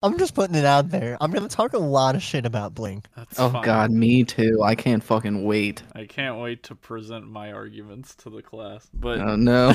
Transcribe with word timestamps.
I'm 0.00 0.16
just 0.16 0.34
putting 0.34 0.54
it 0.54 0.64
out 0.64 0.90
there. 0.90 1.16
I'm 1.20 1.32
gonna 1.32 1.48
talk 1.48 1.72
a 1.72 1.78
lot 1.78 2.14
of 2.14 2.22
shit 2.22 2.46
about 2.46 2.72
Blink. 2.74 3.06
That's 3.16 3.38
Oh 3.40 3.50
fine. 3.50 3.64
god, 3.64 3.90
me 3.90 4.22
too. 4.22 4.62
I 4.62 4.76
can't 4.76 5.02
fucking 5.02 5.42
wait. 5.44 5.82
I 5.92 6.04
can't 6.04 6.38
wait 6.38 6.62
to 6.64 6.76
present 6.76 7.26
my 7.28 7.50
arguments 7.50 8.14
to 8.16 8.30
the 8.30 8.40
class. 8.40 8.88
But 8.94 9.18
Oh 9.18 9.34
no. 9.34 9.70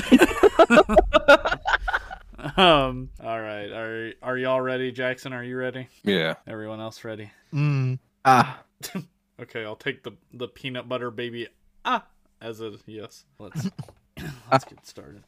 um, 2.56 3.10
all 3.22 3.40
right, 3.40 3.70
are 3.70 4.12
are 4.22 4.38
y'all 4.38 4.62
ready? 4.62 4.92
Jackson, 4.92 5.34
are 5.34 5.44
you 5.44 5.58
ready? 5.58 5.88
Yeah. 6.02 6.34
Everyone 6.46 6.80
else 6.80 7.04
ready? 7.04 7.30
Mm. 7.52 7.98
ah, 8.24 8.62
Okay, 9.40 9.62
I'll 9.64 9.76
take 9.76 10.04
the 10.04 10.12
the 10.32 10.48
peanut 10.48 10.88
butter 10.88 11.10
baby 11.10 11.48
ah 11.84 12.06
as 12.40 12.62
a 12.62 12.72
yes. 12.86 13.26
Let's 13.38 13.68
let's 14.50 14.64
get 14.64 14.86
started. 14.86 15.22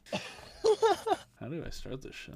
How 1.39 1.49
do 1.49 1.63
I 1.63 1.69
start 1.69 2.01
this 2.01 2.15
shit? 2.15 2.33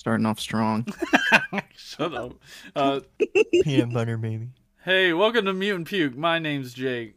Starting 0.00 0.24
off 0.24 0.40
strong. 0.40 0.86
Shut 1.76 2.14
up. 2.14 2.32
Uh, 2.74 3.00
Peanut 3.64 3.92
butter 3.92 4.16
baby. 4.16 4.48
hey, 4.82 5.12
welcome 5.12 5.44
to 5.44 5.52
Mutant 5.52 5.88
Puke. 5.88 6.16
My 6.16 6.38
name's 6.38 6.72
Jake. 6.72 7.16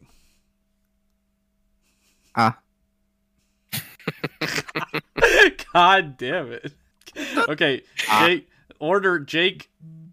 Ah, 2.36 2.60
God 5.74 6.18
damn 6.18 6.52
it. 6.52 6.74
Okay, 7.48 7.84
Ah. 8.10 8.26
Jake. 8.28 8.50
Order 8.80 9.20
Jake, 9.20 9.70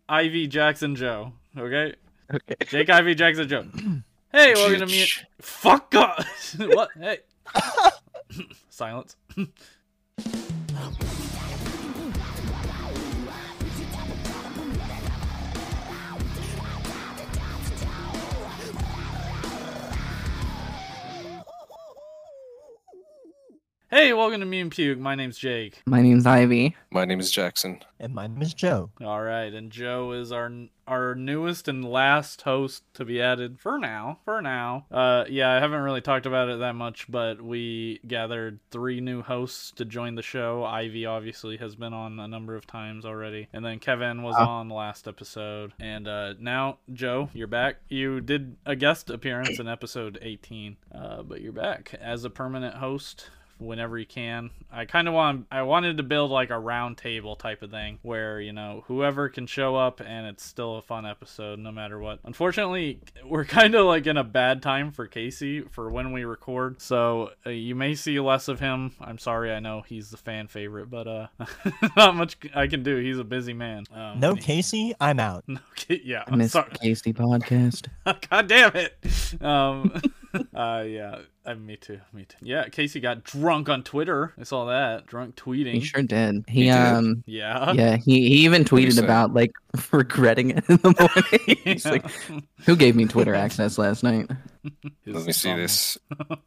Ivy, 0.08 0.46
Jackson, 0.46 0.94
Joe. 0.94 1.32
Okay, 1.58 1.94
okay. 2.32 2.54
Jake, 2.68 2.88
Ivy, 2.88 3.16
Jackson, 3.16 3.48
Joe. 3.48 3.64
Hey, 4.32 4.54
welcome 4.54 4.78
to 4.78 4.86
Mutant. 4.86 5.26
Fuck 5.40 5.92
off. 5.96 6.54
what? 6.56 6.90
Hey. 6.96 7.18
Silence. 8.68 9.16
Hey, 23.92 24.12
welcome 24.12 24.38
to 24.38 24.46
Mutant 24.46 24.72
Puke. 24.74 25.00
My 25.00 25.16
name's 25.16 25.36
Jake. 25.36 25.82
My 25.84 26.00
name's 26.00 26.24
Ivy. 26.24 26.76
My 26.92 27.04
name 27.04 27.18
is 27.18 27.28
Jackson. 27.32 27.80
And 27.98 28.14
my 28.14 28.28
name 28.28 28.40
is 28.40 28.54
Joe. 28.54 28.90
All 29.04 29.20
right, 29.20 29.52
and 29.52 29.72
Joe 29.72 30.12
is 30.12 30.30
our 30.30 30.48
our 30.86 31.16
newest 31.16 31.66
and 31.66 31.84
last 31.84 32.42
host 32.42 32.84
to 32.94 33.04
be 33.04 33.20
added 33.20 33.58
for 33.58 33.78
now. 33.80 34.20
For 34.24 34.40
now, 34.40 34.86
uh, 34.92 35.24
yeah, 35.28 35.50
I 35.50 35.58
haven't 35.58 35.82
really 35.82 36.00
talked 36.00 36.24
about 36.26 36.48
it 36.48 36.60
that 36.60 36.76
much, 36.76 37.10
but 37.10 37.42
we 37.42 37.98
gathered 38.06 38.60
three 38.70 39.00
new 39.00 39.22
hosts 39.22 39.72
to 39.72 39.84
join 39.84 40.14
the 40.14 40.22
show. 40.22 40.62
Ivy 40.64 41.04
obviously 41.06 41.56
has 41.56 41.74
been 41.74 41.92
on 41.92 42.20
a 42.20 42.28
number 42.28 42.54
of 42.54 42.68
times 42.68 43.04
already, 43.04 43.48
and 43.52 43.64
then 43.64 43.80
Kevin 43.80 44.22
was 44.22 44.36
Ah. 44.38 44.48
on 44.48 44.68
the 44.68 44.74
last 44.76 45.08
episode, 45.08 45.72
and 45.80 46.06
uh, 46.06 46.34
now 46.38 46.78
Joe, 46.92 47.28
you're 47.34 47.48
back. 47.48 47.78
You 47.88 48.20
did 48.20 48.56
a 48.64 48.76
guest 48.76 49.10
appearance 49.10 49.58
in 49.58 49.66
episode 49.66 50.16
18, 50.22 50.76
uh, 50.94 51.22
but 51.24 51.40
you're 51.40 51.50
back 51.52 51.92
as 52.00 52.22
a 52.24 52.30
permanent 52.30 52.76
host 52.76 53.30
whenever 53.60 53.98
you 53.98 54.06
can. 54.06 54.50
I 54.72 54.84
kind 54.84 55.06
of 55.08 55.14
want 55.14 55.46
I 55.50 55.62
wanted 55.62 55.96
to 55.98 56.02
build 56.02 56.30
like 56.30 56.50
a 56.50 56.58
round 56.58 56.96
table 56.96 57.36
type 57.36 57.62
of 57.62 57.70
thing 57.70 57.98
where, 58.02 58.40
you 58.40 58.52
know, 58.52 58.84
whoever 58.86 59.28
can 59.28 59.46
show 59.46 59.76
up 59.76 60.00
and 60.00 60.26
it's 60.26 60.44
still 60.44 60.76
a 60.76 60.82
fun 60.82 61.06
episode 61.06 61.58
no 61.58 61.70
matter 61.70 61.98
what. 61.98 62.20
Unfortunately, 62.24 63.00
we're 63.24 63.44
kind 63.60 63.74
of 63.74 63.86
like 63.86 64.06
in 64.06 64.16
a 64.16 64.24
bad 64.24 64.62
time 64.62 64.90
for 64.92 65.06
Casey 65.06 65.60
for 65.62 65.90
when 65.90 66.12
we 66.12 66.24
record. 66.24 66.80
So, 66.80 67.30
uh, 67.46 67.50
you 67.50 67.74
may 67.74 67.94
see 67.94 68.18
less 68.20 68.48
of 68.48 68.60
him. 68.60 68.92
I'm 69.00 69.18
sorry. 69.18 69.52
I 69.52 69.60
know 69.60 69.82
he's 69.86 70.10
the 70.10 70.16
fan 70.16 70.46
favorite, 70.48 70.90
but 70.90 71.06
uh 71.06 71.26
not 71.96 72.14
much 72.16 72.36
I 72.54 72.66
can 72.66 72.82
do. 72.82 72.96
He's 72.96 73.18
a 73.18 73.24
busy 73.24 73.52
man. 73.52 73.84
Um, 73.94 74.20
No 74.20 74.34
he- 74.34 74.40
Casey, 74.40 74.94
I'm 75.00 75.20
out. 75.20 75.44
no, 75.48 75.58
yeah, 75.88 76.24
I 76.26 76.32
I'm 76.32 76.38
miss 76.38 76.52
sorry. 76.52 76.70
Casey 76.80 77.12
podcast. 77.12 77.88
God 78.30 78.48
damn 78.48 78.72
it. 78.76 79.42
Um, 79.42 80.00
uh, 80.54 80.84
yeah, 80.86 81.18
uh, 81.44 81.54
me 81.54 81.76
too. 81.76 82.00
Me 82.12 82.24
too. 82.24 82.36
Yeah, 82.42 82.68
Casey 82.68 83.00
got 83.00 83.24
drunk 83.24 83.68
on 83.68 83.82
Twitter. 83.82 84.32
I 84.38 84.44
saw 84.44 84.66
that 84.66 85.06
drunk 85.06 85.36
tweeting. 85.36 85.74
He 85.74 85.80
sure 85.80 86.02
did. 86.02 86.44
He, 86.48 86.62
He 86.62 86.66
did? 86.68 86.72
um 86.76 87.24
Yeah. 87.26 87.72
yeah, 87.72 87.96
he, 87.96 88.28
he 88.28 88.34
even 88.44 88.64
tweeted 88.64 89.02
about 89.02 89.34
like 89.34 89.52
regretting 89.92 90.50
it 90.50 90.64
in 90.68 90.76
the 90.76 90.94
morning. 90.98 91.56
He's 91.64 91.86
like, 91.86 92.04
who 92.66 92.76
gave 92.76 92.94
me 92.96 93.06
Twitter 93.06 93.34
access 93.34 93.78
last 93.78 94.02
night? 94.02 94.28
His 95.04 95.14
Let 95.16 95.26
me 95.26 95.32
see 95.32 95.48
song. 95.48 95.56
this. 95.56 95.98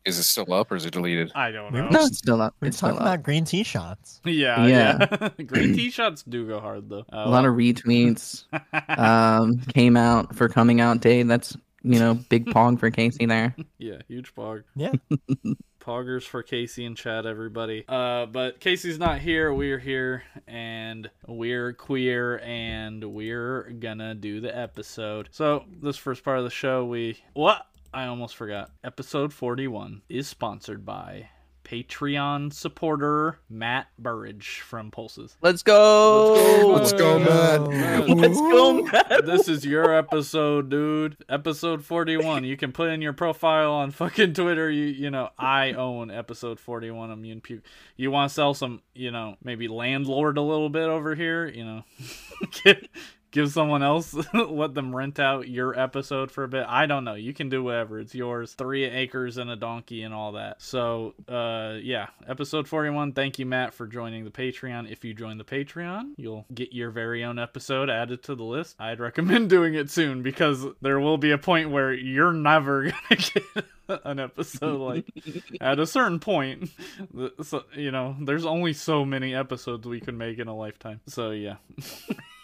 Is 0.06 0.20
it 0.20 0.24
still 0.24 0.54
up 0.54 0.72
or 0.72 0.76
is 0.76 0.86
it 0.86 0.92
deleted? 0.94 1.32
I 1.34 1.50
don't 1.52 1.74
know. 1.74 1.90
No, 1.90 2.02
it's 2.06 2.20
still 2.20 2.42
up. 2.44 2.56
We're 2.62 2.68
It's 2.68 2.78
still 2.78 2.90
talking 2.90 3.02
up. 3.02 3.08
about 3.16 3.24
green 3.24 3.44
tea 3.46 3.64
shots. 3.64 4.22
Yeah, 4.24 4.66
yeah. 4.68 5.30
Green 5.48 5.74
tea 5.74 5.90
shots 5.90 6.22
do 6.24 6.46
go 6.48 6.60
hard 6.60 6.90
though. 6.90 7.06
Uh, 7.12 7.24
A 7.26 7.30
lot 7.30 7.46
of 7.46 7.56
retweets. 7.56 8.44
um, 8.98 9.58
came 9.74 9.98
out 9.98 10.36
for 10.36 10.48
coming 10.48 10.80
out 10.80 11.02
day. 11.02 11.24
That's 11.24 11.58
you 11.84 12.00
know 12.00 12.14
big 12.30 12.48
pong 12.52 12.78
for 12.78 12.90
Casey 12.90 13.26
there. 13.26 13.56
yeah, 13.78 13.98
huge 14.08 14.34
pog. 14.34 14.64
Yeah. 14.76 14.94
Poggers 15.80 16.24
for 16.24 16.42
Casey 16.44 16.86
and 16.86 16.96
Chad, 16.96 17.26
everybody. 17.26 17.84
Uh, 17.90 18.26
but 18.26 18.62
Casey's 18.62 18.98
not 18.98 19.20
here. 19.20 19.54
We're 19.54 19.80
here, 19.80 20.24
and 20.48 21.10
we're 21.28 21.74
queer, 21.74 22.40
and 22.40 23.04
we're 23.04 23.64
gonna 23.80 24.16
do 24.16 24.40
the 24.40 24.58
episode. 24.58 25.28
So 25.32 25.66
this 25.82 25.98
first 25.98 26.24
part 26.24 26.38
of 26.38 26.46
the 26.46 26.50
show, 26.50 26.86
we 26.86 27.18
what? 27.34 27.66
I 27.94 28.06
almost 28.06 28.38
forgot. 28.38 28.72
Episode 28.84 29.34
forty-one 29.34 30.04
is 30.08 30.28
sponsored 30.28 30.86
by 30.86 31.30
Patreon 31.74 32.54
supporter 32.54 33.40
Matt 33.50 33.88
Burridge 33.98 34.60
from 34.60 34.92
Pulses. 34.92 35.36
Let's 35.42 35.64
go. 35.64 36.72
Let's 36.72 36.94
go, 36.94 37.18
Matt. 37.18 37.68
Matt. 37.68 38.10
Let's 38.10 38.40
go, 38.40 38.84
Matt. 38.84 39.26
this 39.26 39.48
is 39.48 39.66
your 39.66 39.92
episode, 39.92 40.70
dude. 40.70 41.18
Episode 41.28 41.84
41. 41.84 42.44
You 42.44 42.58
can 42.58 42.74
put 42.74 42.90
in 42.90 43.02
your 43.02 43.14
profile 43.14 43.72
on 43.72 43.90
fucking 43.90 44.36
Twitter. 44.36 44.70
You 44.70 44.86
you 44.86 45.10
know, 45.10 45.30
I 45.40 45.72
own 45.72 46.12
episode 46.12 46.60
41 46.60 47.10
of 47.10 47.18
Mutant 47.18 47.44
Puke. 47.44 47.64
You 47.98 48.12
want 48.12 48.30
to 48.30 48.36
sell 48.36 48.54
some, 48.54 48.84
you 48.94 49.10
know, 49.10 49.38
maybe 49.44 49.68
landlord 49.68 50.38
a 50.38 50.42
little 50.42 50.70
bit 50.70 50.90
over 50.90 51.16
here, 51.16 51.48
you 51.48 51.66
know. 51.66 51.84
Give 53.34 53.52
someone 53.52 53.82
else, 53.82 54.16
let 54.34 54.76
them 54.76 54.96
rent 54.96 55.20
out 55.20 55.50
your 55.50 55.78
episode 55.78 56.30
for 56.30 56.44
a 56.44 56.48
bit. 56.48 56.68
I 56.70 56.86
don't 56.86 57.04
know. 57.04 57.16
You 57.16 57.34
can 57.34 57.50
do 57.50 57.64
whatever. 57.64 58.00
It's 58.00 58.14
yours. 58.14 58.54
Three 58.54 58.84
acres 58.84 59.38
and 59.38 59.50
a 59.50 59.56
donkey 59.56 60.04
and 60.04 60.14
all 60.14 60.34
that. 60.34 60.62
So, 60.62 61.16
uh, 61.28 61.80
yeah, 61.82 62.10
episode 62.28 62.68
41. 62.68 63.14
Thank 63.14 63.40
you, 63.40 63.48
Matt, 63.48 63.74
for 63.74 63.88
joining 63.88 64.24
the 64.24 64.30
Patreon. 64.30 64.92
If 64.92 65.04
you 65.04 65.16
join 65.16 65.40
the 65.40 65.44
Patreon, 65.44 66.12
you'll 66.16 66.46
get 66.54 66.74
your 66.74 66.92
very 66.92 67.24
own 67.24 67.40
episode 67.40 67.90
added 67.90 68.22
to 68.26 68.36
the 68.36 68.44
list. 68.44 68.76
I'd 68.80 69.00
recommend 69.00 69.50
doing 69.50 69.74
it 69.74 69.90
soon 69.90 70.22
because 70.22 70.68
there 70.82 71.00
will 71.00 71.18
be 71.18 71.32
a 71.32 71.40
point 71.40 71.72
where 71.72 71.92
you're 71.92 72.34
never 72.34 72.84
gonna 73.10 73.22
get 73.34 73.66
an 74.06 74.20
episode 74.20 74.80
like 74.80 75.06
at 75.60 75.80
a 75.80 75.88
certain 75.88 76.20
point. 76.20 76.70
So, 77.42 77.64
you 77.76 77.90
know, 77.90 78.16
there's 78.22 78.46
only 78.46 78.74
so 78.74 79.04
many 79.04 79.34
episodes 79.34 79.88
we 79.88 80.02
can 80.02 80.20
make 80.20 80.38
in 80.38 80.48
a 80.48 80.56
lifetime. 80.56 81.02
So, 81.08 81.32
yeah. 81.32 81.56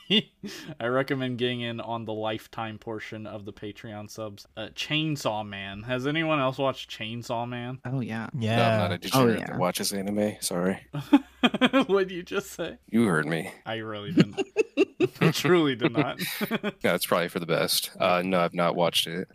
I 0.80 0.88
recommend 0.88 1.38
getting 1.38 1.62
in 1.62 1.80
on 1.80 2.06
the 2.06 2.14
lifetime 2.14 2.78
portion 2.78 3.28
of 3.28 3.46
the 3.46 3.54
Patreon 3.54 4.10
subs. 4.10 4.48
Uh, 4.58 4.68
Chainsaw 4.76 5.48
Man. 5.48 5.84
Has 5.84 6.08
anyone 6.08 6.40
else 6.40 6.58
watched 6.58 6.90
Chainsaw 6.90 7.48
Man? 7.48 7.80
Oh 7.86 8.00
yeah. 8.00 8.28
No, 8.34 8.38
I'm 8.38 8.42
Yeah. 8.42 8.78
not 8.78 8.92
a 8.92 8.98
degenerate 8.98 9.40
yeah. 9.40 9.48
that 9.48 9.58
watches 9.60 9.94
anime. 9.94 10.36
Sorry. 10.40 10.80
what 11.88 12.08
did 12.08 12.12
you 12.12 12.24
just 12.24 12.52
say? 12.52 12.78
You 12.90 13.06
heard 13.06 13.28
me. 13.28 13.52
I 13.66 13.76
really 13.78 14.12
didn't. 14.12 14.42
I 15.22 15.32
truly 15.32 15.76
did 15.76 15.94
not. 15.94 16.20
Yeah, 16.84 16.96
it's 16.96 17.06
probably 17.06 17.28
for 17.30 17.40
the 17.40 17.46
best. 17.46 17.92
Uh, 18.00 18.22
no, 18.26 18.40
I've 18.40 18.54
not 18.54 18.76
watched 18.76 19.08
it. 19.08 19.28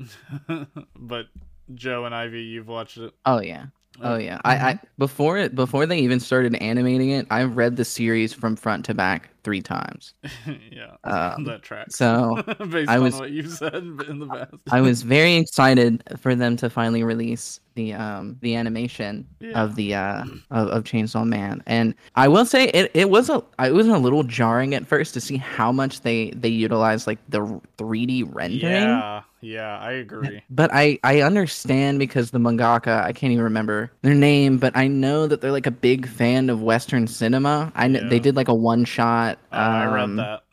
but 0.96 1.26
Joe 1.74 2.04
and 2.04 2.14
Ivy, 2.14 2.42
you've 2.42 2.68
watched 2.68 2.98
it. 2.98 3.12
Oh 3.24 3.40
yeah. 3.40 3.66
Oh 4.02 4.16
yeah. 4.16 4.40
I, 4.44 4.56
I 4.56 4.78
before 4.98 5.38
it 5.38 5.54
before 5.54 5.86
they 5.86 5.98
even 6.00 6.20
started 6.20 6.54
animating 6.56 7.10
it, 7.10 7.26
I 7.30 7.44
read 7.44 7.76
the 7.76 7.84
series 7.84 8.32
from 8.34 8.56
front 8.56 8.84
to 8.86 8.94
back 8.94 9.30
three 9.44 9.62
times. 9.62 10.14
yeah, 10.72 10.96
Um, 11.04 11.44
that 11.44 11.62
tracks. 11.62 11.96
So 11.96 12.42
Based 12.70 12.90
I 12.90 12.96
on 12.96 13.02
was- 13.02 13.14
what 13.14 13.30
you 13.30 13.48
said 13.48 13.74
in 13.74 14.18
the 14.18 14.26
past. 14.26 14.54
I 14.72 14.80
was 14.80 15.02
very 15.02 15.34
excited 15.44 16.02
for 16.18 16.34
them 16.34 16.56
to 16.56 16.68
finally 16.70 17.04
release 17.04 17.60
the 17.74 17.92
um 17.92 18.36
the 18.40 18.54
animation 18.56 19.26
Yeah. 19.40 19.62
of 19.62 19.74
the 19.76 19.94
uh 19.94 20.24
of, 20.50 20.68
of 20.68 20.84
Chainsaw 20.84 21.26
Man. 21.26 21.62
And 21.66 21.94
I 22.14 22.28
will 22.28 22.46
say 22.46 22.64
it, 22.68 22.90
it 22.94 23.10
was 23.10 23.28
a 23.30 23.42
it 23.58 23.74
was 23.74 23.88
a 23.88 23.98
little 23.98 24.22
jarring 24.22 24.74
at 24.74 24.86
first 24.86 25.14
to 25.14 25.20
see 25.20 25.36
how 25.36 25.72
much 25.72 26.00
they 26.02 26.30
they 26.30 26.48
utilized 26.48 27.06
like 27.06 27.18
the 27.28 27.40
3D 27.78 28.24
rendering. 28.32 28.72
Yeah, 28.72 29.22
yeah, 29.40 29.78
I 29.78 29.92
agree. 29.92 30.42
But 30.50 30.70
I 30.72 30.98
I 31.04 31.20
understand 31.22 31.98
because 31.98 32.30
the 32.30 32.38
mangaka 32.38 33.02
I 33.02 33.12
can't 33.12 33.32
even 33.32 33.44
remember 33.44 33.90
their 34.02 34.14
name, 34.14 34.58
but 34.58 34.76
I 34.76 34.86
know 34.88 35.26
that 35.26 35.40
they're 35.40 35.52
like 35.52 35.66
a 35.66 35.70
big 35.72 36.06
fan 36.08 36.48
of 36.50 36.62
Western 36.62 37.06
cinema. 37.06 37.72
I 37.74 37.88
know 37.88 38.08
they 38.08 38.20
did 38.20 38.36
like 38.36 38.48
a 38.48 38.54
one 38.54 38.84
shot. 38.84 39.38
Uh, 39.52 39.56
I 39.56 39.84
read 39.86 40.02
um, 40.04 40.16
that. 40.16 40.43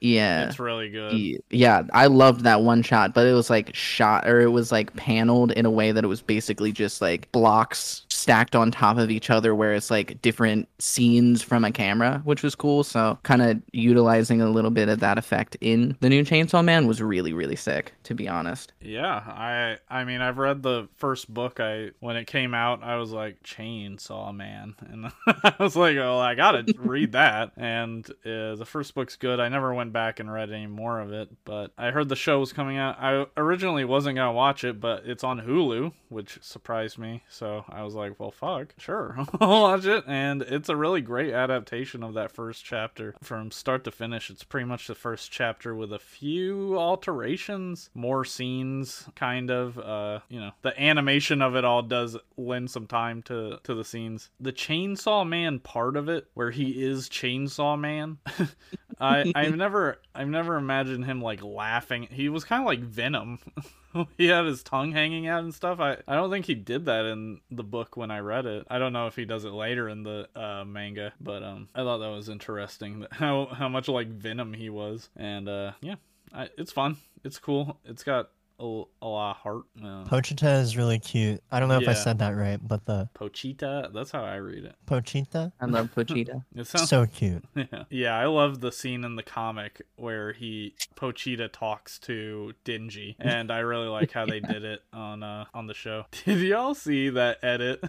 Yeah. 0.00 0.46
it's 0.46 0.58
really 0.58 0.90
good. 0.90 1.40
Yeah, 1.50 1.82
I 1.92 2.06
loved 2.06 2.42
that 2.42 2.62
one 2.62 2.82
shot, 2.82 3.14
but 3.14 3.26
it 3.26 3.32
was 3.32 3.50
like 3.50 3.74
shot 3.74 4.28
or 4.28 4.40
it 4.40 4.50
was 4.50 4.70
like 4.70 4.94
paneled 4.94 5.52
in 5.52 5.66
a 5.66 5.70
way 5.70 5.92
that 5.92 6.04
it 6.04 6.08
was 6.08 6.22
basically 6.22 6.72
just 6.72 7.00
like 7.00 7.30
blocks 7.32 8.05
stacked 8.16 8.56
on 8.56 8.70
top 8.70 8.96
of 8.96 9.10
each 9.10 9.30
other 9.30 9.54
where 9.54 9.74
it's 9.74 9.90
like 9.90 10.20
different 10.22 10.68
scenes 10.78 11.42
from 11.42 11.64
a 11.64 11.70
camera, 11.70 12.20
which 12.24 12.42
was 12.42 12.54
cool. 12.54 12.82
So 12.82 13.18
kind 13.22 13.42
of 13.42 13.60
utilizing 13.72 14.40
a 14.40 14.48
little 14.48 14.70
bit 14.70 14.88
of 14.88 15.00
that 15.00 15.18
effect 15.18 15.56
in 15.60 15.96
the 16.00 16.08
new 16.08 16.24
Chainsaw 16.24 16.64
Man 16.64 16.86
was 16.86 17.02
really 17.02 17.32
really 17.32 17.56
sick, 17.56 17.92
to 18.04 18.14
be 18.14 18.28
honest. 18.28 18.72
Yeah, 18.80 19.22
I 19.26 19.78
I 19.88 20.04
mean 20.04 20.20
I've 20.20 20.38
read 20.38 20.62
the 20.62 20.88
first 20.96 21.32
book. 21.32 21.60
I 21.60 21.90
when 22.00 22.16
it 22.16 22.26
came 22.26 22.54
out, 22.54 22.82
I 22.82 22.96
was 22.96 23.12
like 23.12 23.42
Chainsaw 23.42 24.34
Man, 24.34 24.74
and 24.90 25.12
I 25.26 25.54
was 25.58 25.76
like, 25.76 25.96
oh, 25.96 26.18
I 26.18 26.34
gotta 26.34 26.64
read 26.78 27.12
that. 27.12 27.52
And 27.66 28.08
uh, 28.24 28.54
the 28.54 28.66
first 28.66 28.94
book's 28.94 29.16
good. 29.16 29.40
I 29.40 29.48
never 29.48 29.74
went 29.74 29.92
back 29.92 30.20
and 30.20 30.32
read 30.32 30.50
any 30.50 30.66
more 30.66 31.00
of 31.00 31.12
it, 31.12 31.28
but 31.44 31.72
I 31.76 31.90
heard 31.90 32.08
the 32.08 32.16
show 32.16 32.38
was 32.38 32.52
coming 32.52 32.76
out. 32.76 32.96
I 33.00 33.26
originally 33.36 33.84
wasn't 33.84 34.16
gonna 34.16 34.32
watch 34.32 34.62
it, 34.62 34.80
but 34.80 35.04
it's 35.04 35.24
on 35.24 35.40
Hulu, 35.40 35.92
which 36.08 36.38
surprised 36.42 36.98
me. 36.98 37.24
So 37.28 37.64
I 37.68 37.82
was 37.82 37.94
like, 37.94 38.05
well, 38.18 38.30
fuck, 38.30 38.74
sure, 38.78 39.16
I'll 39.40 39.62
watch 39.62 39.84
it. 39.84 40.04
And 40.06 40.42
it's 40.42 40.68
a 40.68 40.76
really 40.76 41.00
great 41.00 41.32
adaptation 41.32 42.02
of 42.02 42.14
that 42.14 42.32
first 42.32 42.64
chapter 42.64 43.14
from 43.22 43.50
start 43.50 43.84
to 43.84 43.90
finish. 43.90 44.30
It's 44.30 44.44
pretty 44.44 44.66
much 44.66 44.86
the 44.86 44.94
first 44.94 45.30
chapter 45.30 45.74
with 45.74 45.92
a 45.92 45.98
few 45.98 46.78
alterations, 46.78 47.90
more 47.94 48.24
scenes, 48.24 49.08
kind 49.14 49.50
of. 49.50 49.78
Uh, 49.78 50.20
you 50.28 50.40
know, 50.40 50.52
the 50.62 50.80
animation 50.80 51.42
of 51.42 51.56
it 51.56 51.64
all 51.64 51.82
does 51.82 52.16
lend 52.36 52.70
some 52.70 52.86
time 52.86 53.22
to 53.22 53.58
to 53.64 53.74
the 53.74 53.84
scenes. 53.84 54.30
The 54.40 54.52
Chainsaw 54.52 55.26
Man 55.26 55.58
part 55.58 55.96
of 55.96 56.08
it, 56.08 56.28
where 56.34 56.50
he 56.50 56.82
is 56.84 57.08
Chainsaw 57.08 57.78
Man. 57.78 58.18
I 59.00 59.30
I've 59.34 59.56
never 59.56 59.98
I've 60.14 60.28
never 60.28 60.56
imagined 60.56 61.04
him 61.04 61.20
like 61.20 61.42
laughing. 61.42 62.08
He 62.10 62.28
was 62.28 62.44
kind 62.44 62.62
of 62.62 62.66
like 62.66 62.80
Venom. 62.80 63.38
he 64.18 64.26
had 64.26 64.44
his 64.44 64.62
tongue 64.62 64.92
hanging 64.92 65.26
out 65.26 65.44
and 65.44 65.54
stuff. 65.54 65.80
I, 65.80 65.98
I 66.06 66.14
don't 66.14 66.30
think 66.30 66.46
he 66.46 66.54
did 66.54 66.86
that 66.86 67.04
in 67.06 67.40
the 67.50 67.62
book 67.62 67.96
when 67.96 68.10
I 68.10 68.18
read 68.20 68.46
it. 68.46 68.66
I 68.70 68.78
don't 68.78 68.92
know 68.92 69.06
if 69.06 69.16
he 69.16 69.24
does 69.24 69.44
it 69.44 69.52
later 69.52 69.88
in 69.88 70.02
the 70.02 70.28
uh, 70.34 70.64
manga, 70.64 71.12
but 71.20 71.42
um, 71.42 71.68
I 71.74 71.82
thought 71.82 71.98
that 71.98 72.10
was 72.10 72.28
interesting 72.28 73.06
how 73.12 73.46
how 73.46 73.68
much 73.68 73.88
like 73.88 74.08
Venom 74.08 74.52
he 74.52 74.70
was. 74.70 75.08
And 75.16 75.48
uh, 75.48 75.72
yeah, 75.80 75.96
I, 76.32 76.48
it's 76.56 76.72
fun. 76.72 76.96
It's 77.24 77.38
cool. 77.38 77.78
It's 77.84 78.04
got 78.04 78.30
a, 78.58 78.82
a 79.02 79.06
lot 79.06 79.36
heart. 79.36 79.64
Uh, 79.78 80.04
Pochita 80.04 80.60
is 80.60 80.76
really 80.76 80.98
cute. 80.98 81.42
I 81.50 81.60
don't 81.60 81.68
know 81.68 81.76
if 81.78 81.88
I 81.88 81.92
Yeah. 81.92 81.96
said 81.98 82.18
that 82.20 82.30
right, 82.36 82.58
but 82.60 82.84
the 82.86 83.08
Pochita. 83.14 83.92
That's 83.92 84.10
how 84.10 84.22
I 84.24 84.36
read 84.36 84.64
it. 84.64 84.74
Pochita, 84.86 85.52
I 85.60 85.66
love 85.66 85.90
Pochita. 85.94 86.44
It 86.54 86.66
sounds 86.66 86.88
so 86.88 87.06
cute. 87.06 87.44
Yeah. 87.56 87.84
yeah, 87.90 88.16
I 88.18 88.26
love 88.26 88.60
the 88.60 88.72
scene 88.72 89.04
in 89.04 89.16
the 89.16 89.22
comic 89.22 89.82
where 89.96 90.32
he 90.32 90.74
Pochita 90.96 91.50
talks 91.52 91.98
to 92.00 92.52
Denji, 92.64 93.16
and 93.20 93.50
I 93.50 93.58
really 93.58 93.88
like 93.88 94.12
how 94.12 94.26
they 94.26 94.40
did 94.40 94.64
it 94.64 94.80
on 94.92 95.22
uh 95.22 95.44
on 95.54 95.66
the 95.66 95.74
show. 95.74 96.06
Did 96.24 96.40
y'all 96.40 96.74
see 96.74 97.10
that 97.10 97.38
edit 97.42 97.82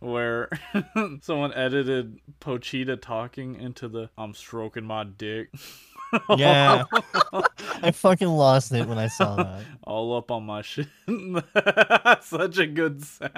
where 0.00 0.48
someone 1.22 1.52
edited 1.54 2.18
Pochita 2.40 3.00
talking 3.00 3.56
into 3.56 3.88
the 3.88 4.10
"I'm 4.16 4.34
stroking 4.34 4.84
my 4.84 5.04
dick"? 5.04 5.50
Yeah. 6.36 6.84
I 7.82 7.90
fucking 7.90 8.28
lost 8.28 8.72
it 8.72 8.86
when 8.86 8.98
I 8.98 9.08
saw 9.08 9.36
that. 9.36 9.62
all 9.84 10.16
up 10.16 10.30
on 10.30 10.44
my 10.44 10.62
shit. 10.62 10.88
Such 12.22 12.58
a 12.58 12.66
good 12.66 13.04
sound. 13.04 13.30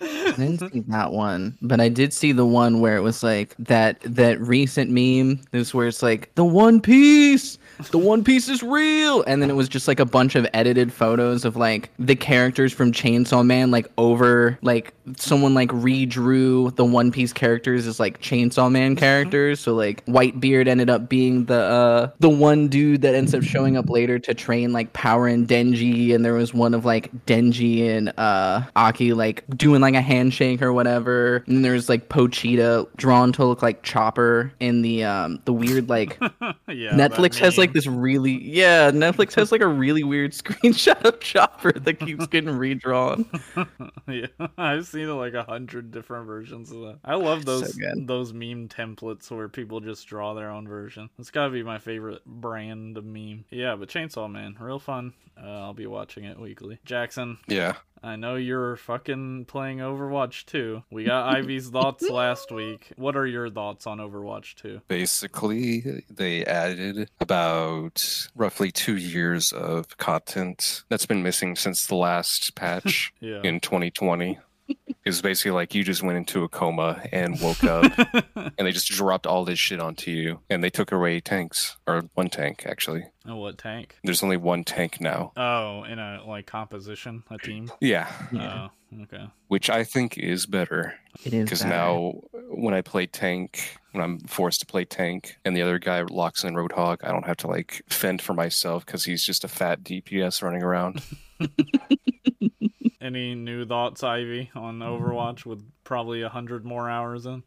I 0.00 0.32
didn't 0.36 0.58
see 0.72 0.80
that 0.88 1.12
one, 1.12 1.56
but 1.62 1.80
I 1.80 1.88
did 1.88 2.12
see 2.12 2.32
the 2.32 2.46
one 2.46 2.80
where 2.80 2.96
it 2.96 3.02
was 3.02 3.22
like 3.22 3.54
that 3.60 4.00
that 4.00 4.40
recent 4.40 4.90
meme. 4.90 5.40
This 5.52 5.72
where 5.72 5.86
it's 5.86 6.02
like 6.02 6.34
the 6.34 6.44
One 6.44 6.80
Piece, 6.80 7.56
the 7.92 7.98
One 7.98 8.24
Piece 8.24 8.48
is 8.48 8.64
real, 8.64 9.22
and 9.28 9.40
then 9.40 9.48
it 9.48 9.54
was 9.54 9.68
just 9.68 9.86
like 9.86 10.00
a 10.00 10.04
bunch 10.04 10.34
of 10.34 10.46
edited 10.54 10.92
photos 10.92 11.44
of 11.44 11.54
like 11.56 11.90
the 12.00 12.16
characters 12.16 12.72
from 12.72 12.90
Chainsaw 12.90 13.46
Man, 13.46 13.70
like 13.70 13.86
over 13.96 14.58
like 14.62 14.92
someone 15.16 15.54
like 15.54 15.68
redrew 15.70 16.74
the 16.74 16.84
One 16.84 17.12
Piece 17.12 17.32
characters 17.32 17.86
as 17.86 18.00
like 18.00 18.20
Chainsaw 18.20 18.72
Man 18.72 18.96
characters. 18.96 19.60
So 19.60 19.74
like 19.74 20.04
Whitebeard 20.06 20.66
ended 20.66 20.90
up 20.90 21.08
being 21.08 21.44
the 21.44 21.61
uh 21.62 22.10
the 22.18 22.28
one 22.28 22.68
dude 22.68 23.02
that 23.02 23.14
ends 23.14 23.34
up 23.34 23.42
showing 23.42 23.76
up 23.76 23.88
later 23.88 24.18
to 24.18 24.34
train 24.34 24.72
like 24.72 24.92
Power 24.92 25.26
and 25.26 25.48
Denji, 25.48 26.14
and 26.14 26.24
there 26.24 26.34
was 26.34 26.52
one 26.52 26.74
of 26.74 26.84
like 26.84 27.10
Denji 27.26 27.88
and 27.88 28.12
uh 28.18 28.62
Aki 28.76 29.14
like 29.14 29.44
doing 29.56 29.80
like 29.80 29.94
a 29.94 30.00
handshake 30.00 30.62
or 30.62 30.72
whatever. 30.72 31.44
And 31.46 31.64
there's 31.64 31.88
like 31.88 32.08
Pochita 32.08 32.86
drawn 32.96 33.32
to 33.32 33.44
look 33.44 33.62
like 33.62 33.82
Chopper 33.82 34.52
in 34.60 34.82
the 34.82 35.04
um 35.04 35.40
the 35.44 35.52
weird 35.52 35.88
like 35.88 36.18
yeah. 36.68 36.92
Netflix 36.92 37.38
has 37.38 37.58
like 37.58 37.72
this 37.72 37.86
really 37.86 38.42
yeah, 38.42 38.90
Netflix 38.90 39.34
has 39.34 39.52
like 39.52 39.60
a 39.60 39.66
really 39.66 40.04
weird 40.04 40.32
screenshot 40.32 41.02
of 41.04 41.20
Chopper 41.20 41.72
that 41.72 41.94
keeps 42.00 42.26
getting 42.26 42.50
redrawn. 42.50 43.28
yeah, 44.08 44.26
I've 44.58 44.86
seen 44.86 45.08
like 45.16 45.34
a 45.34 45.44
hundred 45.44 45.90
different 45.90 46.26
versions 46.26 46.70
of 46.70 46.80
that. 46.80 46.98
I 47.04 47.14
love 47.14 47.44
those 47.44 47.74
good. 47.74 48.06
those 48.06 48.32
meme 48.32 48.68
templates 48.68 49.30
where 49.30 49.48
people 49.48 49.80
just 49.80 50.06
draw 50.06 50.34
their 50.34 50.50
own 50.50 50.66
version. 50.68 51.10
It's 51.18 51.30
be 51.52 51.62
my 51.62 51.78
favorite 51.78 52.24
brand 52.24 52.96
of 52.98 53.04
meme. 53.04 53.44
Yeah, 53.50 53.76
but 53.76 53.88
Chainsaw 53.88 54.30
Man, 54.30 54.56
real 54.60 54.78
fun. 54.78 55.12
Uh, 55.42 55.46
I'll 55.48 55.74
be 55.74 55.86
watching 55.86 56.24
it 56.24 56.38
weekly. 56.38 56.78
Jackson, 56.84 57.38
Yeah. 57.48 57.74
I 58.04 58.16
know 58.16 58.34
you're 58.34 58.74
fucking 58.76 59.44
playing 59.44 59.78
Overwatch 59.78 60.44
2. 60.46 60.82
We 60.90 61.04
got 61.04 61.36
Ivy's 61.36 61.68
thoughts 61.70 62.02
last 62.10 62.50
week. 62.50 62.88
What 62.96 63.16
are 63.16 63.26
your 63.26 63.48
thoughts 63.48 63.86
on 63.86 63.98
Overwatch 63.98 64.56
2? 64.56 64.80
Basically, 64.88 66.04
they 66.10 66.44
added 66.44 67.08
about 67.20 68.28
roughly 68.34 68.72
two 68.72 68.96
years 68.96 69.52
of 69.52 69.96
content 69.98 70.82
that's 70.88 71.06
been 71.06 71.22
missing 71.22 71.54
since 71.54 71.86
the 71.86 71.94
last 71.94 72.54
patch 72.56 73.12
Yeah. 73.20 73.40
in 73.44 73.60
2020. 73.60 74.38
It 74.68 75.08
was 75.08 75.20
basically 75.20 75.50
like 75.50 75.74
you 75.74 75.82
just 75.82 76.02
went 76.02 76.16
into 76.16 76.44
a 76.44 76.48
coma 76.48 77.02
and 77.10 77.40
woke 77.40 77.64
up, 77.64 77.84
and 78.36 78.52
they 78.58 78.70
just 78.70 78.88
dropped 78.88 79.26
all 79.26 79.44
this 79.44 79.58
shit 79.58 79.80
onto 79.80 80.12
you, 80.12 80.38
and 80.48 80.62
they 80.62 80.70
took 80.70 80.92
away 80.92 81.18
tanks 81.18 81.76
or 81.88 82.02
one 82.14 82.28
tank 82.28 82.64
actually. 82.68 83.04
oh, 83.26 83.36
what 83.36 83.58
tank? 83.58 83.96
There's 84.04 84.22
only 84.22 84.36
one 84.36 84.62
tank 84.62 85.00
now. 85.00 85.32
Oh, 85.36 85.82
in 85.84 85.98
a 85.98 86.22
like 86.24 86.46
composition, 86.46 87.24
a 87.30 87.38
team. 87.38 87.70
Yeah, 87.80 88.08
Yeah. 88.30 88.68
Oh, 88.94 89.02
okay. 89.02 89.26
which 89.48 89.70
I 89.70 89.82
think 89.82 90.18
is 90.18 90.46
better 90.46 90.94
It 91.24 91.34
is 91.34 91.44
because 91.44 91.64
now 91.64 92.12
when 92.50 92.74
I 92.74 92.80
play 92.80 93.06
tank, 93.06 93.76
when 93.90 94.04
I'm 94.04 94.20
forced 94.20 94.60
to 94.60 94.66
play 94.66 94.84
tank, 94.84 95.36
and 95.44 95.56
the 95.56 95.62
other 95.62 95.80
guy 95.80 96.02
locks 96.02 96.44
in 96.44 96.54
Roadhog, 96.54 96.98
I 97.02 97.10
don't 97.10 97.26
have 97.26 97.38
to 97.38 97.48
like 97.48 97.82
fend 97.90 98.22
for 98.22 98.34
myself 98.34 98.86
because 98.86 99.04
he's 99.04 99.24
just 99.24 99.42
a 99.42 99.48
fat 99.48 99.82
DPS 99.82 100.42
running 100.44 100.62
around. 100.62 101.02
Any 103.02 103.34
new 103.34 103.66
thoughts, 103.66 104.04
Ivy, 104.04 104.52
on 104.54 104.78
Overwatch 104.78 105.44
with 105.44 105.64
probably 105.82 106.22
a 106.22 106.28
hundred 106.28 106.64
more 106.64 106.88
hours 106.88 107.26
in? 107.26 107.42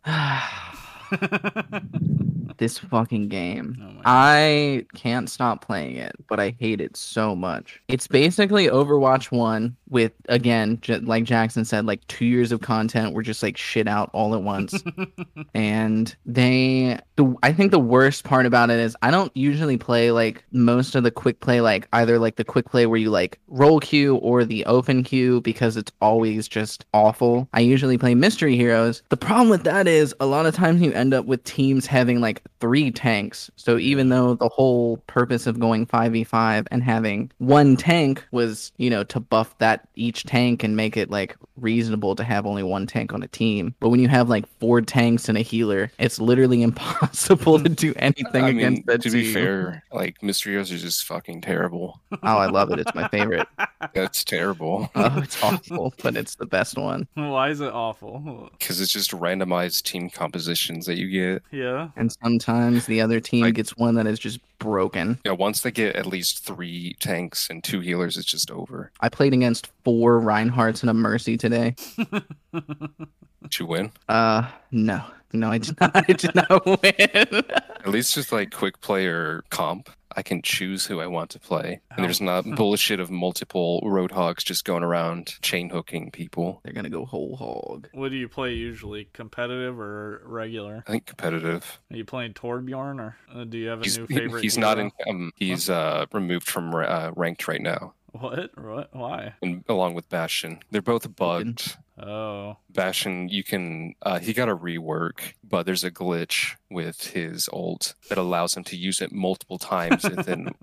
this 2.57 2.77
fucking 2.77 3.27
game. 3.27 3.77
Oh 3.81 4.01
I 4.05 4.85
can't 4.93 5.29
stop 5.29 5.65
playing 5.65 5.95
it, 5.95 6.13
but 6.27 6.39
I 6.39 6.55
hate 6.59 6.81
it 6.81 6.95
so 6.95 7.35
much. 7.35 7.81
It's 7.87 8.07
basically 8.07 8.67
Overwatch 8.67 9.31
1 9.31 9.75
with, 9.89 10.13
again, 10.29 10.77
j- 10.81 10.99
like 10.99 11.23
Jackson 11.23 11.65
said, 11.65 11.85
like 11.85 12.05
two 12.07 12.25
years 12.25 12.51
of 12.51 12.61
content 12.61 13.13
were 13.13 13.23
just 13.23 13.41
like 13.41 13.57
shit 13.57 13.87
out 13.87 14.09
all 14.13 14.35
at 14.35 14.43
once. 14.43 14.83
and 15.53 16.15
they, 16.25 16.99
the, 17.15 17.35
I 17.43 17.51
think 17.51 17.71
the 17.71 17.79
worst 17.79 18.23
part 18.23 18.45
about 18.45 18.69
it 18.69 18.79
is 18.79 18.95
I 19.01 19.11
don't 19.11 19.35
usually 19.35 19.77
play 19.77 20.11
like 20.11 20.43
most 20.51 20.95
of 20.95 21.03
the 21.03 21.11
quick 21.11 21.39
play, 21.39 21.61
like 21.61 21.87
either 21.93 22.19
like 22.19 22.35
the 22.35 22.43
quick 22.43 22.69
play 22.69 22.85
where 22.85 22.99
you 22.99 23.09
like 23.09 23.39
roll 23.47 23.79
queue 23.79 24.17
or 24.17 24.45
the 24.45 24.65
open 24.65 25.03
queue 25.03 25.41
because 25.41 25.77
it's 25.77 25.91
always 26.01 26.47
just 26.47 26.85
awful. 26.93 27.47
I 27.53 27.61
usually 27.61 27.97
play 27.97 28.15
mystery 28.15 28.55
heroes. 28.55 29.01
The 29.09 29.17
problem 29.17 29.49
with 29.49 29.63
that 29.63 29.87
is 29.87 30.13
a 30.19 30.25
lot 30.25 30.45
of 30.45 30.53
times 30.53 30.81
you 30.81 30.91
end 30.95 31.13
up 31.13 31.25
with 31.25 31.43
teams 31.43 31.85
having 31.85 32.21
like 32.21 32.41
three 32.59 32.91
tanks. 32.91 33.51
So 33.55 33.77
even 33.77 34.09
though 34.09 34.35
the 34.35 34.49
whole 34.49 34.97
purpose 35.07 35.47
of 35.47 35.59
going 35.59 35.85
5v5 35.85 36.67
and 36.71 36.83
having 36.83 37.31
one 37.37 37.75
tank 37.75 38.25
was, 38.31 38.71
you 38.77 38.89
know, 38.89 39.03
to 39.05 39.19
buff 39.19 39.57
that 39.59 39.87
each 39.95 40.23
tank 40.23 40.63
and 40.63 40.75
make 40.75 40.97
it 40.97 41.09
like 41.09 41.35
reasonable 41.57 42.15
to 42.15 42.23
have 42.23 42.45
only 42.45 42.63
one 42.63 42.87
tank 42.87 43.13
on 43.13 43.23
a 43.23 43.27
team. 43.27 43.75
But 43.79 43.89
when 43.89 43.99
you 43.99 44.07
have 44.07 44.29
like 44.29 44.47
four 44.59 44.81
tanks 44.81 45.29
and 45.29 45.37
a 45.37 45.41
healer, 45.41 45.91
it's 45.99 46.19
literally 46.19 46.61
impossible 46.63 47.59
to 47.61 47.69
do 47.69 47.93
anything 47.97 48.43
I 48.43 48.49
against 48.49 48.77
mean, 48.77 48.83
that 48.87 49.01
to 49.03 49.09
team. 49.09 49.19
be 49.21 49.33
fair, 49.33 49.83
like 49.91 50.21
Mystery 50.23 50.53
Heroes 50.53 50.71
are 50.71 50.77
just 50.77 51.05
fucking 51.05 51.41
terrible. 51.41 52.01
Oh, 52.11 52.37
I 52.37 52.47
love 52.47 52.71
it. 52.71 52.79
It's 52.79 52.95
my 52.95 53.07
favorite. 53.09 53.47
That's 53.95 54.23
terrible 54.23 54.91
Oh, 54.95 55.17
it's 55.19 55.41
awful, 55.43 55.93
but 56.03 56.15
it's 56.17 56.35
the 56.35 56.45
best 56.45 56.77
one. 56.77 57.07
Why 57.15 57.49
is 57.49 57.61
it 57.61 57.71
awful? 57.73 58.49
because 58.59 58.79
it's 58.81 58.91
just 58.91 59.11
randomized 59.11 59.83
team 59.83 60.09
compositions 60.09 60.85
that 60.85 60.97
you 60.97 61.09
get. 61.09 61.43
Yeah. 61.51 61.89
And 61.95 62.11
sometimes 62.23 62.85
the 62.85 63.01
other 63.01 63.19
team 63.19 63.43
Like- 63.45 63.55
gets 63.55 63.75
one 63.77 63.95
that 63.95 64.05
is 64.05 64.19
just 64.19 64.39
broken. 64.59 65.19
Yeah, 65.25 65.31
once 65.33 65.61
they 65.61 65.71
get 65.71 65.95
at 65.95 66.05
least 66.05 66.45
three 66.45 66.95
tanks 66.99 67.49
and 67.49 67.63
two 67.63 67.79
healers, 67.79 68.17
it's 68.17 68.27
just 68.27 68.51
over. 68.51 68.91
I 68.99 69.09
played 69.09 69.33
against 69.33 69.69
four 69.83 70.19
Reinhardts 70.19 70.81
and 70.81 70.89
a 70.89 70.93
Mercy 70.93 71.37
today. 71.37 71.75
Did 72.53 73.59
you 73.59 73.65
win? 73.65 73.91
Uh, 74.09 74.49
no, 74.71 75.03
no, 75.33 75.51
I 75.51 75.57
did 75.59 75.79
not. 75.79 75.91
I 75.95 76.01
did 76.13 76.33
not 76.35 76.65
win. 76.65 77.43
At 77.49 77.87
least 77.87 78.15
just 78.15 78.31
like 78.31 78.51
quick 78.51 78.81
player 78.81 79.43
comp. 79.49 79.89
I 80.15 80.21
can 80.23 80.41
choose 80.41 80.85
who 80.85 80.99
I 81.01 81.07
want 81.07 81.29
to 81.31 81.39
play, 81.39 81.81
How- 81.89 81.97
and 81.97 82.05
there's 82.05 82.21
not 82.21 82.45
bullshit 82.55 82.99
of 82.99 83.11
multiple 83.11 83.81
roadhogs 83.83 84.43
just 84.45 84.63
going 84.65 84.83
around 84.83 85.35
chain 85.41 85.69
hooking 85.69 86.11
people. 86.11 86.61
They're 86.63 86.73
gonna 86.73 86.89
go 86.89 87.05
whole 87.05 87.35
hog. 87.35 87.89
What 87.93 88.09
do 88.11 88.15
you 88.17 88.27
play 88.29 88.53
usually? 88.53 89.09
Competitive 89.13 89.79
or 89.79 90.21
regular? 90.25 90.83
I 90.87 90.91
think 90.91 91.05
competitive. 91.05 91.79
Are 91.91 91.97
you 91.97 92.05
playing 92.05 92.33
Torbjorn 92.33 92.99
or 92.99 93.17
uh, 93.33 93.43
do 93.43 93.57
you 93.57 93.67
have 93.69 93.81
a 93.81 93.83
He's 93.83 93.97
new 93.97 94.07
favorite? 94.07 94.41
he's 94.43 94.57
not 94.57 94.77
in. 94.79 94.91
Um, 95.07 95.31
he's 95.35 95.69
uh 95.69 96.05
removed 96.13 96.47
from 96.47 96.73
uh, 96.73 97.11
ranked 97.15 97.47
right 97.47 97.61
now, 97.61 97.93
What? 98.19 98.57
What? 98.57 98.89
Why? 98.93 99.33
and 99.41 99.63
along 99.67 99.93
with 99.95 100.09
Bastion, 100.09 100.59
they're 100.71 100.81
both 100.81 101.15
bugged. 101.15 101.75
Oh. 102.01 102.57
Bastion, 102.69 103.29
you 103.29 103.43
can. 103.43 103.95
Uh, 104.01 104.19
he 104.19 104.31
got 104.33 104.49
a 104.49 104.55
rework, 104.55 105.33
but 105.43 105.65
there's 105.65 105.83
a 105.83 105.91
glitch 105.91 106.55
with 106.69 107.07
his 107.07 107.49
ult 107.51 107.95
that 108.09 108.17
allows 108.17 108.55
him 108.55 108.63
to 108.65 108.77
use 108.77 109.01
it 109.01 109.11
multiple 109.11 109.57
times 109.57 110.03
within 110.03 110.53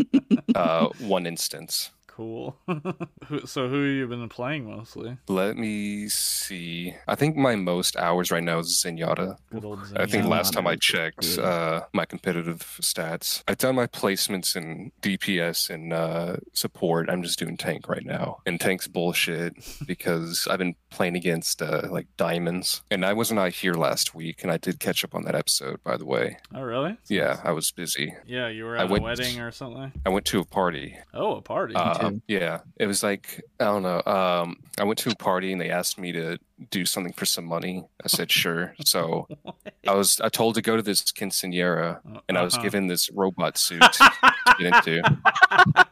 uh, 0.54 0.88
one 0.98 1.26
instance. 1.26 1.90
Cool. 2.20 2.54
So 3.44 3.68
who 3.68 3.76
have 3.84 3.94
you 3.94 4.06
been 4.08 4.28
playing 4.28 4.64
mostly? 4.68 5.16
Let 5.28 5.56
me 5.56 6.08
see. 6.08 6.96
I 7.06 7.14
think 7.14 7.36
my 7.36 7.54
most 7.54 7.96
hours 7.96 8.32
right 8.32 8.42
now 8.42 8.58
is 8.58 8.82
Zenyatta. 8.84 9.36
Good 9.52 9.64
old 9.64 9.78
I 9.96 10.06
think 10.06 10.26
last 10.26 10.52
time 10.52 10.66
I 10.66 10.74
checked 10.74 11.38
uh, 11.38 11.82
my 11.92 12.04
competitive 12.04 12.58
stats, 12.80 13.44
I've 13.46 13.58
done 13.58 13.76
my 13.76 13.86
placements 13.86 14.56
in 14.56 14.90
DPS 15.00 15.70
and 15.70 15.92
uh, 15.92 16.36
support. 16.54 17.08
I'm 17.08 17.22
just 17.22 17.38
doing 17.38 17.56
tank 17.56 17.88
right 17.88 18.04
now, 18.04 18.38
and 18.46 18.60
tank's 18.60 18.88
bullshit 18.88 19.54
because 19.86 20.48
I've 20.50 20.58
been 20.58 20.74
playing 20.90 21.14
against 21.14 21.62
uh, 21.62 21.82
like 21.88 22.08
diamonds, 22.16 22.82
and 22.90 23.04
I 23.06 23.12
wasn't 23.12 23.38
out 23.38 23.52
here 23.52 23.74
last 23.74 24.12
week, 24.12 24.42
and 24.42 24.50
I 24.50 24.56
did 24.56 24.80
catch 24.80 25.04
up 25.04 25.14
on 25.14 25.22
that 25.22 25.36
episode, 25.36 25.82
by 25.84 25.96
the 25.96 26.04
way. 26.04 26.36
Oh 26.52 26.62
really? 26.62 26.96
Yeah, 27.08 27.40
I 27.44 27.52
was 27.52 27.70
busy. 27.70 28.12
Yeah, 28.26 28.48
you 28.48 28.64
were 28.64 28.76
at 28.76 28.86
a 28.86 28.92
went- 28.92 29.04
wedding 29.04 29.40
or 29.40 29.52
something. 29.52 29.92
I 30.04 30.08
went 30.08 30.24
to 30.26 30.40
a 30.40 30.44
party. 30.44 30.98
Oh, 31.14 31.36
a 31.36 31.42
party. 31.42 31.76
Uh, 31.76 32.09
too. 32.10 32.22
yeah, 32.28 32.60
it 32.76 32.86
was 32.86 33.02
like 33.02 33.40
I 33.58 33.64
don't 33.64 33.82
know. 33.82 34.02
Um, 34.04 34.56
I 34.78 34.84
went 34.84 34.98
to 35.00 35.10
a 35.10 35.14
party 35.16 35.52
and 35.52 35.60
they 35.60 35.70
asked 35.70 35.98
me 35.98 36.12
to 36.12 36.38
do 36.70 36.84
something 36.86 37.12
for 37.12 37.24
some 37.26 37.44
money. 37.44 37.84
I 38.04 38.08
said 38.08 38.30
sure. 38.30 38.74
So 38.84 39.26
I 39.88 39.94
was 39.94 40.20
I 40.20 40.28
told 40.28 40.54
to 40.56 40.62
go 40.62 40.76
to 40.76 40.82
this 40.82 41.02
quinceanera 41.12 42.00
and 42.28 42.36
I 42.38 42.42
was 42.42 42.54
Uh-huh. 42.54 42.62
given 42.64 42.86
this 42.86 43.10
robot 43.12 43.56
suit 43.58 43.80
to 43.82 44.12
get 44.58 44.74
into. 44.74 45.02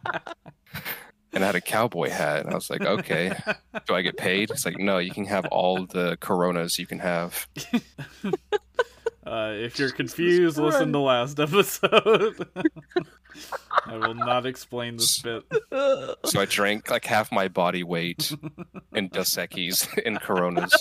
And 1.34 1.44
I 1.44 1.46
had 1.48 1.56
a 1.56 1.60
cowboy 1.60 2.08
hat, 2.08 2.40
and 2.46 2.50
I 2.50 2.54
was 2.54 2.70
like, 2.70 2.80
"Okay, 2.80 3.30
do 3.86 3.94
I 3.94 4.00
get 4.00 4.16
paid?" 4.16 4.50
It's 4.50 4.64
like, 4.64 4.78
"No, 4.78 4.96
you 4.96 5.10
can 5.10 5.26
have 5.26 5.44
all 5.52 5.84
the 5.86 6.16
Coronas 6.20 6.78
you 6.78 6.86
can 6.86 6.98
have." 7.00 7.46
Uh, 9.28 9.52
if 9.52 9.78
you're 9.78 9.90
confused, 10.02 10.56
listen 10.58 10.90
to 10.92 10.98
last 10.98 11.38
episode. 11.48 12.46
I 13.86 13.96
will 13.96 14.14
not 14.14 14.46
explain 14.46 14.96
this 14.96 15.18
bit. 15.20 15.44
So 16.24 16.40
I 16.40 16.46
drank 16.46 16.90
like 16.90 17.04
half 17.04 17.30
my 17.30 17.48
body 17.48 17.82
weight 17.84 18.32
in 18.94 19.08
Dos 19.08 19.34
Equis 19.36 19.86
and 20.06 20.20
Coronas, 20.20 20.72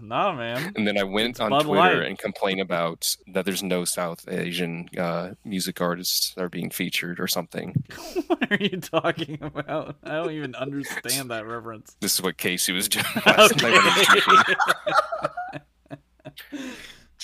Nah, 0.00 0.32
man. 0.34 0.72
and 0.76 0.86
then 0.86 0.98
I 0.98 1.02
went 1.04 1.40
on 1.40 1.50
Bud 1.50 1.62
Twitter 1.62 1.78
Light. 2.00 2.06
and 2.08 2.18
complained 2.18 2.60
about 2.60 3.16
that 3.32 3.44
there's 3.46 3.62
no 3.62 3.84
South 3.84 4.26
Asian 4.28 4.88
uh, 4.98 5.30
music 5.44 5.80
artists 5.80 6.34
that 6.34 6.42
are 6.44 6.48
being 6.50 6.68
featured 6.70 7.20
or 7.20 7.26
something. 7.26 7.84
what 8.26 8.50
are 8.50 8.58
you 8.62 8.80
talking 8.80 9.38
about? 9.40 9.96
I 10.04 10.12
don't 10.16 10.32
even 10.32 10.54
understand 10.56 11.30
that 11.30 11.46
reference. 11.46 11.96
This 12.00 12.14
is 12.14 12.22
what 12.22 12.36
Casey 12.38 12.72
was 12.72 12.88
doing 12.88 13.04
last 13.24 13.62
night. 13.62 13.72
when 13.72 13.80
I 13.80 13.98
was 13.98 14.06
drinking. 14.06 14.56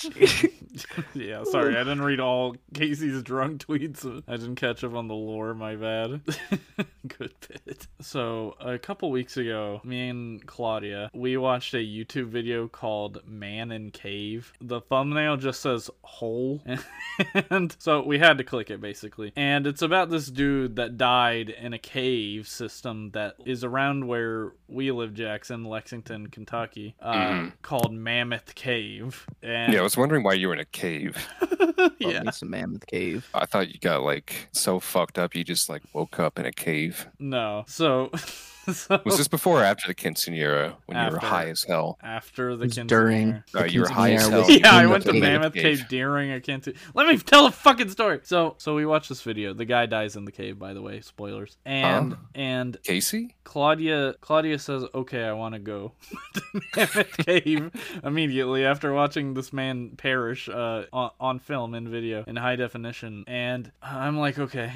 yeah, 1.13 1.43
sorry, 1.43 1.75
I 1.75 1.79
didn't 1.79 2.01
read 2.01 2.19
all 2.19 2.55
Casey's 2.73 3.21
drunk 3.23 3.65
tweets. 3.65 4.05
I 4.27 4.37
didn't 4.37 4.55
catch 4.55 4.83
up 4.83 4.93
on 4.95 5.07
the 5.07 5.15
lore, 5.15 5.53
my 5.53 5.75
bad. 5.75 6.21
Good 7.17 7.33
bit. 7.47 7.87
So, 8.01 8.55
a 8.59 8.79
couple 8.79 9.11
weeks 9.11 9.37
ago, 9.37 9.79
me 9.83 10.09
and 10.09 10.43
Claudia, 10.47 11.11
we 11.13 11.37
watched 11.37 11.75
a 11.75 11.77
YouTube 11.77 12.29
video 12.29 12.67
called 12.67 13.21
Man 13.27 13.71
in 13.71 13.91
Cave. 13.91 14.51
The 14.59 14.81
thumbnail 14.81 15.37
just 15.37 15.61
says 15.61 15.89
hole. 16.01 16.63
and 17.51 17.75
so 17.77 18.01
we 18.01 18.17
had 18.17 18.39
to 18.39 18.43
click 18.43 18.71
it 18.71 18.81
basically. 18.81 19.33
And 19.35 19.67
it's 19.67 19.83
about 19.83 20.09
this 20.09 20.27
dude 20.27 20.77
that 20.77 20.97
died 20.97 21.49
in 21.49 21.73
a 21.73 21.77
cave 21.79 22.47
system 22.47 23.11
that 23.11 23.35
is 23.45 23.63
around 23.63 24.07
where 24.07 24.53
we 24.67 24.91
live, 24.91 25.13
Jackson, 25.13 25.63
Lexington, 25.65 26.27
Kentucky, 26.27 26.95
uh, 26.99 27.13
Mhm. 27.13 27.51
called 27.61 27.93
Mammoth 27.93 28.55
Cave. 28.55 29.27
And 29.43 29.71
Yeah, 29.73 29.81
I 29.81 29.83
was 29.83 29.95
wondering 29.95 30.23
why 30.23 30.33
you 30.33 30.47
were 30.47 30.55
in 30.55 30.59
a 30.59 30.65
cave. 30.65 31.17
Yeah. 31.99 32.23
It's 32.27 32.41
a 32.41 32.45
mammoth 32.45 32.85
cave. 32.87 33.27
I 33.33 33.45
thought 33.45 33.69
you 33.69 33.79
got 33.79 34.01
like 34.03 34.49
so 34.51 34.79
fucked 34.79 35.17
up 35.19 35.35
you 35.35 35.43
just 35.43 35.69
like 35.69 35.81
woke 35.93 36.19
up 36.19 36.37
in 36.39 36.45
a 36.45 36.51
cave. 36.51 37.00
No. 37.19 37.63
So, 37.67 38.11
so 38.77 39.01
Was 39.05 39.17
this 39.17 39.27
before 39.27 39.61
or 39.61 39.63
after 39.63 39.87
the 39.87 39.95
quinceanera 39.95 40.75
when 40.85 40.97
you 41.05 41.11
were 41.11 41.19
high 41.19 41.47
as 41.49 41.63
hell? 41.63 41.97
after 42.01 42.55
the 42.55 42.63
It 42.63 42.67
was 42.67 42.77
quinceanera? 42.77 42.87
during. 42.87 43.31
Uh, 43.33 43.43
the 43.63 43.71
you 43.71 43.81
were 43.81 43.89
high 43.89 44.13
as 44.13 44.27
hell. 44.27 44.45
Yeah, 44.49 44.71
I 44.75 44.85
went 44.85 45.03
to 45.05 45.11
cave. 45.11 45.21
Mammoth 45.21 45.53
Cave. 45.53 45.79
Cave 45.79 45.87
during 45.89 46.31
a 46.31 46.41
canteen. 46.41 46.75
Let 46.93 47.07
me 47.07 47.17
tell 47.17 47.45
a 47.45 47.51
fucking 47.51 47.89
story. 47.89 48.19
So, 48.23 48.55
so 48.57 48.75
we 48.75 48.85
watched 48.85 49.09
this 49.09 49.21
video. 49.21 49.53
The 49.53 49.65
guy 49.65 49.85
dies 49.85 50.15
in 50.15 50.25
the 50.25 50.31
cave, 50.31 50.57
by 50.59 50.73
the 50.73 50.81
way. 50.81 51.01
Spoilers. 51.01 51.57
And 51.65 52.13
Huh? 52.13 52.19
and 52.35 52.77
Casey? 52.83 53.35
Claudia 53.43 54.15
Claudia 54.21 54.59
says, 54.59 54.83
"Okay, 54.95 55.23
I 55.23 55.33
want 55.33 55.53
to 55.55 55.59
go 55.59 55.93
to 56.33 56.41
Mammoth 56.75 57.17
Cave 57.17 57.71
immediately 58.03 58.65
after 58.65 58.93
watching 58.93 59.33
this 59.33 59.51
man 59.51 59.91
perish 59.97 60.47
uh, 60.47 60.83
on, 60.93 61.11
on 61.19 61.39
film 61.39 61.73
and 61.73 61.87
video 61.89 62.23
in 62.27 62.35
high 62.37 62.55
definition." 62.55 63.23
And 63.27 63.71
I'm 63.81 64.17
like, 64.17 64.39
"Okay." 64.39 64.73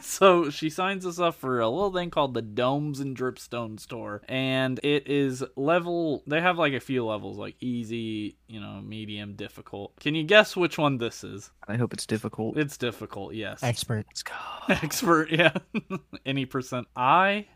so 0.00 0.50
she 0.50 0.70
signs 0.70 1.06
us 1.06 1.18
up 1.18 1.34
for 1.34 1.60
a 1.60 1.68
little 1.68 1.92
thing 1.92 2.10
called 2.10 2.34
the 2.34 2.42
Domes 2.42 3.00
and 3.00 3.15
Dripstones 3.16 3.86
tour, 3.86 4.22
and 4.28 4.78
it 4.82 5.08
is 5.08 5.42
level. 5.56 6.22
They 6.26 6.40
have 6.40 6.58
like 6.58 6.74
a 6.74 6.80
few 6.80 7.04
levels, 7.04 7.38
like 7.38 7.56
easy, 7.60 8.36
you 8.46 8.60
know, 8.60 8.80
medium, 8.82 9.34
difficult. 9.34 9.98
Can 10.00 10.14
you 10.14 10.24
guess 10.24 10.56
which 10.56 10.78
one 10.78 10.98
this 10.98 11.24
is? 11.24 11.50
I 11.66 11.76
hope 11.76 11.92
it's 11.92 12.06
difficult. 12.06 12.56
It's 12.56 12.76
difficult, 12.76 13.34
yes. 13.34 13.62
Expert. 13.62 14.06
Let's 14.08 14.22
go. 14.22 14.34
Expert, 14.68 15.30
yeah. 15.30 15.52
Any 16.26 16.46
percent. 16.46 16.86
I 16.94 17.46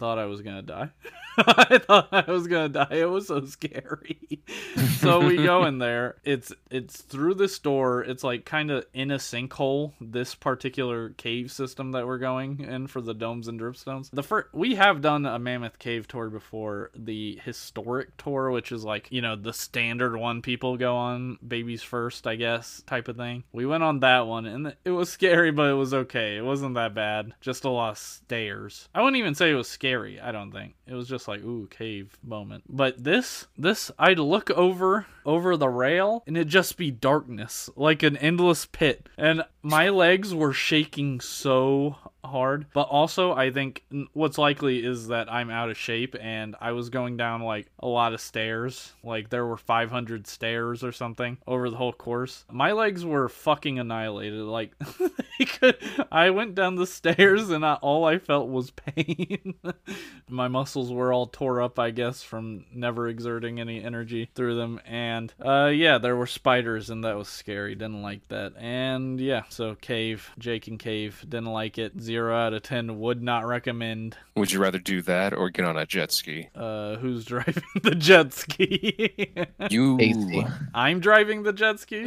thought 0.00 0.18
I 0.18 0.24
was 0.24 0.40
gonna 0.40 0.62
die. 0.62 0.88
I 1.36 1.76
thought 1.76 2.08
I 2.10 2.30
was 2.30 2.46
gonna 2.46 2.70
die. 2.70 2.88
It 2.90 3.10
was 3.10 3.28
so 3.28 3.44
scary. 3.44 4.40
so 4.98 5.20
we 5.20 5.36
go 5.36 5.66
in 5.66 5.78
there. 5.78 6.16
It's 6.24 6.52
it's 6.70 7.02
through 7.02 7.34
this 7.34 7.58
door. 7.58 8.02
It's 8.02 8.24
like 8.24 8.46
kind 8.46 8.70
of 8.70 8.86
in 8.94 9.10
a 9.10 9.18
sinkhole. 9.18 9.92
This 10.00 10.34
particular 10.34 11.10
cave 11.10 11.52
system 11.52 11.92
that 11.92 12.06
we're 12.06 12.18
going 12.18 12.60
in 12.60 12.86
for 12.86 13.02
the 13.02 13.12
domes 13.12 13.46
and 13.46 13.60
dripstones. 13.60 14.08
The 14.10 14.22
first 14.22 14.48
we 14.54 14.74
have 14.76 15.02
done 15.02 15.26
a 15.26 15.38
mammoth 15.38 15.78
cave 15.78 16.08
tour 16.08 16.30
before. 16.30 16.90
The 16.96 17.38
historic 17.44 18.16
tour, 18.16 18.50
which 18.50 18.72
is 18.72 18.84
like 18.84 19.12
you 19.12 19.20
know 19.20 19.36
the 19.36 19.52
standard 19.52 20.16
one 20.16 20.40
people 20.40 20.78
go 20.78 20.96
on, 20.96 21.38
babies 21.46 21.82
first, 21.82 22.26
I 22.26 22.36
guess, 22.36 22.82
type 22.86 23.08
of 23.08 23.18
thing. 23.18 23.44
We 23.52 23.66
went 23.66 23.82
on 23.82 24.00
that 24.00 24.26
one, 24.26 24.46
and 24.46 24.74
it 24.82 24.92
was 24.92 25.10
scary, 25.10 25.50
but 25.50 25.68
it 25.68 25.74
was 25.74 25.92
okay. 25.92 26.38
It 26.38 26.44
wasn't 26.44 26.74
that 26.76 26.94
bad. 26.94 27.34
Just 27.42 27.64
a 27.64 27.70
lot 27.70 27.90
of 27.90 27.98
stairs. 27.98 28.88
I 28.94 29.02
wouldn't 29.02 29.18
even 29.18 29.34
say 29.34 29.50
it 29.50 29.54
was 29.54 29.68
scary. 29.68 29.89
I 30.20 30.32
don't 30.32 30.52
think 30.52 30.74
it 30.86 30.94
was 30.94 31.08
just 31.08 31.28
like 31.28 31.42
ooh 31.42 31.66
cave 31.70 32.16
moment. 32.22 32.64
But 32.68 33.02
this 33.02 33.46
this 33.56 33.90
I'd 33.98 34.18
look 34.18 34.50
over 34.50 35.06
over 35.24 35.56
the 35.56 35.68
rail 35.68 36.22
and 36.26 36.36
it'd 36.36 36.48
just 36.48 36.76
be 36.76 36.90
darkness 36.90 37.70
like 37.76 38.02
an 38.02 38.16
endless 38.16 38.66
pit. 38.66 39.08
And 39.16 39.44
my 39.62 39.88
legs 39.88 40.34
were 40.34 40.52
shaking 40.52 41.20
so 41.20 41.96
hard 42.22 42.66
but 42.74 42.82
also 42.82 43.32
i 43.32 43.50
think 43.50 43.82
what's 44.12 44.36
likely 44.36 44.84
is 44.84 45.08
that 45.08 45.32
i'm 45.32 45.50
out 45.50 45.70
of 45.70 45.76
shape 45.76 46.14
and 46.20 46.54
i 46.60 46.70
was 46.70 46.90
going 46.90 47.16
down 47.16 47.40
like 47.40 47.66
a 47.82 47.88
lot 47.88 48.12
of 48.12 48.20
stairs. 48.20 48.92
Like 49.02 49.30
there 49.30 49.46
were 49.46 49.56
500 49.56 50.26
stairs 50.26 50.84
or 50.84 50.92
something 50.92 51.38
over 51.46 51.70
the 51.70 51.76
whole 51.76 51.92
course. 51.92 52.44
My 52.50 52.72
legs 52.72 53.04
were 53.04 53.28
fucking 53.28 53.78
annihilated 53.78 54.40
like 54.42 54.74
could, 55.46 55.76
i 56.12 56.30
went 56.30 56.54
down 56.54 56.76
the 56.76 56.86
stairs 56.86 57.50
and 57.50 57.64
I, 57.64 57.74
all 57.74 58.04
i 58.04 58.18
felt 58.18 58.48
was 58.48 58.70
pain. 58.70 59.54
My 60.28 60.48
muscles 60.48 60.92
were 60.92 61.12
all 61.12 61.26
tore 61.26 61.62
up 61.62 61.78
i 61.78 61.90
guess 61.90 62.22
from 62.22 62.64
never 62.72 63.08
exerting 63.08 63.60
any 63.60 63.82
energy 63.82 64.30
through 64.34 64.56
them 64.56 64.80
and 64.84 65.09
uh 65.44 65.66
yeah 65.72 65.98
there 65.98 66.16
were 66.16 66.26
spiders 66.26 66.90
and 66.90 67.04
that 67.04 67.16
was 67.16 67.28
scary 67.28 67.74
didn't 67.74 68.02
like 68.02 68.26
that 68.28 68.52
and 68.58 69.18
yeah 69.20 69.42
so 69.48 69.74
cave 69.76 70.30
jake 70.38 70.66
and 70.68 70.78
cave 70.78 71.24
didn't 71.28 71.52
like 71.52 71.78
it 71.78 72.00
zero 72.00 72.34
out 72.36 72.52
of 72.52 72.62
ten 72.62 72.98
would 73.00 73.22
not 73.22 73.46
recommend 73.46 74.16
Would 74.36 74.52
you 74.52 74.60
rather 74.60 74.78
do 74.78 75.02
that 75.02 75.32
or 75.32 75.50
get 75.50 75.64
on 75.64 75.76
a 75.76 75.86
jet 75.86 76.12
ski? 76.12 76.48
uh 76.54 76.96
who's 76.96 77.24
driving 77.32 77.62
the 77.82 77.94
jet 77.94 78.32
ski 78.32 79.32
You. 79.70 79.96
Casey. 79.98 80.46
i'm 80.74 81.00
driving 81.00 81.42
the 81.42 81.52
jet 81.52 81.80
ski 81.80 82.06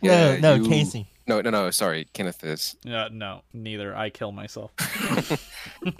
Yeah, 0.00 0.36
no, 0.40 0.56
no, 0.56 0.62
you- 0.64 0.68
Casey. 0.68 1.08
No, 1.26 1.40
no, 1.40 1.50
no. 1.50 1.70
Sorry, 1.70 2.06
Kenneth 2.12 2.44
is. 2.44 2.76
uh, 2.86 3.08
no 3.10 3.42
neither 3.52 3.96
i 3.96 4.10
kill 4.10 4.32
myself 4.32 4.72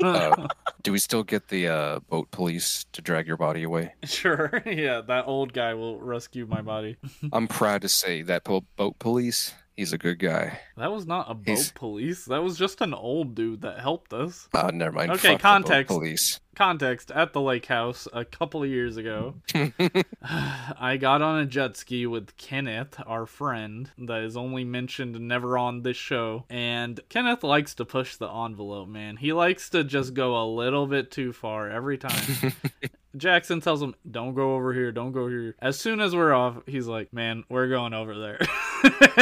Uh, 0.02 0.48
do 0.82 0.92
we 0.92 0.98
still 0.98 1.22
get 1.22 1.48
the 1.48 1.68
uh, 1.68 1.98
boat 2.10 2.30
police 2.30 2.84
to 2.92 3.00
drag 3.02 3.26
your 3.26 3.36
body 3.36 3.62
away? 3.62 3.94
sure 4.04 4.62
yeah 4.66 5.00
that 5.00 5.24
old 5.26 5.52
guy 5.52 5.74
will 5.74 5.98
rescue 5.98 6.46
my 6.46 6.60
body 6.62 6.96
I'm 7.32 7.48
proud 7.48 7.82
to 7.82 7.88
say 7.88 8.22
that 8.22 8.44
po- 8.44 8.64
boat 8.76 8.98
police 8.98 9.54
He's 9.76 9.92
a 9.92 9.98
good 9.98 10.20
guy. 10.20 10.60
That 10.76 10.92
was 10.92 11.04
not 11.04 11.28
a 11.28 11.34
boat 11.34 11.46
He's- 11.48 11.72
police. 11.72 12.24
That 12.26 12.44
was 12.44 12.56
just 12.56 12.80
an 12.80 12.94
old 12.94 13.34
dude 13.34 13.62
that 13.62 13.80
helped 13.80 14.12
us. 14.12 14.48
Uh, 14.54 14.70
never 14.72 14.92
mind. 14.92 15.10
Okay, 15.12 15.32
Fuck 15.32 15.40
context. 15.40 15.88
Police. 15.88 16.38
Context 16.54 17.10
at 17.10 17.32
the 17.32 17.40
lake 17.40 17.66
house 17.66 18.06
a 18.12 18.24
couple 18.24 18.62
of 18.62 18.68
years 18.68 18.96
ago. 18.96 19.34
I 20.22 20.96
got 21.00 21.20
on 21.22 21.40
a 21.40 21.46
jet 21.46 21.76
ski 21.76 22.06
with 22.06 22.36
Kenneth, 22.36 23.00
our 23.04 23.26
friend, 23.26 23.90
that 23.98 24.22
is 24.22 24.36
only 24.36 24.62
mentioned 24.62 25.18
never 25.20 25.58
on 25.58 25.82
this 25.82 25.96
show. 25.96 26.44
And 26.48 27.00
Kenneth 27.08 27.42
likes 27.42 27.74
to 27.74 27.84
push 27.84 28.14
the 28.14 28.28
envelope, 28.30 28.88
man. 28.88 29.16
He 29.16 29.32
likes 29.32 29.68
to 29.70 29.82
just 29.82 30.14
go 30.14 30.40
a 30.40 30.46
little 30.46 30.86
bit 30.86 31.10
too 31.10 31.32
far 31.32 31.68
every 31.68 31.98
time. 31.98 32.52
Jackson 33.16 33.60
tells 33.60 33.82
him, 33.82 33.94
"Don't 34.10 34.34
go 34.34 34.54
over 34.54 34.72
here. 34.72 34.92
Don't 34.92 35.12
go 35.12 35.28
here." 35.28 35.54
As 35.60 35.78
soon 35.78 36.00
as 36.00 36.14
we're 36.14 36.32
off, 36.32 36.56
he's 36.66 36.86
like, 36.86 37.12
"Man, 37.12 37.44
we're 37.48 37.68
going 37.68 37.94
over 37.94 38.18
there." 38.18 38.40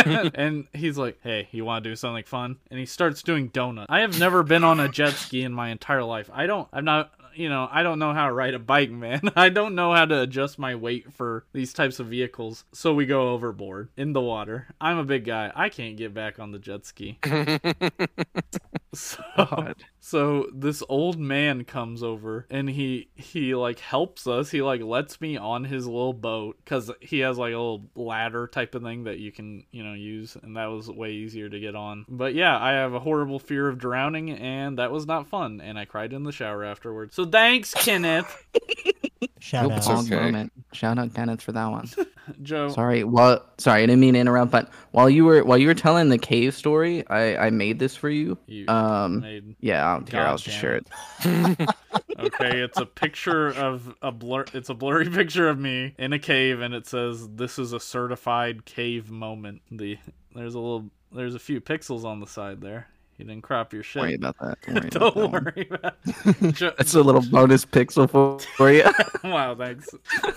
and 0.35 0.67
he's 0.73 0.99
like, 0.99 1.19
"Hey, 1.23 1.49
you 1.53 1.65
want 1.65 1.85
to 1.85 1.91
do 1.91 1.97
something 1.97 2.25
fun?" 2.25 2.57
And 2.71 2.79
he 2.81 2.87
starts 2.87 3.23
doing 3.23 3.49
donuts. 3.49 3.87
I 3.89 4.01
have 4.01 4.19
never 4.19 4.43
been 4.43 4.65
on 4.65 4.81
a 4.81 4.89
jet 4.89 5.15
ski 5.15 5.43
in 5.43 5.53
my 5.53 5.71
entire 5.71 6.05
life. 6.05 6.31
I 6.33 6.47
don't. 6.47 6.69
I'm 6.73 6.85
not. 6.85 7.13
You 7.35 7.49
know, 7.49 7.67
I 7.73 7.83
don't 7.83 7.99
know 7.99 8.13
how 8.13 8.27
to 8.27 8.33
ride 8.33 8.53
a 8.53 8.59
bike, 8.59 8.91
man. 8.91 9.23
I 9.37 9.49
don't 9.49 9.75
know 9.75 9.95
how 9.95 10.05
to 10.05 10.21
adjust 10.21 10.59
my 10.59 10.75
weight 10.75 11.15
for 11.15 11.47
these 11.55 11.73
types 11.73 11.99
of 11.99 12.09
vehicles. 12.09 12.65
So 12.73 12.93
we 12.93 13.07
go 13.07 13.31
overboard 13.33 13.89
in 13.97 14.13
the 14.13 14.21
water. 14.21 14.69
I'm 14.79 14.99
a 14.99 15.05
big 15.05 15.25
guy. 15.25 15.51
I 15.55 15.71
can't 15.71 15.97
get 15.97 16.13
back 16.13 16.39
on 16.39 16.53
the 16.53 16.59
jet 16.59 16.85
ski. 16.85 17.19
So, 18.95 19.23
God. 19.37 19.85
so 20.01 20.49
this 20.55 20.83
old 20.89 21.19
man 21.19 21.65
comes 21.65 22.03
over 22.03 22.47
and 22.51 22.69
he 22.69 23.09
he 23.15 23.55
like 23.55 23.79
helps 23.79 24.27
us. 24.27 24.51
He 24.51 24.61
like 24.63 24.83
lets 24.83 25.21
me 25.21 25.37
on 25.37 25.65
his 25.65 25.87
little 25.87 26.13
boat 26.13 26.59
because 26.63 26.91
he 27.01 27.21
has 27.21 27.39
like 27.39 27.55
a 27.55 27.57
little 27.57 27.91
ladder 27.97 28.47
type 28.47 28.75
of 28.75 28.83
thing 28.83 29.05
that 29.05 29.19
you 29.19 29.33
can 29.33 29.65
you 29.71 29.83
know 29.83 29.95
use, 29.95 30.37
and 30.43 30.57
that 30.57 30.67
was 30.67 30.91
way 30.91 31.13
easier 31.13 31.49
to 31.49 31.61
get 31.61 31.75
on. 31.75 32.05
But 32.09 32.35
yeah, 32.35 32.59
I 32.59 32.73
have 32.73 32.93
a 32.93 33.01
horrible 33.01 33.39
fear 33.39 33.69
of 33.69 33.79
drowning, 33.79 34.31
and 34.31 34.79
that 34.79 34.93
was 34.93 35.07
not 35.07 35.29
fun. 35.29 35.61
And 35.61 35.79
I 35.79 35.85
cried 35.85 36.13
in 36.13 36.25
the 36.25 36.33
shower 36.33 36.65
afterwards. 36.65 37.17
So 37.17 37.25
thanks, 37.25 37.73
Kenneth. 37.75 38.47
Shout 39.38 39.69
Nope, 39.69 39.73
out. 39.73 39.88
okay. 40.07 40.17
moment. 40.17 40.52
Shout 40.73 40.99
out 40.99 41.14
Kenneth 41.14 41.43
for 41.43 41.52
that 41.52 41.67
one. 41.67 41.88
Joe. 42.43 42.69
Sorry. 42.71 43.05
Well, 43.05 43.45
sorry, 43.59 43.83
I 43.83 43.87
didn't 43.87 44.00
mean 44.00 44.14
to 44.14 44.21
interrupt, 44.21 44.50
but 44.52 44.71
while 44.93 45.11
you 45.11 45.25
were 45.25 45.43
while 45.45 45.59
you 45.59 45.67
were 45.67 45.75
telling 45.75 46.09
the 46.09 46.19
cave 46.19 46.55
story, 46.55 47.07
I 47.09 47.37
I 47.37 47.50
made 47.50 47.79
this 47.79 47.97
for 47.97 48.09
you. 48.09 48.38
You 48.47 48.67
Um, 48.69 49.21
made 49.21 49.57
yeah, 49.61 49.85
I'll, 49.87 50.05
here 50.05 50.21
I'll 50.21 50.37
God 50.37 50.38
just 50.38 50.57
share 50.59 50.75
it. 50.76 50.87
it. 51.25 51.71
okay 52.19 52.61
it's 52.62 52.79
a 52.79 52.87
picture 52.87 53.49
of 53.49 53.95
a 54.02 54.12
blur 54.12 54.45
it's 54.55 54.69
a 54.69 54.75
blurry 54.75 55.09
picture 55.11 55.49
of 55.49 55.59
me 55.59 55.95
in 55.99 56.12
a 56.12 56.19
cave 56.19 56.61
and 56.61 56.75
it 56.75 56.87
says 56.87 57.29
this 57.35 57.59
is 57.59 57.73
a 57.73 57.81
certified 57.81 58.64
cave 58.64 59.11
moment 59.11 59.62
the 59.71 59.99
there's 60.35 60.55
a 60.55 60.59
little 60.61 60.91
there's 61.11 61.35
a 61.35 61.38
few 61.38 61.61
pixels 61.61 62.05
on 62.05 62.21
the 62.21 62.26
side 62.26 62.61
there 62.61 62.87
you 63.19 63.25
didn't 63.26 63.42
crop 63.42 63.73
your 63.73 63.83
Don't 63.83 64.02
worry 64.02 64.14
about 64.14 64.37
that. 64.40 64.59
Don't 64.62 64.75
worry. 64.75 64.90
don't 64.90 65.16
about 65.16 65.33
worry 65.45 65.69
about 65.71 65.95
it. 66.04 66.54
Jo- 66.54 66.73
That's 66.78 66.95
a 66.95 67.02
little 67.02 67.23
bonus 67.23 67.64
pixel 67.64 68.09
for, 68.11 68.38
for 68.57 68.71
you. 68.73 68.85
wow 69.25 69.54
thanks 69.54 69.88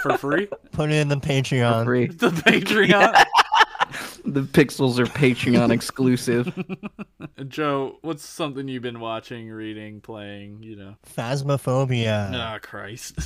for 0.02 0.18
free 0.18 0.48
Put 0.72 0.92
it 0.92 0.96
in 0.96 1.08
the 1.08 1.16
for 1.20 1.28
Patreon. 1.28 1.86
free. 1.86 2.08
the 2.08 2.30
patreon 2.30 3.26
The 4.26 4.42
pixels 4.42 4.98
are 4.98 5.06
Patreon 5.06 5.72
exclusive. 5.72 6.52
joe 7.48 7.98
what's 8.02 8.24
something 8.26 8.68
you've 8.68 8.82
been 8.84 9.00
watching 9.00 9.50
reading 9.50 10.02
playing 10.02 10.64
you 10.64 10.76
know 10.76 10.96
Phasmophobia. 11.16 12.32
ah 12.34 12.58
christ 12.62 13.20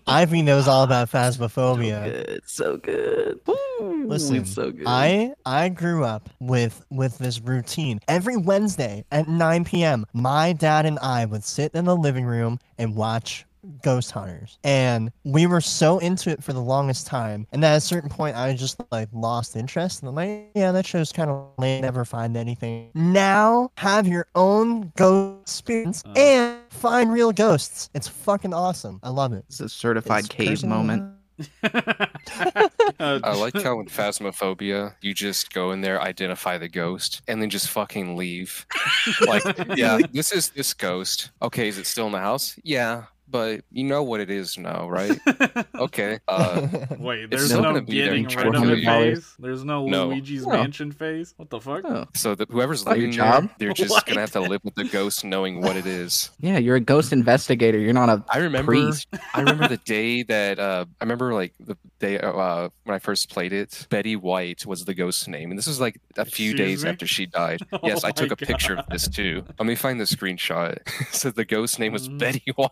Ivy 0.06 0.42
knows 0.42 0.68
all 0.68 0.82
about 0.84 1.08
So 1.08 1.18
phasmophobia. 1.18 2.04
good, 2.04 2.40
so 2.46 2.76
good. 2.76 3.40
Woo, 3.46 4.06
Listen, 4.06 4.44
so 4.44 4.70
good. 4.70 4.84
I 4.86 5.34
I 5.46 5.68
grew 5.68 6.04
up 6.04 6.30
with 6.40 6.84
with 6.90 7.18
this 7.18 7.40
routine. 7.40 8.00
Every 8.08 8.36
Wednesday 8.36 9.04
at 9.10 9.28
9 9.28 9.64
p.m., 9.64 10.04
my 10.12 10.52
dad 10.52 10.86
and 10.86 10.98
I 11.00 11.24
would 11.24 11.44
sit 11.44 11.72
in 11.74 11.84
the 11.84 11.96
living 11.96 12.24
room 12.24 12.58
and 12.78 12.94
watch 12.96 13.44
Ghost 13.82 14.10
Hunters. 14.10 14.58
And 14.64 15.12
we 15.24 15.46
were 15.46 15.60
so 15.60 15.98
into 15.98 16.30
it 16.30 16.42
for 16.42 16.52
the 16.52 16.60
longest 16.60 17.06
time. 17.06 17.46
And 17.52 17.64
at 17.64 17.76
a 17.76 17.80
certain 17.80 18.08
point 18.10 18.36
I 18.36 18.54
just 18.54 18.80
like 18.90 19.08
lost 19.12 19.56
interest. 19.56 20.00
And 20.02 20.08
I'm 20.08 20.14
like, 20.14 20.50
yeah, 20.54 20.72
that 20.72 20.86
show's 20.86 21.12
kind 21.12 21.30
of 21.30 21.48
lame, 21.58 21.82
never 21.82 22.04
find 22.04 22.36
anything. 22.36 22.90
Now 22.94 23.70
have 23.76 24.06
your 24.08 24.26
own 24.34 24.92
ghost 24.96 25.42
experience 25.42 26.02
Uh. 26.04 26.12
and 26.16 26.58
find 26.70 27.12
real 27.12 27.32
ghosts. 27.32 27.88
It's 27.94 28.08
fucking 28.08 28.52
awesome. 28.54 28.98
I 29.02 29.10
love 29.10 29.32
it. 29.32 29.44
it's 29.48 29.60
a 29.60 29.68
certified 29.68 30.24
It's 30.24 30.28
cave 30.28 30.48
personal- 30.50 30.78
moment. 30.78 31.14
I 31.64 33.34
like 33.36 33.60
how 33.60 33.80
in 33.80 33.86
Phasmophobia, 33.88 34.94
you 35.00 35.14
just 35.14 35.52
go 35.52 35.72
in 35.72 35.80
there, 35.80 36.00
identify 36.00 36.58
the 36.58 36.68
ghost, 36.68 37.22
and 37.26 37.40
then 37.42 37.50
just 37.50 37.68
fucking 37.68 38.16
leave. 38.16 38.66
like, 39.26 39.42
yeah, 39.76 39.98
this 40.12 40.32
is 40.32 40.50
this 40.50 40.74
ghost. 40.74 41.30
Okay, 41.40 41.68
is 41.68 41.78
it 41.78 41.86
still 41.86 42.06
in 42.06 42.12
the 42.12 42.18
house? 42.20 42.58
Yeah, 42.62 43.04
but 43.32 43.62
you 43.72 43.82
know 43.84 44.02
what 44.04 44.20
it 44.20 44.30
is 44.30 44.56
now, 44.58 44.88
right? 44.88 45.18
Okay. 45.74 46.20
Uh, 46.28 46.68
Wait, 46.98 47.28
there's 47.30 47.50
no 47.50 47.60
gonna 47.62 47.82
be 47.82 48.00
there 48.00 48.10
getting 48.16 48.26
rid 48.26 48.54
of 48.54 48.62
it 48.70 48.84
$400. 48.84 48.84
phase. 48.84 49.34
There's 49.40 49.64
no, 49.64 49.86
No. 49.86 50.08
Luigi's 50.08 50.46
Oh. 50.46 50.50
Mansion 50.50 50.92
phase. 50.92 51.34
What 51.36 51.50
the 51.50 51.60
fuck? 51.60 51.84
Oh, 51.84 52.06
so 52.14 52.34
that 52.36 52.50
whoever's 52.50 52.84
Not 52.86 53.00
your 53.00 53.10
job? 53.10 53.48
they're 53.58 53.72
just 53.84 53.90
What? 53.90 54.06
gonna 54.06 54.20
have 54.20 54.30
to 54.32 54.40
live 54.40 54.60
with 54.62 54.76
the 54.76 54.84
ghost, 54.84 55.24
knowing 55.24 55.60
what 55.60 55.76
it 55.76 55.86
is. 55.86 56.30
yeah, 56.38 56.58
you're 56.58 56.76
a 56.76 56.80
ghost 56.80 57.12
investigator. 57.12 57.78
You're 57.78 57.92
not 57.94 58.08
a 58.10 58.22
I 58.28 58.38
remember. 58.38 58.70
priest. 58.72 59.08
I 59.34 59.40
remember 59.40 59.66
the 59.66 59.78
day 59.78 60.22
that 60.24 60.60
uh, 60.60 60.84
I 61.00 61.04
remember 61.04 61.34
like 61.34 61.54
the 61.58 61.76
day 61.98 62.18
uh, 62.20 62.68
when 62.84 62.94
I 62.94 62.98
first 63.00 63.28
played 63.30 63.52
it. 63.52 63.86
Betty 63.90 64.14
White 64.14 64.64
was 64.66 64.84
the 64.84 64.94
ghost 64.94 65.26
name, 65.28 65.50
and 65.50 65.58
this 65.58 65.66
was 65.66 65.80
like 65.80 65.98
a 66.16 66.24
few 66.24 66.50
Excuse 66.52 66.54
days 66.58 66.84
me? 66.84 66.90
after 66.90 67.06
she 67.06 67.26
died. 67.26 67.60
Oh 67.72 67.80
yes, 67.82 68.04
I 68.04 68.08
my 68.08 68.12
took 68.12 68.30
a 68.30 68.36
picture 68.36 68.76
of 68.76 68.86
this 68.88 69.08
too. 69.08 69.42
Let 69.58 69.66
me 69.66 69.74
find 69.74 69.98
the 69.98 70.04
screenshot. 70.04 70.78
so 71.12 71.30
the 71.30 71.44
ghost 71.44 71.78
name 71.80 71.92
was 71.92 72.08
Mm. 72.08 72.18
Betty 72.18 72.52
White. 72.54 72.68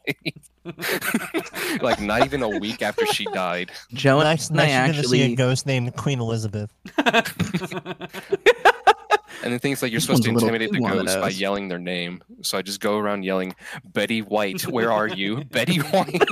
like 1.80 2.00
not 2.00 2.24
even 2.24 2.42
a 2.42 2.48
week 2.58 2.82
after 2.82 3.06
she 3.06 3.24
died. 3.26 3.70
Joe 3.92 4.22
Next, 4.22 4.50
and 4.50 4.60
I 4.60 4.66
next 4.66 4.74
you're 4.74 4.86
gonna 4.86 5.08
see 5.08 5.32
a 5.32 5.36
ghost 5.36 5.66
named 5.66 5.96
Queen 5.96 6.20
Elizabeth. 6.20 6.70
And 9.42 9.52
then 9.52 9.58
things 9.58 9.82
like 9.82 9.90
you're 9.90 9.96
This 9.96 10.04
supposed 10.04 10.22
to 10.24 10.30
one's 10.30 10.42
a 10.42 10.46
little 10.46 10.54
intimidate 10.54 10.72
the 10.72 10.78
too 10.78 10.82
one 10.82 10.92
of 10.92 11.06
ghost 11.06 11.16
by 11.20 11.28
yelling 11.30 11.68
their 11.68 11.78
name. 11.78 12.22
So 12.42 12.58
I 12.58 12.62
just 12.62 12.80
go 12.80 12.98
around 12.98 13.24
yelling, 13.24 13.54
Betty 13.84 14.20
White, 14.20 14.62
where 14.66 14.92
are 14.92 15.08
you? 15.08 15.44
Betty 15.44 15.78
White. 15.78 16.22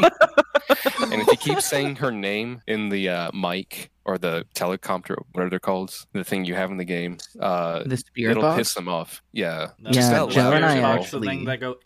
and 1.01 1.23
if 1.23 1.27
you 1.29 1.37
keep 1.37 1.61
saying 1.61 1.97
her 1.97 2.11
name 2.11 2.61
in 2.67 2.91
the 2.91 3.09
uh, 3.09 3.31
mic 3.33 3.91
or 4.09 4.17
the 4.17 4.45
telecompter, 4.55 5.17
whatever 5.33 5.51
they're 5.51 5.59
called, 5.61 5.95
the 6.15 6.25
thing 6.25 6.45
you 6.47 6.55
have 6.55 6.71
in 6.71 6.79
the 6.79 6.85
game, 6.85 7.19
uh, 7.41 7.83
The 7.85 7.99
spirit 7.99 8.31
it'll 8.33 8.43
box. 8.43 8.57
piss 8.59 8.75
them 8.75 8.89
off. 8.89 9.23
Yeah. 9.33 9.69
That's 9.83 9.97
Yeah, 9.99 10.27
Joe 10.31 10.53
and 10.53 10.65
I 10.65 10.69
spirit 10.71 10.83
box, 10.83 11.11
the 11.11 11.17
actually- 11.19 11.29
thing 11.29 11.45
that 11.45 11.61
go. 11.61 11.77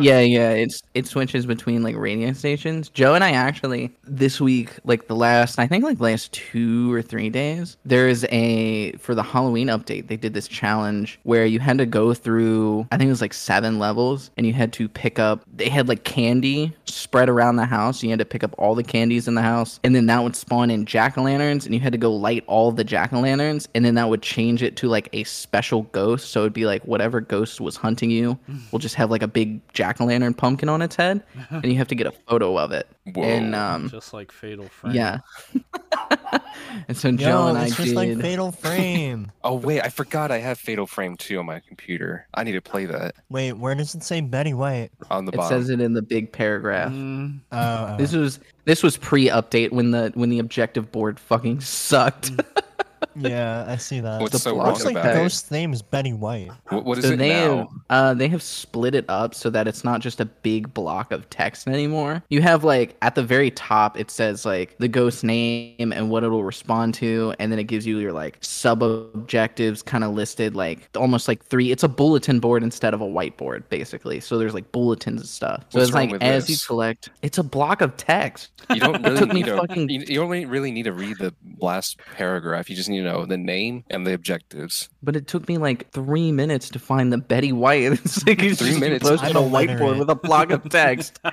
Yeah, 0.00 0.20
yeah, 0.20 0.50
it's 0.50 0.82
it 0.94 1.06
switches 1.06 1.46
between 1.46 1.82
like 1.82 1.96
radio 1.96 2.32
stations. 2.32 2.88
Joe 2.88 3.14
and 3.14 3.24
I 3.24 3.32
actually 3.32 3.90
this 4.04 4.40
week, 4.40 4.70
like 4.84 5.08
the 5.08 5.16
last 5.16 5.58
I 5.58 5.66
think 5.66 5.84
like 5.84 6.00
last 6.00 6.32
two 6.32 6.92
or 6.92 7.02
three 7.02 7.28
days, 7.30 7.76
there 7.84 8.08
is 8.08 8.24
a 8.30 8.92
for 8.92 9.14
the 9.14 9.22
Halloween 9.22 9.68
update, 9.68 10.08
they 10.08 10.16
did 10.16 10.34
this 10.34 10.48
challenge 10.48 11.18
where 11.24 11.44
you 11.44 11.58
had 11.60 11.78
to 11.78 11.86
go 11.86 12.14
through 12.14 12.86
I 12.92 12.96
think 12.98 13.08
it 13.08 13.12
was 13.12 13.20
like 13.20 13.34
seven 13.34 13.78
levels 13.78 14.30
and 14.36 14.46
you 14.46 14.52
had 14.52 14.72
to 14.74 14.88
pick 14.88 15.18
up 15.18 15.42
they 15.54 15.68
had 15.68 15.88
like 15.88 16.04
candy 16.04 16.72
spread 16.84 17.28
around 17.28 17.56
the 17.56 17.66
house. 17.66 18.02
You 18.02 18.10
had 18.10 18.18
to 18.20 18.24
pick 18.24 18.44
up 18.44 18.54
all 18.58 18.74
the 18.74 18.84
candies 18.84 19.26
in 19.28 19.34
the 19.34 19.42
house 19.42 19.71
and 19.84 19.94
then 19.94 20.06
that 20.06 20.22
would 20.22 20.34
spawn 20.36 20.70
in 20.70 20.84
jack-o'-lanterns 20.86 21.64
and 21.66 21.74
you 21.74 21.80
had 21.80 21.92
to 21.92 21.98
go 21.98 22.12
light 22.14 22.44
all 22.46 22.72
the 22.72 22.84
jack-o'-lanterns 22.84 23.68
and 23.74 23.84
then 23.84 23.94
that 23.94 24.08
would 24.08 24.22
change 24.22 24.62
it 24.62 24.76
to 24.76 24.88
like 24.88 25.08
a 25.12 25.24
special 25.24 25.82
ghost. 25.92 26.30
So 26.30 26.40
it'd 26.40 26.52
be 26.52 26.66
like 26.66 26.84
whatever 26.84 27.20
ghost 27.20 27.60
was 27.60 27.76
hunting 27.76 28.10
you 28.10 28.38
will 28.70 28.78
just 28.78 28.94
have 28.96 29.10
like 29.10 29.22
a 29.22 29.28
big 29.28 29.60
jack-o'-lantern 29.72 30.36
pumpkin 30.36 30.68
on 30.68 30.82
its 30.82 30.96
head 30.96 31.22
and 31.50 31.64
you 31.66 31.76
have 31.78 31.88
to 31.88 31.94
get 31.94 32.06
a 32.06 32.12
photo 32.12 32.58
of 32.58 32.72
it. 32.72 32.86
Whoa. 33.14 33.22
And 33.24 33.54
um 33.54 33.88
Just 33.88 34.12
like 34.12 34.30
Fatal 34.32 34.68
Frame. 34.68 34.94
yeah. 34.94 35.18
and 36.88 36.96
so 36.96 37.10
Joe 37.12 37.28
Yo, 37.28 37.46
and 37.48 37.58
I 37.58 37.66
it's 37.66 37.76
just 37.76 37.88
did 37.88 37.96
like 37.96 38.18
Fatal 38.20 38.52
Frame. 38.62 39.30
oh, 39.44 39.54
wait, 39.56 39.80
I 39.82 39.88
forgot 39.88 40.30
I 40.30 40.38
have 40.38 40.58
Fatal 40.58 40.86
Frame 40.86 41.16
2 41.16 41.38
on 41.38 41.46
my 41.46 41.60
computer. 41.60 42.26
I 42.34 42.44
need 42.44 42.52
to 42.52 42.60
play 42.62 42.86
that 42.86 43.14
Wait, 43.28 43.52
where 43.52 43.74
does 43.74 43.94
it 43.94 44.02
say 44.02 44.20
Betty 44.20 44.54
White? 44.54 44.90
on 45.10 45.24
the 45.24 45.32
it 45.32 45.36
bottom. 45.36 45.56
It 45.56 45.60
says 45.60 45.70
it 45.70 45.80
in 45.80 45.92
the 45.92 46.02
big 46.02 46.32
paragraph. 46.32 46.92
Mm, 46.92 47.40
Oh, 47.52 47.58
oh. 47.90 47.96
This 47.98 48.12
was 48.12 48.40
this 48.64 48.82
was 48.82 48.96
pre-update 48.96 49.72
when 49.72 49.90
the 49.90 50.12
when 50.14 50.30
the 50.30 50.38
objective 50.38 50.92
board 50.92 51.18
fucking 51.18 51.60
sucked. 51.60 52.32
Mm. 52.32 52.62
Yeah, 53.14 53.64
I 53.68 53.76
see 53.76 54.00
that. 54.00 54.20
What's 54.20 54.32
The 54.32 54.38
so 54.38 54.54
block 54.54 54.64
wrong 54.64 54.72
Looks 54.74 54.84
like 54.84 54.96
about 54.96 55.16
it? 55.16 55.18
Ghost's 55.18 55.50
name 55.50 55.72
is 55.72 55.82
Betty 55.82 56.12
White. 56.12 56.50
What, 56.68 56.84
what 56.84 56.98
is 56.98 57.04
so 57.04 57.12
it 57.12 57.16
they 57.16 57.28
now? 57.30 57.56
have, 57.58 57.68
uh, 57.90 58.14
they 58.14 58.28
have 58.28 58.42
split 58.42 58.94
it 58.94 59.04
up 59.08 59.34
so 59.34 59.50
that 59.50 59.68
it's 59.68 59.84
not 59.84 60.00
just 60.00 60.20
a 60.20 60.24
big 60.24 60.72
block 60.74 61.12
of 61.12 61.28
text 61.30 61.68
anymore. 61.68 62.22
You 62.30 62.42
have 62.42 62.64
like 62.64 62.96
at 63.02 63.14
the 63.14 63.22
very 63.22 63.50
top 63.50 63.98
it 63.98 64.10
says 64.10 64.44
like 64.46 64.76
the 64.78 64.88
ghost 64.88 65.24
name 65.24 65.92
and 65.92 66.10
what 66.10 66.24
it'll 66.24 66.44
respond 66.44 66.94
to, 66.94 67.34
and 67.38 67.52
then 67.52 67.58
it 67.58 67.64
gives 67.64 67.86
you 67.86 67.98
your 67.98 68.12
like 68.12 68.38
sub 68.40 68.82
objectives 68.82 69.82
kind 69.82 70.04
of 70.04 70.12
listed 70.14 70.54
like 70.56 70.88
almost 70.96 71.28
like 71.28 71.44
three. 71.44 71.70
It's 71.70 71.82
a 71.82 71.88
bulletin 71.88 72.40
board 72.40 72.62
instead 72.62 72.94
of 72.94 73.00
a 73.00 73.06
whiteboard 73.06 73.68
basically. 73.68 74.20
So 74.20 74.38
there's 74.38 74.54
like 74.54 74.70
bulletins 74.72 75.20
and 75.20 75.28
stuff. 75.28 75.64
So 75.68 75.78
What's 75.78 75.88
it's 75.90 75.94
like 75.94 76.10
with 76.10 76.22
as 76.22 76.48
you 76.48 76.56
collect, 76.66 77.10
it's 77.22 77.38
a 77.38 77.42
block 77.42 77.80
of 77.80 77.96
text. 77.96 78.50
You 78.70 78.80
don't 78.80 79.02
really 79.06 79.26
need 79.26 79.46
to. 79.46 79.56
fucking- 79.56 79.88
You, 79.88 80.00
you 80.00 80.14
don't 80.20 80.30
really 80.48 80.70
need 80.70 80.84
to 80.84 80.92
read 80.92 81.18
the 81.18 81.34
last 81.58 81.98
paragraph. 82.16 82.70
You 82.70 82.76
just 82.76 82.88
need 82.92 83.00
to 83.00 83.04
know 83.04 83.24
the 83.26 83.36
name 83.36 83.84
and 83.90 84.06
the 84.06 84.12
objectives. 84.14 84.88
But 85.02 85.16
it 85.16 85.26
took 85.26 85.48
me 85.48 85.58
like 85.58 85.90
three 85.92 86.30
minutes 86.32 86.70
to 86.70 86.78
find 86.78 87.12
the 87.12 87.18
Betty 87.18 87.52
White. 87.52 87.92
It's 88.04 88.26
like 88.26 88.42
it's 88.42 88.58
Three 88.60 88.68
just 88.68 88.80
minutes? 88.80 89.08
posted 89.08 89.34
on 89.36 89.44
a 89.44 89.48
whiteboard 89.48 89.98
with 89.98 90.08
a 90.10 90.14
block 90.14 90.50
of 90.50 90.68
text. 90.68 91.18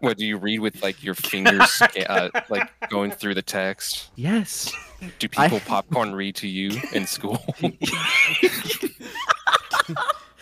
What 0.00 0.16
do 0.18 0.24
you 0.26 0.36
read 0.38 0.60
with 0.60 0.82
like 0.82 1.02
your 1.02 1.14
fingers, 1.14 1.80
uh, 2.08 2.28
like 2.48 2.70
going 2.90 3.10
through 3.10 3.34
the 3.34 3.42
text? 3.42 4.10
yes. 4.16 4.72
Do 5.18 5.28
I- 5.36 5.48
people 5.48 5.60
popcorn 5.60 6.14
read 6.14 6.36
to 6.36 6.48
you 6.48 6.80
in 6.92 7.06
school? 7.06 7.44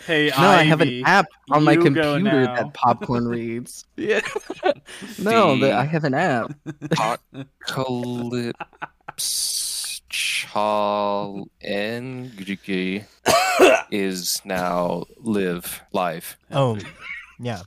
Hey, 0.05 0.31
No, 0.37 0.47
I 0.49 0.63
have 0.63 0.81
an 0.81 1.01
app 1.05 1.27
on 1.49 1.63
my 1.63 1.75
computer 1.77 2.19
that 2.45 2.73
popcorn 2.73 3.25
reads. 3.25 3.85
Yeah. 3.95 4.19
no, 5.17 5.57
the, 5.57 5.71
I 5.73 5.85
have 5.85 6.03
an 6.03 6.13
app. 6.13 6.51
Apocalypse 6.81 8.53
Chal 10.13 11.47
N 11.61 12.31
is 13.91 14.41
now 14.45 15.05
live 15.17 15.81
live. 15.91 16.37
Oh, 16.51 16.77
yeah. 17.39 17.61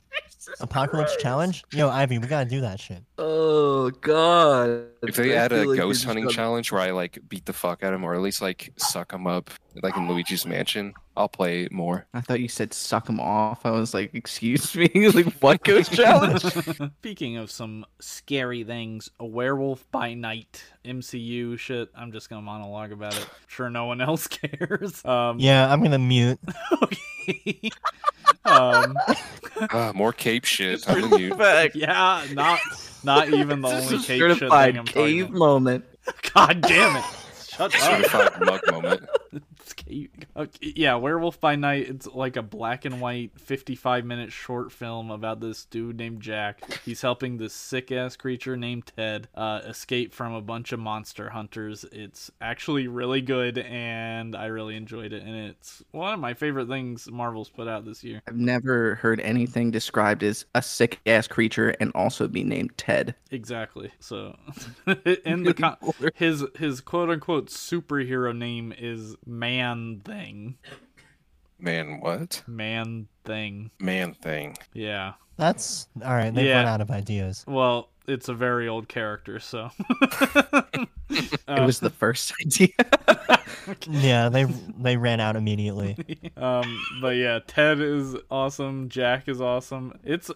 Apocalypse 0.61 1.17
Challenge? 1.19 1.61
Yo, 1.73 1.89
Ivy, 1.89 2.19
we 2.19 2.27
gotta 2.27 2.49
do 2.49 2.61
that 2.61 2.79
shit. 2.79 3.03
Oh 3.17 3.89
God! 3.89 4.85
If 5.03 5.17
they 5.17 5.37
I 5.37 5.43
add 5.43 5.51
a 5.51 5.65
like 5.65 5.77
ghost 5.77 6.05
hunting 6.05 6.23
gonna- 6.23 6.35
challenge 6.35 6.71
where 6.71 6.81
I 6.81 6.91
like 6.91 7.19
beat 7.27 7.45
the 7.45 7.51
fuck 7.53 7.83
out 7.83 7.93
of 7.93 7.99
him 7.99 8.05
or 8.05 8.15
at 8.15 8.21
least 8.21 8.41
like 8.41 8.71
suck 8.77 9.11
him 9.11 9.27
up 9.27 9.49
like 9.83 9.95
in 9.97 10.07
Luigi's 10.07 10.45
Mansion, 10.45 10.93
I'll 11.15 11.27
play 11.29 11.67
more. 11.71 12.05
I 12.13 12.21
thought 12.21 12.39
you 12.39 12.47
said 12.47 12.73
suck 12.73 13.07
him 13.09 13.19
off. 13.19 13.65
I 13.65 13.71
was 13.71 13.93
like, 13.93 14.13
excuse 14.13 14.75
me, 14.75 14.89
like 15.13 15.31
what 15.39 15.63
ghost 15.63 15.91
challenge? 15.93 16.41
Speaking 16.99 17.37
of 17.37 17.49
some 17.51 17.85
scary 17.99 18.63
things, 18.63 19.09
a 19.19 19.25
werewolf 19.25 19.89
by 19.91 20.13
night 20.13 20.63
MCU 20.85 21.57
shit. 21.57 21.89
I'm 21.95 22.11
just 22.11 22.29
gonna 22.29 22.41
monologue 22.41 22.91
about 22.91 23.15
it. 23.15 23.27
Sure, 23.47 23.69
no 23.69 23.85
one 23.85 24.01
else 24.01 24.27
cares. 24.27 25.03
Um, 25.05 25.39
Yeah, 25.39 25.71
I'm 25.71 25.81
gonna 25.83 25.99
mute. 25.99 26.39
okay. 26.83 27.69
um, 28.45 28.95
Ah, 29.71 29.91
more 29.95 30.13
cape 30.13 30.45
shit. 30.45 30.87
I'm 30.87 31.01
the 31.09 31.17
mute. 31.17 31.37
Back. 31.37 31.71
yeah, 31.75 32.23
not 32.33 32.59
not 33.03 33.29
even 33.29 33.61
the 33.61 33.67
only 33.69 33.95
is 33.95 34.05
cape 34.05 34.19
shit 34.21 34.29
thing 34.29 34.29
certified 34.37 34.77
I'm 34.77 34.85
talking 34.85 35.03
cave 35.03 35.25
about. 35.25 35.37
moment. 35.37 35.85
God 36.33 36.61
damn 36.61 36.95
it! 36.95 37.03
Shut 37.49 37.73
up. 37.75 37.81
Certified 37.81 38.39
mug 38.45 38.61
moment. 38.71 39.01
It's 39.87 39.97
cute. 39.97 40.25
Okay, 40.35 40.73
yeah, 40.75 40.95
Werewolf 40.95 41.39
by 41.39 41.55
Night. 41.55 41.89
It's 41.89 42.07
like 42.07 42.35
a 42.35 42.41
black 42.41 42.85
and 42.85 43.01
white, 43.01 43.31
55 43.39 44.05
minute 44.05 44.31
short 44.31 44.71
film 44.71 45.11
about 45.11 45.39
this 45.39 45.65
dude 45.65 45.97
named 45.97 46.21
Jack. 46.21 46.79
He's 46.83 47.01
helping 47.01 47.37
this 47.37 47.53
sick 47.53 47.91
ass 47.91 48.15
creature 48.15 48.57
named 48.57 48.91
Ted 48.95 49.27
uh, 49.35 49.61
escape 49.65 50.13
from 50.13 50.33
a 50.33 50.41
bunch 50.41 50.71
of 50.71 50.79
monster 50.79 51.29
hunters. 51.29 51.85
It's 51.91 52.31
actually 52.41 52.87
really 52.87 53.21
good, 53.21 53.57
and 53.57 54.35
I 54.35 54.45
really 54.45 54.75
enjoyed 54.75 55.13
it. 55.13 55.23
And 55.23 55.35
it's 55.35 55.83
one 55.91 56.13
of 56.13 56.19
my 56.19 56.33
favorite 56.33 56.67
things 56.67 57.09
Marvel's 57.09 57.49
put 57.49 57.67
out 57.67 57.85
this 57.85 58.03
year. 58.03 58.21
I've 58.27 58.35
never 58.35 58.95
heard 58.95 59.19
anything 59.21 59.71
described 59.71 60.23
as 60.23 60.45
a 60.55 60.61
sick 60.61 60.99
ass 61.05 61.27
creature 61.27 61.75
and 61.79 61.91
also 61.95 62.27
be 62.27 62.43
named 62.43 62.77
Ted. 62.77 63.15
Exactly. 63.31 63.91
So, 63.99 64.35
in 65.25 65.43
the 65.43 65.53
con- 65.57 65.77
his 66.15 66.45
his 66.57 66.81
quote 66.81 67.09
unquote 67.09 67.47
superhero 67.47 68.35
name 68.35 68.73
is 68.77 69.15
Man 69.25 69.76
Thing. 70.03 70.57
Man, 71.59 71.99
what? 72.01 72.43
Man 72.47 73.07
Thing. 73.25 73.71
Man 73.79 74.13
thing. 74.13 74.55
Yeah. 74.73 75.13
That's 75.37 75.87
all 76.03 76.13
right. 76.13 76.33
They've 76.33 76.45
Yeah. 76.45 76.57
run 76.57 76.65
out 76.67 76.81
of 76.81 76.91
ideas. 76.91 77.43
Well, 77.47 77.89
it's 78.07 78.29
a 78.29 78.33
very 78.33 78.67
old 78.67 78.87
character, 78.87 79.39
so. 79.39 79.69
it 81.09 81.29
was 81.47 81.79
the 81.79 81.89
first 81.89 82.33
idea. 82.45 82.69
Yeah, 83.89 84.29
they 84.29 84.45
they 84.45 84.95
ran 84.95 85.19
out 85.19 85.35
immediately. 85.35 85.97
um, 86.37 86.81
but 87.01 87.17
yeah, 87.17 87.39
Ted 87.45 87.81
is 87.81 88.15
awesome. 88.31 88.87
Jack 88.87 89.27
is 89.27 89.41
awesome. 89.41 89.99
It's 90.05 90.31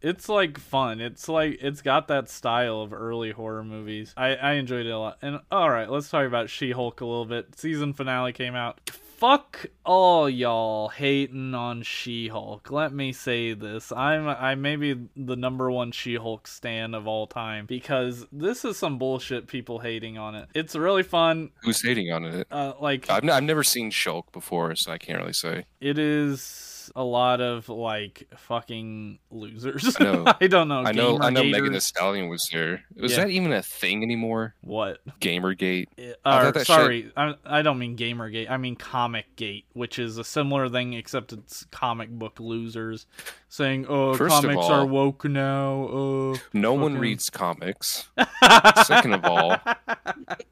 it's 0.00 0.28
like 0.28 0.58
fun. 0.58 1.00
It's 1.00 1.28
like 1.28 1.58
it's 1.60 1.82
got 1.82 2.06
that 2.08 2.28
style 2.28 2.82
of 2.82 2.92
early 2.92 3.32
horror 3.32 3.64
movies. 3.64 4.14
I 4.16 4.36
I 4.36 4.52
enjoyed 4.52 4.86
it 4.86 4.90
a 4.90 4.98
lot. 4.98 5.18
And 5.20 5.40
all 5.50 5.68
right, 5.68 5.90
let's 5.90 6.08
talk 6.08 6.26
about 6.26 6.48
She-Hulk 6.48 7.00
a 7.00 7.06
little 7.06 7.24
bit. 7.24 7.58
Season 7.58 7.92
finale 7.92 8.32
came 8.32 8.54
out. 8.54 8.80
Fuck 9.16 9.66
all 9.84 10.28
y'all 10.28 10.88
hating 10.88 11.54
on 11.54 11.82
She-Hulk. 11.82 12.70
Let 12.70 12.92
me 12.92 13.12
say 13.12 13.54
this. 13.54 13.90
I'm 13.90 14.28
I 14.28 14.54
may 14.56 14.76
be 14.76 15.08
the 15.16 15.36
number 15.36 15.70
one 15.70 15.90
She-Hulk 15.92 16.46
stan 16.46 16.94
of 16.94 17.06
all 17.06 17.26
time 17.26 17.64
because 17.64 18.26
this 18.30 18.62
is 18.64 18.76
some 18.76 18.98
bullshit 18.98 19.46
people 19.46 19.78
hating 19.78 20.18
on 20.18 20.34
it. 20.34 20.48
It's 20.54 20.76
really 20.76 21.02
fun. 21.02 21.50
Who's 21.62 21.80
hating 21.82 22.12
on 22.12 22.24
it? 22.26 22.46
Uh, 22.50 22.74
like 22.78 23.08
I've, 23.08 23.24
n- 23.24 23.30
I've 23.30 23.42
never 23.42 23.64
seen 23.64 23.90
Shulk 23.90 24.32
before, 24.32 24.74
so 24.76 24.92
I 24.92 24.98
can't 24.98 25.18
really 25.18 25.32
say. 25.32 25.64
it 25.80 25.98
is 25.98 26.75
a 26.94 27.02
lot 27.02 27.40
of 27.40 27.68
like 27.68 28.28
fucking 28.36 29.18
losers. 29.30 29.96
I 30.00 30.04
know. 30.04 30.24
I 30.40 30.46
don't 30.46 30.68
know. 30.68 30.82
I 30.84 30.92
know. 30.92 31.18
I 31.20 31.30
know. 31.30 31.42
Megan 31.44 31.72
Thee 31.72 31.80
Stallion 31.80 32.28
was 32.28 32.48
there. 32.52 32.84
Was 32.96 33.12
Yeah. 33.12 33.24
that 33.24 33.30
even 33.30 33.52
a 33.52 33.62
thing 33.62 34.02
anymore? 34.02 34.54
What? 34.60 34.98
Gamergate. 35.20 35.86
Uh, 36.24 36.52
sorry, 36.64 37.10
I, 37.16 37.34
I 37.44 37.62
don't 37.62 37.78
mean 37.78 37.96
Gamergate. 37.96 38.50
I 38.50 38.56
mean 38.56 38.76
Comic 38.76 39.34
Gate, 39.36 39.64
which 39.72 39.98
is 39.98 40.18
a 40.18 40.24
similar 40.24 40.68
thing, 40.68 40.92
except 40.94 41.32
it's 41.32 41.64
comic 41.70 42.10
book 42.10 42.38
losers 42.40 43.06
saying, 43.48 43.86
"Oh, 43.88 44.14
First 44.14 44.34
comics 44.42 44.56
all- 44.58 44.72
are 44.72 44.86
woke 44.86 45.24
now." 45.24 45.88
Oh, 45.90 46.36
No 46.52 46.74
one 46.74 46.98
reads 46.98 47.30
comics. 47.30 48.08
Second 48.84 49.14
of 49.14 49.24
all, 49.24 49.56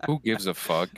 who 0.06 0.20
gives 0.20 0.46
a 0.46 0.54
fuck? 0.54 0.88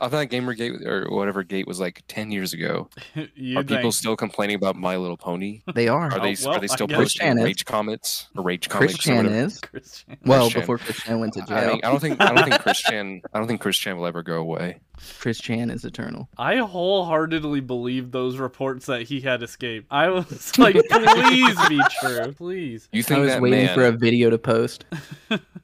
I 0.00 0.08
thought 0.08 0.28
Gamergate 0.28 0.84
or 0.86 1.10
whatever 1.10 1.42
gate 1.42 1.66
was 1.66 1.80
like 1.80 2.02
ten 2.08 2.30
years 2.30 2.52
ago. 2.52 2.88
are 3.16 3.64
people 3.64 3.92
still 3.92 4.16
complaining 4.16 4.56
about 4.56 4.76
My 4.86 4.96
Little 4.96 5.16
Pony? 5.16 5.62
They 5.74 5.88
are. 5.88 6.12
Are 6.12 6.20
they 6.20 6.32
Oh, 6.36 6.46
well, 6.46 6.54
are 6.56 6.60
they 6.60 6.66
still 6.68 6.86
guess- 6.86 6.96
posting 6.98 7.26
Chan 7.26 7.38
is. 7.38 7.44
Rage 7.44 7.64
comments 7.64 8.28
or 8.36 8.42
Rage 8.44 8.68
Chris 8.68 8.96
comics? 8.96 9.08
or 9.08 9.10
Chan 9.10 9.26
is. 9.26 9.60
Christian. 9.60 10.16
Well, 10.24 10.48
before 10.50 10.78
Chris 10.78 10.96
Chan 11.02 11.18
went 11.18 11.32
to 11.34 11.42
jail, 11.42 11.56
I, 11.58 11.66
mean, 11.66 11.80
I 11.82 11.90
don't 11.90 12.00
think 12.00 12.20
I 12.20 12.32
don't 12.34 12.48
think 12.48 12.60
Chris 12.62 12.80
Chan 12.80 13.22
I 13.34 13.38
don't 13.38 13.48
think 13.48 13.60
Chris 13.60 13.76
Chan 13.76 13.96
will 13.96 14.06
ever 14.06 14.22
go 14.22 14.36
away. 14.36 14.78
Chris 15.18 15.38
Chan 15.38 15.70
is 15.70 15.84
eternal. 15.84 16.28
I 16.38 16.56
wholeheartedly 16.56 17.60
believe 17.60 18.10
those 18.10 18.38
reports 18.38 18.86
that 18.86 19.02
he 19.02 19.20
had 19.20 19.42
escaped. 19.42 19.86
I 19.90 20.08
was 20.08 20.58
like, 20.58 20.76
please 20.90 21.68
be 21.68 21.80
true, 22.00 22.32
please. 22.32 22.88
You 22.92 23.02
think 23.02 23.18
I 23.18 23.20
was 23.22 23.30
that 23.32 23.42
waiting 23.42 23.66
man? 23.66 23.74
for 23.74 23.84
a 23.86 23.92
video 23.92 24.30
to 24.30 24.38
post. 24.38 24.84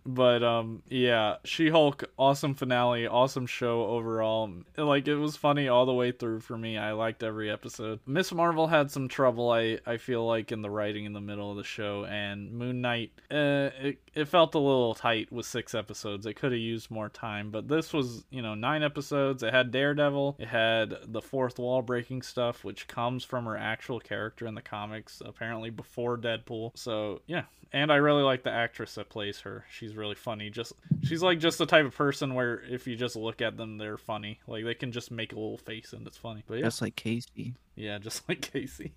But 0.05 0.43
um, 0.43 0.83
yeah, 0.89 1.37
She-Hulk, 1.45 2.05
awesome 2.19 2.55
finale, 2.55 3.07
awesome 3.07 3.47
show 3.47 3.87
overall. 3.87 4.53
Like 4.77 5.07
it 5.07 5.17
was 5.17 5.37
funny 5.37 5.69
all 5.69 5.87
the 5.87 5.93
way 5.93 6.11
through 6.11 6.41
for 6.41 6.59
me. 6.59 6.77
I 6.77 6.93
liked 6.93 7.23
every 7.23 7.51
episode. 7.51 8.01
Miss 8.07 8.33
Marvel 8.33 8.67
had 8.67 8.91
some 8.91 9.09
trouble. 9.09 9.51
I 9.51 9.79
I 9.87 9.99
feel 9.99 10.27
like 10.27 10.51
in 10.51 10.61
the 10.63 10.71
writing 10.71 11.05
in 11.05 11.13
the 11.13 11.21
middle 11.21 11.51
of 11.51 11.57
the 11.57 11.65
show, 11.65 12.05
and 12.05 12.53
Moon 12.53 12.81
Knight, 12.81 13.13
uh, 13.31 13.71
it 13.81 13.99
it 14.15 14.25
felt 14.27 14.55
a 14.55 14.59
little 14.59 14.95
tight 14.95 15.31
with 15.31 15.47
six 15.47 15.75
episodes. 15.75 16.27
It 16.27 16.35
could 16.35 16.53
have 16.53 16.61
used 16.61 16.91
more 16.91 17.09
time, 17.09 17.51
but 17.51 17.69
this 17.69 17.93
was 17.93 18.25
you 18.31 18.43
know 18.43 18.55
nine 18.55 18.83
episodes. 18.83 19.03
It 19.31 19.53
had 19.53 19.71
Daredevil. 19.71 20.37
It 20.39 20.49
had 20.49 20.95
the 21.07 21.23
fourth 21.23 21.59
wall 21.59 21.83
breaking 21.83 22.23
stuff, 22.23 22.65
which 22.65 22.89
comes 22.89 23.25
from 23.25 23.45
her 23.47 23.57
actual 23.57 24.01
character 24.01 24.47
in 24.47 24.55
the 24.55 24.63
comics, 24.63 25.23
apparently 25.25 25.71
before 25.71 26.19
Deadpool. 26.19 26.73
So 26.75 27.21
yeah, 27.27 27.45
and 27.73 27.91
I 27.91 27.97
really 27.97 28.23
like 28.23 28.43
the 28.43 28.51
actress 28.51 28.95
that 28.97 29.09
plays 29.09 29.41
her. 29.41 29.65
She's 29.71 29.97
really 29.97 30.15
funny. 30.15 30.51
Just 30.51 30.75
she's 31.03 31.23
like 31.23 31.39
just 31.39 31.59
the 31.59 31.67
type 31.67 31.87
of 31.87 31.95
person 31.95 32.35
where 32.35 32.63
if 32.69 32.87
you 32.87 32.97
just 32.97 33.17
look 33.17 33.41
at 33.41 33.57
them, 33.57 33.79
they're 33.79 33.97
funny. 33.97 34.41
Like 34.47 34.65
they 34.65 34.75
can 34.75 34.93
just 34.93 35.11
make 35.11 35.33
a 35.33 35.37
little 35.37 35.59
face 35.59 35.93
and 35.93 36.07
it's 36.07 36.19
funny. 36.19 36.43
But 36.47 36.59
yeah, 36.59 36.65
Just 36.65 36.83
like 36.83 36.97
Casey. 36.97 37.55
Yeah, 37.77 37.99
just 37.99 38.29
like 38.29 38.41
Casey. 38.41 38.93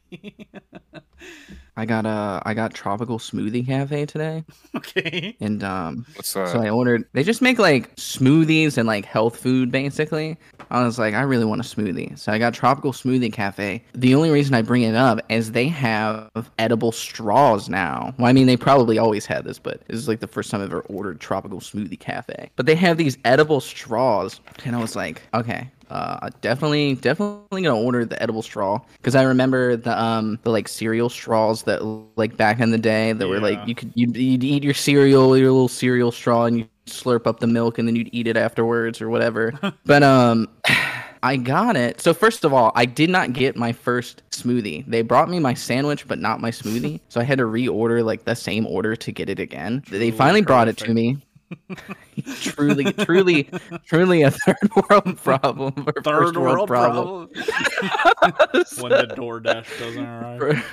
I 1.78 1.86
got 1.86 2.06
a 2.06 2.42
I 2.46 2.54
got 2.54 2.74
tropical 2.74 3.20
smoothie 3.20 3.66
cafe 3.66 4.06
today, 4.06 4.44
Okay. 4.76 5.36
and 5.42 5.64
um, 5.64 6.06
What's 6.16 6.32
that? 6.34 6.50
so 6.50 6.60
I 6.62 6.70
ordered. 6.70 7.06
They 7.14 7.24
just 7.24 7.42
make 7.42 7.58
like 7.60 7.94
smoothies 7.96 8.78
and 8.78 8.86
like 8.88 9.06
health 9.06 9.38
food 9.38 9.72
basically. 9.72 10.38
I 10.70 10.84
was 10.84 10.98
like, 11.00 11.14
I 11.14 11.22
really 11.22 11.46
want 11.46 11.62
a 11.62 11.64
smoothie, 11.64 12.18
so 12.18 12.32
I 12.32 12.38
got 12.38 12.54
tropical 12.54 12.92
smoothie 12.92 13.32
cafe. 13.32 13.84
The 13.94 14.16
only 14.16 14.30
reason 14.30 14.54
I 14.56 14.62
bring 14.62 14.84
it 14.84 14.96
up 14.96 15.20
is 15.30 15.52
they 15.52 15.68
have 15.70 16.30
edible 16.60 16.92
straws 16.92 17.70
now. 17.70 18.14
Well, 18.18 18.28
I 18.28 18.34
mean, 18.34 18.48
they 18.48 18.58
probably 18.58 18.98
always 18.98 19.26
had 19.26 19.44
this, 19.46 19.60
but 19.60 19.86
this 19.88 19.98
is 19.98 20.08
like 20.08 20.20
the 20.22 20.28
first 20.28 20.52
time 20.52 20.62
I've 20.62 20.68
ever 20.70 20.82
ordered 20.82 21.20
tropical 21.20 21.60
smoothie 21.60 22.00
cafe. 22.00 22.52
But 22.56 22.66
they 22.66 22.76
have 22.76 22.98
these 22.98 23.18
edible 23.26 23.62
straws, 23.62 24.40
and 24.66 24.76
I 24.76 24.80
was 24.80 24.96
like, 24.96 25.22
okay, 25.34 25.70
uh, 25.90 26.30
definitely, 26.42 26.96
definitely 26.96 27.62
gonna 27.62 27.80
order 27.80 28.06
the 28.06 28.22
edible 28.22 28.42
straw 28.42 28.80
because 28.98 29.16
I 29.16 29.24
remember 29.24 29.76
the 29.76 30.00
um 30.00 30.40
the 30.44 30.50
like 30.50 30.68
cereal 30.68 31.10
straws 31.10 31.64
that 31.64 31.84
like 32.16 32.38
back 32.38 32.60
in 32.60 32.72
the 32.72 32.78
day 32.78 33.14
that 33.14 33.28
were 33.28 33.40
like 33.40 33.60
you 33.68 33.76
could 33.76 33.92
you'd, 33.96 34.16
you'd 34.16 34.44
eat 34.44 34.64
your 34.64 34.74
cereal 34.74 35.38
your 35.38 35.52
little 35.52 35.68
cereal 35.68 36.12
straw 36.12 36.46
and 36.46 36.60
you 36.60 36.68
slurp 36.88 37.28
up 37.28 37.40
the 37.40 37.48
milk 37.48 37.78
and 37.80 37.88
then 37.88 37.96
you'd 37.96 38.10
eat 38.12 38.28
it 38.28 38.38
afterwards 38.38 39.02
or 39.02 39.10
whatever. 39.10 39.54
but 39.86 40.04
um. 40.04 40.48
I 41.24 41.38
got 41.38 41.76
it. 41.76 42.02
So 42.02 42.14
first 42.14 42.46
of 42.46 42.54
all, 42.54 42.72
I 42.76 42.86
did 42.86 43.10
not 43.10 43.34
get 43.34 43.56
my 43.56 43.72
first 43.72 44.22
smoothie. 44.30 44.86
They 44.86 45.02
brought 45.02 45.28
me 45.28 45.40
my 45.40 45.56
sandwich, 45.56 46.08
but 46.08 46.20
not 46.20 46.40
my 46.40 46.52
smoothie. 46.52 47.00
So 47.10 47.20
I 47.20 47.24
had 47.24 47.40
to 47.40 47.46
reorder 47.46 48.06
like 48.06 48.26
the 48.26 48.36
same 48.36 48.68
order 48.68 48.96
to 48.96 49.12
get 49.12 49.28
it 49.28 49.40
again. 49.40 49.84
They 49.90 50.12
finally 50.12 50.44
brought 50.44 50.68
it 50.68 50.78
to 50.78 50.94
me. 50.94 51.18
truly, 52.42 52.92
truly, 52.94 53.50
truly 53.86 54.22
a 54.24 54.32
third 54.32 54.58
world 54.90 55.18
problem 55.18 55.74
or 55.88 55.94
Third 56.02 56.04
first 56.04 56.38
world 56.38 56.68
problem. 56.68 57.30
problem. 57.30 57.46
when 58.80 58.92
the 58.92 59.14
DoorDash 59.16 59.80
doesn't 59.80 60.06
arrive. 60.06 60.66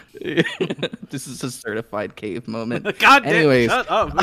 this 1.10 1.26
is 1.26 1.42
a 1.42 1.50
certified 1.50 2.16
cave 2.16 2.48
moment. 2.48 2.84
God 2.98 3.24
damn, 3.24 3.34
Anyways. 3.34 3.70
shut 3.70 3.90
up. 3.90 4.18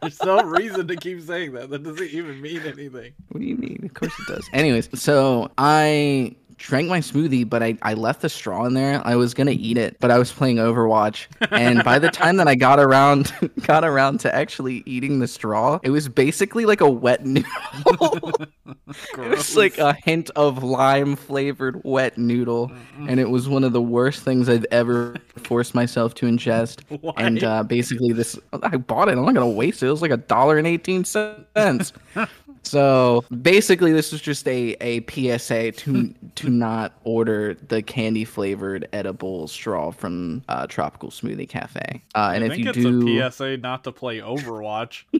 There's 0.00 0.22
no 0.22 0.42
reason 0.42 0.86
to 0.88 0.96
keep 0.96 1.20
saying 1.22 1.52
that. 1.52 1.70
That 1.70 1.82
doesn't 1.82 2.10
even 2.10 2.40
mean 2.40 2.62
anything. 2.62 3.12
What 3.28 3.40
do 3.40 3.46
you 3.46 3.56
mean? 3.56 3.80
Of 3.84 3.94
course 3.94 4.12
it 4.18 4.26
does. 4.32 4.48
Anyways, 4.52 4.88
so 5.00 5.50
I 5.58 6.34
drank 6.56 6.88
my 6.88 7.00
smoothie, 7.00 7.48
but 7.48 7.62
I, 7.62 7.76
I 7.82 7.94
left 7.94 8.22
the 8.22 8.28
straw 8.28 8.64
in 8.64 8.74
there. 8.74 9.00
I 9.04 9.16
was 9.16 9.34
gonna 9.34 9.52
eat 9.52 9.76
it, 9.76 9.98
but 10.00 10.10
I 10.10 10.18
was 10.18 10.32
playing 10.32 10.56
Overwatch, 10.56 11.26
and 11.50 11.82
by 11.84 11.98
the 11.98 12.10
time 12.10 12.36
that 12.36 12.48
I 12.48 12.54
got 12.54 12.78
around 12.78 13.32
got 13.62 13.84
around 13.84 14.20
to 14.20 14.34
actually 14.34 14.82
eating 14.86 15.18
the 15.18 15.28
straw, 15.28 15.78
it 15.82 15.90
was 15.90 16.08
basically 16.08 16.66
like 16.66 16.80
a 16.80 16.90
wet 16.90 17.24
noodle. 17.26 18.32
it 18.66 19.18
was 19.18 19.56
like 19.56 19.78
a 19.78 19.94
hint 20.04 20.30
of 20.36 20.62
lime 20.62 21.16
flavored 21.16 21.80
wet 21.84 22.16
noodle, 22.18 22.70
and 23.08 23.20
it 23.20 23.28
was 23.28 23.48
one 23.48 23.64
of 23.64 23.72
the 23.72 23.82
worst 23.82 24.22
things 24.22 24.48
I've 24.48 24.66
ever 24.70 25.16
forced 25.36 25.74
myself 25.74 26.14
to 26.14 26.26
ingest. 26.26 26.80
Why? 27.00 27.12
And 27.16 27.42
uh, 27.42 27.62
basically, 27.62 28.12
this 28.12 28.38
I 28.62 28.76
bought 28.76 29.08
it. 29.08 29.12
I'm 29.12 29.24
not 29.24 29.34
gonna 29.34 29.48
waste 29.48 29.82
it. 29.82 29.86
It 29.86 29.90
was 29.90 30.02
like 30.02 30.10
a 30.10 30.16
dollar 30.16 30.58
and 30.58 30.66
eighteen 30.66 31.04
cents. 31.04 31.92
so 32.64 33.24
basically, 33.42 33.92
this 33.92 34.10
was 34.12 34.20
just 34.20 34.48
a, 34.48 34.76
a 34.80 35.04
PSA 35.08 35.72
to 35.72 36.14
to 36.34 36.48
not 36.48 36.92
order 37.04 37.54
the 37.54 37.82
candy 37.82 38.24
flavored 38.24 38.88
edible 38.92 39.48
straw 39.48 39.90
from 39.90 40.42
uh, 40.48 40.66
Tropical 40.66 41.10
Smoothie 41.10 41.48
Cafe. 41.48 42.02
Uh, 42.14 42.32
and 42.34 42.44
I 42.44 42.48
if 42.48 42.58
you 42.58 42.68
it's 42.68 42.78
do, 42.78 43.18
a 43.18 43.30
PSA 43.30 43.56
not 43.58 43.84
to 43.84 43.92
play 43.92 44.18
Overwatch. 44.18 45.04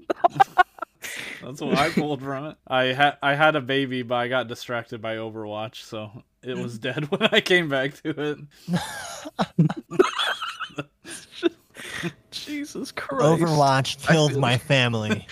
That's 1.42 1.60
what 1.60 1.76
I 1.76 1.90
pulled 1.90 2.22
from 2.22 2.46
it. 2.46 2.56
I 2.66 2.84
had 2.84 3.18
I 3.22 3.34
had 3.34 3.56
a 3.56 3.60
baby, 3.60 4.02
but 4.02 4.14
I 4.16 4.28
got 4.28 4.48
distracted 4.48 5.02
by 5.02 5.16
Overwatch, 5.16 5.82
so 5.82 6.22
it 6.42 6.56
was 6.56 6.78
dead 6.78 7.04
when 7.10 7.28
I 7.30 7.40
came 7.40 7.68
back 7.68 7.94
to 8.02 8.10
it. 8.20 8.38
Jesus 12.30 12.92
Christ, 12.92 13.24
Overwatch 13.24 14.06
killed 14.06 14.36
my 14.36 14.58
family. 14.58 15.26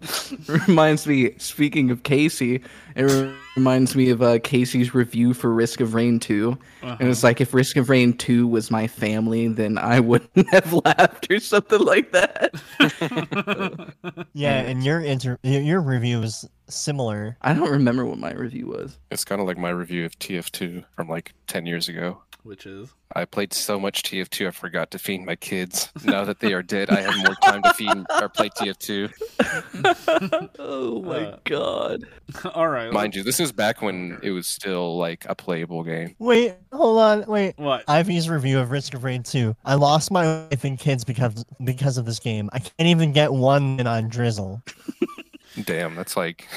reminds 0.66 1.06
me. 1.06 1.34
Speaking 1.38 1.90
of 1.90 2.02
Casey, 2.02 2.62
it 2.96 3.34
reminds 3.56 3.94
me 3.94 4.10
of 4.10 4.22
uh, 4.22 4.38
Casey's 4.42 4.94
review 4.94 5.34
for 5.34 5.52
Risk 5.52 5.80
of 5.80 5.94
Rain 5.94 6.18
Two. 6.18 6.58
Uh-huh. 6.82 6.96
And 7.00 7.08
it's 7.08 7.22
like 7.22 7.40
if 7.40 7.52
Risk 7.52 7.76
of 7.76 7.88
Rain 7.90 8.14
2 8.14 8.46
was 8.46 8.70
my 8.70 8.86
family, 8.86 9.48
then 9.48 9.76
I 9.76 10.00
wouldn't 10.00 10.48
have 10.50 10.72
laughed 10.72 11.30
or 11.30 11.38
something 11.40 11.80
like 11.80 12.12
that. 12.12 12.54
Yeah, 14.32 14.60
and 14.60 14.84
your 14.84 15.00
inter- 15.00 15.38
your 15.42 15.60
your 15.60 15.80
review 15.80 16.20
was 16.20 16.48
similar. 16.68 17.36
I 17.42 17.52
don't 17.52 17.70
remember 17.70 18.06
what 18.06 18.18
my 18.18 18.32
review 18.32 18.66
was. 18.68 18.98
It's 19.10 19.24
kind 19.24 19.40
of 19.40 19.46
like 19.46 19.58
my 19.58 19.70
review 19.70 20.04
of 20.06 20.18
TF2 20.18 20.84
from 20.94 21.08
like 21.08 21.32
10 21.46 21.66
years 21.66 21.88
ago. 21.88 22.22
Which 22.50 22.66
is 22.66 22.92
I 23.14 23.26
played 23.26 23.52
so 23.52 23.78
much 23.78 24.02
TF2 24.02 24.48
I 24.48 24.50
forgot 24.50 24.90
to 24.90 24.98
feed 24.98 25.24
my 25.24 25.36
kids. 25.36 25.92
Now 26.02 26.24
that 26.24 26.40
they 26.40 26.52
are 26.52 26.64
dead, 26.64 26.90
I 26.90 27.00
have 27.00 27.16
more 27.18 27.36
time 27.36 27.62
to 27.62 27.72
feed 27.74 27.96
or 28.20 28.28
play 28.28 28.48
TF2. 28.48 30.48
Oh 30.58 31.00
my 31.00 31.26
Uh, 31.26 31.38
god. 31.44 32.02
all 32.56 32.66
right. 32.66 32.92
Mind 32.92 33.14
you, 33.14 33.22
this 33.22 33.38
is 33.38 33.52
back 33.52 33.82
when 33.82 34.18
it 34.24 34.32
was 34.32 34.48
still 34.48 34.98
like 34.98 35.26
a 35.28 35.36
playable 35.36 35.84
game. 35.84 36.16
Wait, 36.18 36.56
hold 36.72 36.98
on, 36.98 37.24
wait. 37.28 37.54
What? 37.56 37.84
Ivy's 37.86 38.28
review 38.28 38.58
of 38.58 38.72
Risk 38.72 38.94
of 38.94 39.04
Rain 39.04 39.22
2. 39.22 39.54
I 39.64 39.76
lost 39.76 40.10
my 40.10 40.24
wife 40.50 40.64
and 40.64 40.76
kids 40.76 41.04
because 41.04 41.44
because 41.62 41.98
of 41.98 42.04
this 42.04 42.18
game. 42.18 42.50
I 42.52 42.58
can't 42.58 42.88
even 42.88 43.12
get 43.12 43.32
one 43.32 43.78
in 43.78 43.86
on 43.86 44.08
Drizzle. 44.08 44.60
Damn, 45.62 45.94
that's 45.94 46.16
like 46.16 46.48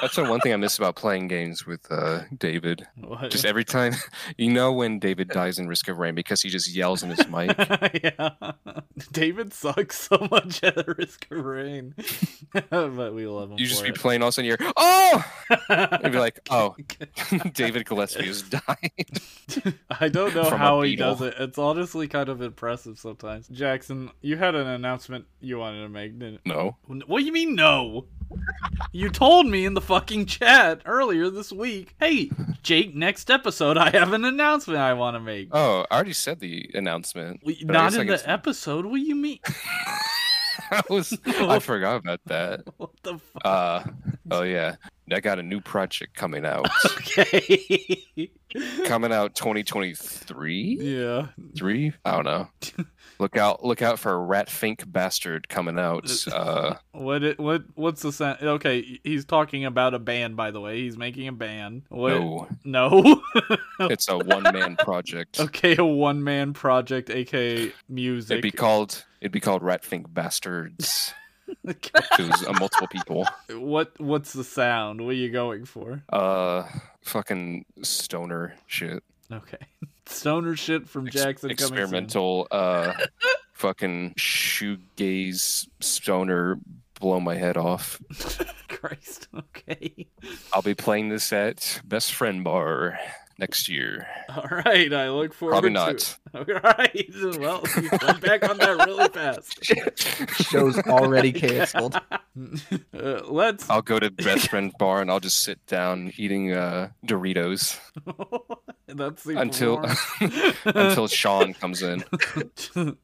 that's 0.00 0.16
the 0.16 0.24
one 0.24 0.40
thing 0.40 0.52
I 0.52 0.56
miss 0.56 0.78
about 0.78 0.96
playing 0.96 1.28
games 1.28 1.66
with 1.66 1.80
uh, 1.90 2.22
David. 2.36 2.86
What? 2.96 3.30
Just 3.30 3.44
every 3.44 3.64
time, 3.64 3.92
you 4.36 4.52
know, 4.52 4.72
when 4.72 4.98
David 4.98 5.28
dies 5.28 5.58
in 5.58 5.68
Risk 5.68 5.88
of 5.88 5.98
Rain 5.98 6.14
because 6.14 6.42
he 6.42 6.48
just 6.48 6.74
yells 6.74 7.02
in 7.02 7.10
his 7.10 7.26
mic. 7.28 7.56
yeah. 8.02 8.30
David 9.12 9.52
sucks 9.52 10.08
so 10.08 10.28
much 10.30 10.62
at 10.62 10.86
Risk 10.98 11.26
of 11.30 11.44
Rain. 11.44 11.94
but 12.70 13.14
we 13.14 13.26
love 13.26 13.50
him. 13.50 13.58
You 13.58 13.66
just 13.66 13.82
be 13.82 13.90
it. 13.90 13.96
playing, 13.96 14.22
all 14.22 14.28
of 14.28 14.32
a 14.32 14.34
sudden 14.34 14.48
you're, 14.48 14.58
oh, 14.76 15.24
and 15.68 16.12
be 16.12 16.18
like, 16.18 16.40
oh, 16.50 16.76
David 17.52 17.86
Gillespie 17.86 18.26
has 18.26 18.42
died. 18.42 19.20
I 19.90 20.08
don't 20.08 20.34
know 20.34 20.50
how 20.50 20.82
he 20.82 20.96
does 20.96 21.20
it. 21.20 21.34
It's 21.38 21.58
honestly 21.58 22.08
kind 22.08 22.28
of 22.28 22.42
impressive 22.42 22.98
sometimes. 22.98 23.48
Jackson, 23.48 24.10
you 24.20 24.36
had 24.36 24.54
an 24.54 24.66
announcement 24.66 25.26
you 25.40 25.58
wanted 25.58 25.82
to 25.82 25.88
make, 25.88 26.18
didn't 26.18 26.40
No, 26.44 26.76
What 26.86 27.20
do 27.20 27.24
you 27.24 27.32
mean 27.32 27.54
no? 27.54 28.06
You 28.92 29.08
told 29.10 29.46
me 29.46 29.64
in 29.64 29.74
the 29.74 29.80
fucking 29.80 30.26
chat 30.26 30.82
earlier 30.86 31.30
this 31.30 31.52
week. 31.52 31.94
Hey, 32.00 32.30
Jake, 32.62 32.94
next 32.94 33.30
episode 33.30 33.76
I 33.76 33.90
have 33.90 34.12
an 34.12 34.24
announcement 34.24 34.78
I 34.80 34.92
want 34.94 35.14
to 35.16 35.20
make. 35.20 35.48
oh, 35.52 35.84
I 35.90 35.94
already 35.94 36.12
said 36.12 36.40
the 36.40 36.70
announcement. 36.74 37.40
We- 37.44 37.58
Not 37.62 37.94
in 37.94 38.06
the 38.06 38.22
episode. 38.30 38.84
What 38.86 38.96
do 38.96 39.02
you 39.02 39.14
mean? 39.14 39.38
I 40.70 40.82
was, 40.90 41.16
I 41.26 41.58
forgot 41.60 41.96
about 41.96 42.20
that. 42.26 42.62
What 42.78 42.90
the 43.02 43.18
fuck? 43.18 43.42
Uh, 43.44 43.84
oh 44.32 44.42
yeah, 44.42 44.76
I 45.12 45.20
got 45.20 45.38
a 45.38 45.42
new 45.42 45.60
project 45.60 46.14
coming 46.14 46.44
out. 46.44 46.66
okay. 46.84 48.30
Coming 48.84 49.12
out 49.12 49.34
2023. 49.34 50.78
yeah. 50.80 51.26
Three? 51.56 51.92
I 52.04 52.12
don't 52.12 52.24
know. 52.24 52.48
Look 53.18 53.38
out! 53.38 53.64
Look 53.64 53.80
out 53.80 53.98
for 53.98 54.22
Rat 54.22 54.50
Fink 54.50 54.84
Bastard 54.86 55.48
coming 55.48 55.78
out. 55.78 56.10
Uh, 56.30 56.74
What? 56.92 57.22
It, 57.22 57.38
what? 57.38 57.62
What's 57.74 58.02
the 58.02 58.12
sound? 58.12 58.42
Okay, 58.42 59.00
he's 59.04 59.24
talking 59.24 59.64
about 59.64 59.94
a 59.94 59.98
band. 59.98 60.36
By 60.36 60.50
the 60.50 60.60
way, 60.60 60.82
he's 60.82 60.98
making 60.98 61.26
a 61.26 61.32
band. 61.32 61.84
What? 61.88 62.10
no, 62.12 62.48
No. 62.62 63.22
it's 63.80 64.08
a 64.10 64.18
one-man 64.18 64.76
project. 64.76 65.40
okay, 65.40 65.76
a 65.78 65.84
one-man 65.84 66.52
project, 66.52 67.08
aka 67.08 67.72
music. 67.88 68.32
It'd 68.32 68.42
be 68.42 68.50
called. 68.50 69.06
It'd 69.22 69.32
be 69.32 69.40
called 69.40 69.62
Rat 69.62 69.82
Fink 69.82 70.12
Bastards. 70.12 71.14
Because 71.64 72.44
uh, 72.46 72.52
multiple 72.58 72.88
people. 72.88 73.26
what? 73.50 73.98
What's 74.00 74.32
the 74.32 74.44
sound? 74.44 75.00
What 75.00 75.10
are 75.10 75.14
you 75.14 75.30
going 75.30 75.64
for? 75.64 76.02
Uh, 76.10 76.64
fucking 77.02 77.64
stoner 77.82 78.54
shit. 78.66 79.02
Okay. 79.32 79.58
Stoner 80.08 80.54
shit 80.54 80.88
from 80.88 81.08
Ex- 81.08 81.16
Jackson 81.16 81.50
experimental. 81.50 82.46
Uh, 82.52 82.92
fucking 83.54 84.14
shoegaze 84.14 85.66
stoner. 85.80 86.60
Blow 87.00 87.18
my 87.18 87.34
head 87.34 87.56
off. 87.56 88.00
Christ. 88.68 89.26
Okay. 89.36 90.06
I'll 90.52 90.62
be 90.62 90.74
playing 90.76 91.08
this 91.08 91.32
at 91.32 91.80
Best 91.84 92.12
Friend 92.14 92.44
Bar 92.44 92.98
next 93.38 93.68
year. 93.68 94.06
All 94.28 94.46
right. 94.50 94.92
I 94.92 95.10
look 95.10 95.32
forward. 95.34 95.52
To 95.62 95.70
Probably 95.70 95.70
to 95.70 95.74
not. 95.74 95.90
it. 95.94 96.18
All 96.34 96.44
right. 96.44 97.38
Well, 97.40 97.62
you 97.80 97.88
went 98.06 98.20
back 98.20 98.48
on 98.48 98.58
that 98.58 98.86
really 98.86 99.08
fast. 99.08 99.64
Show's 100.50 100.78
already 100.80 101.32
canceled. 101.40 102.00
Uh, 102.94 103.20
let's. 103.28 103.68
I'll 103.70 103.82
go 103.82 103.98
to 103.98 104.10
Best 104.10 104.48
Friend 104.50 104.72
Bar 104.78 105.00
and 105.02 105.10
I'll 105.10 105.20
just 105.20 105.42
sit 105.42 105.64
down 105.66 106.12
eating 106.16 106.52
uh, 106.52 106.90
Doritos 107.06 107.78
That's 108.88 109.22
the 109.24 109.38
until 109.40 109.84
until 110.64 111.08
Sean 111.08 111.54
comes 111.54 111.82
in. 111.82 112.04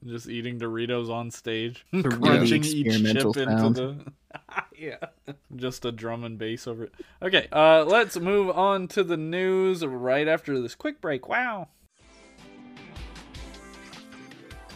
just 0.06 0.28
eating 0.28 0.58
Doritos 0.58 1.08
on 1.10 1.30
stage, 1.30 1.84
The 1.92 2.02
crunching 2.02 2.64
each 2.64 2.72
chip 2.72 2.86
experimental 2.86 3.32
into 3.38 3.70
the. 3.70 4.12
yeah. 4.78 4.96
Just 5.54 5.84
a 5.84 5.92
drum 5.92 6.24
and 6.24 6.38
bass 6.38 6.66
over 6.66 6.84
it. 6.84 6.92
Okay, 7.20 7.48
uh, 7.52 7.84
let's 7.84 8.18
move 8.18 8.50
on 8.50 8.88
to 8.88 9.04
the 9.04 9.16
news 9.16 9.84
right 9.84 10.28
after 10.28 10.60
this 10.60 10.74
quick 10.74 11.00
break. 11.00 11.28
Wow. 11.28 11.68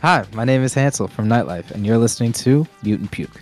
Hi, 0.02 0.24
my 0.32 0.44
name 0.44 0.62
is 0.62 0.74
Hansel 0.74 1.08
from 1.08 1.28
Nightlife, 1.28 1.70
and 1.70 1.86
you're 1.86 1.98
listening 1.98 2.32
to 2.34 2.66
Mutant 2.82 3.10
Puke. 3.10 3.40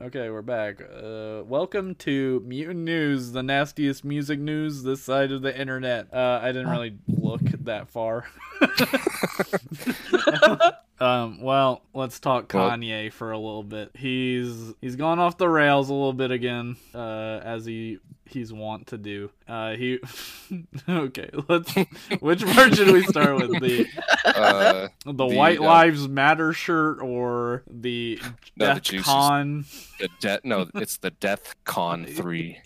Okay, 0.00 0.30
we're 0.30 0.40
back. 0.40 0.80
Uh, 0.80 1.42
welcome 1.44 1.94
to 1.96 2.42
Mutant 2.46 2.80
News, 2.80 3.32
the 3.32 3.42
nastiest 3.42 4.02
music 4.02 4.38
news 4.38 4.82
this 4.82 5.02
side 5.02 5.30
of 5.30 5.42
the 5.42 5.54
internet. 5.54 6.14
Uh, 6.14 6.40
I 6.42 6.52
didn't 6.52 6.70
really 6.70 6.96
look 7.06 7.42
that 7.42 7.90
far. 7.90 8.24
um, 11.00 11.40
well, 11.40 11.82
let's 11.94 12.20
talk 12.20 12.52
Well- 12.52 12.70
Kanye 12.70 13.12
for 13.12 13.32
a 13.32 13.38
little 13.38 13.62
bit. 13.62 13.90
He's 13.94 14.74
he's 14.80 14.96
gone 14.96 15.18
off 15.18 15.38
the 15.38 15.48
rails 15.48 15.88
a 15.88 15.94
little 15.94 16.12
bit 16.12 16.30
again, 16.30 16.76
uh, 16.94 17.40
as 17.42 17.64
he 17.64 17.98
he's 18.26 18.52
wont 18.52 18.86
to 18.88 18.98
do. 18.98 19.30
Uh, 19.48 19.72
he 19.76 19.98
okay. 20.88 21.30
Let's 21.48 21.72
which 22.20 22.44
part 22.46 22.74
should 22.76 22.90
we 22.92 23.02
start 23.04 23.36
with 23.36 23.60
the 23.60 23.86
Uh, 24.24 24.88
the, 25.04 25.12
The, 25.12 25.26
White 25.26 25.58
uh, 25.58 25.64
Lives 25.64 26.06
Matter 26.06 26.52
shirt 26.52 27.00
or 27.02 27.62
the 27.68 28.20
No, 28.56 28.66
Death 28.66 28.82
juices. 28.82 29.06
Con? 29.06 29.64
the 29.98 30.08
death. 30.20 30.40
No, 30.44 30.68
it's 30.74 30.98
the 30.98 31.10
Death 31.10 31.56
Con 31.64 32.04
three, 32.06 32.58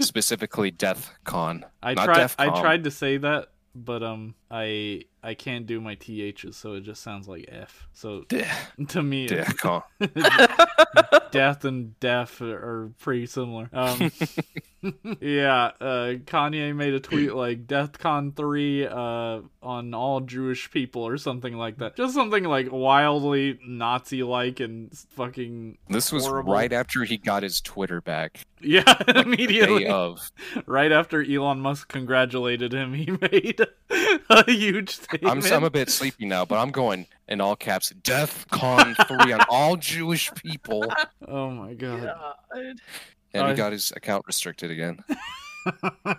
specifically 0.00 0.70
Death 0.70 1.10
Con. 1.24 1.64
I 1.82 1.94
tried. 1.94 2.30
I 2.38 2.60
tried 2.60 2.84
to 2.84 2.90
say 2.90 3.16
that, 3.18 3.48
but 3.74 4.02
um, 4.02 4.34
I 4.50 5.04
I 5.22 5.34
can't 5.34 5.66
do 5.66 5.80
my 5.80 5.96
ths, 5.96 6.56
so 6.56 6.74
it 6.74 6.82
just 6.82 7.02
sounds 7.02 7.28
like 7.28 7.46
f. 7.48 7.88
So 7.92 8.24
to 8.88 9.02
me, 9.02 9.28
Death 11.30 11.64
and 11.64 11.98
deaf 12.00 12.40
are 12.40 12.90
pretty 13.00 13.26
similar. 13.26 13.68
Um, 13.72 14.10
yeah, 15.20 15.72
uh, 15.80 16.14
Kanye 16.24 16.74
made 16.74 16.94
a 16.94 17.00
tweet 17.00 17.34
like 17.34 17.66
"DeathCon 17.66 18.34
three 18.34 18.86
uh, 18.86 19.40
on 19.62 19.94
all 19.94 20.20
Jewish 20.20 20.70
people" 20.70 21.06
or 21.06 21.16
something 21.18 21.54
like 21.54 21.78
that. 21.78 21.96
Just 21.96 22.14
something 22.14 22.44
like 22.44 22.68
wildly 22.70 23.58
Nazi-like 23.66 24.60
and 24.60 24.96
fucking 25.10 25.78
This 25.88 26.12
was 26.12 26.26
Horrible. 26.26 26.52
right 26.54 26.72
after 26.72 27.04
he 27.04 27.18
got 27.18 27.42
his 27.42 27.60
Twitter 27.60 28.00
back. 28.00 28.40
yeah. 28.60 28.94
immediately, 29.14 29.86
of. 29.86 30.30
right 30.66 30.92
after 30.92 31.22
Elon 31.22 31.60
Musk 31.60 31.88
congratulated 31.88 32.72
him, 32.72 32.94
he 32.94 33.10
made 33.20 33.60
a 34.30 34.50
huge. 34.50 34.98
I'm, 35.24 35.42
I'm 35.44 35.64
a 35.64 35.70
bit 35.70 35.90
sleepy 35.90 36.26
now, 36.26 36.44
but 36.44 36.58
I'm 36.58 36.70
going 36.70 37.06
in 37.28 37.40
all 37.40 37.56
caps. 37.56 37.90
Death 38.02 38.46
Con 38.50 38.94
three 39.06 39.32
on 39.32 39.40
all 39.48 39.76
Jewish 39.76 40.32
people, 40.34 40.84
Oh 41.28 41.50
my 41.50 41.74
god. 41.74 42.14
and 42.52 42.80
I- 43.34 43.50
he 43.50 43.56
got 43.56 43.72
his 43.72 43.92
account 43.96 44.24
restricted 44.26 44.70
again. 44.70 44.98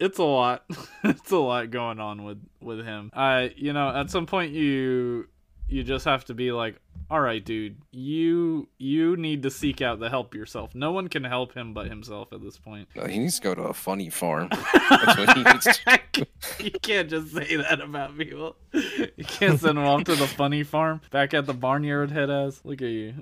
it's 0.00 0.18
a 0.18 0.22
lot. 0.24 0.64
it's 1.04 1.30
a 1.30 1.36
lot 1.36 1.70
going 1.70 2.00
on 2.00 2.24
with 2.24 2.42
with 2.60 2.84
him. 2.84 3.10
I 3.14 3.52
you 3.56 3.72
know, 3.72 3.88
at 3.94 4.10
some 4.10 4.26
point 4.26 4.52
you 4.52 5.28
you 5.68 5.84
just 5.84 6.04
have 6.04 6.24
to 6.26 6.34
be 6.34 6.52
like, 6.52 6.76
"All 7.10 7.20
right, 7.20 7.44
dude, 7.44 7.76
you 7.90 8.68
you 8.78 9.16
need 9.16 9.42
to 9.42 9.50
seek 9.50 9.80
out 9.82 10.00
the 10.00 10.08
help 10.10 10.34
yourself. 10.34 10.74
No 10.74 10.92
one 10.92 11.08
can 11.08 11.24
help 11.24 11.54
him 11.54 11.74
but 11.74 11.86
himself 11.88 12.32
at 12.32 12.42
this 12.42 12.56
point." 12.58 12.88
No, 12.96 13.04
he 13.06 13.18
needs 13.18 13.36
to 13.36 13.42
go 13.42 13.54
to 13.54 13.62
a 13.62 13.74
funny 13.74 14.10
farm. 14.10 14.48
That's 14.90 15.18
what 15.18 15.36
he 15.36 15.42
needs 15.42 15.64
to 15.64 16.26
you 16.60 16.70
can't 16.82 17.08
just 17.08 17.32
say 17.32 17.56
that 17.56 17.80
about 17.80 18.16
people. 18.16 18.56
You 18.72 19.24
can't 19.24 19.60
send 19.60 19.78
him 19.78 19.84
off 19.84 20.04
to 20.04 20.16
the 20.16 20.26
funny 20.26 20.62
farm 20.64 21.00
back 21.10 21.34
at 21.34 21.46
the 21.46 21.54
barnyard 21.54 22.10
head 22.10 22.30
ass. 22.30 22.60
Look 22.64 22.82
at 22.82 22.88
you. 22.88 23.14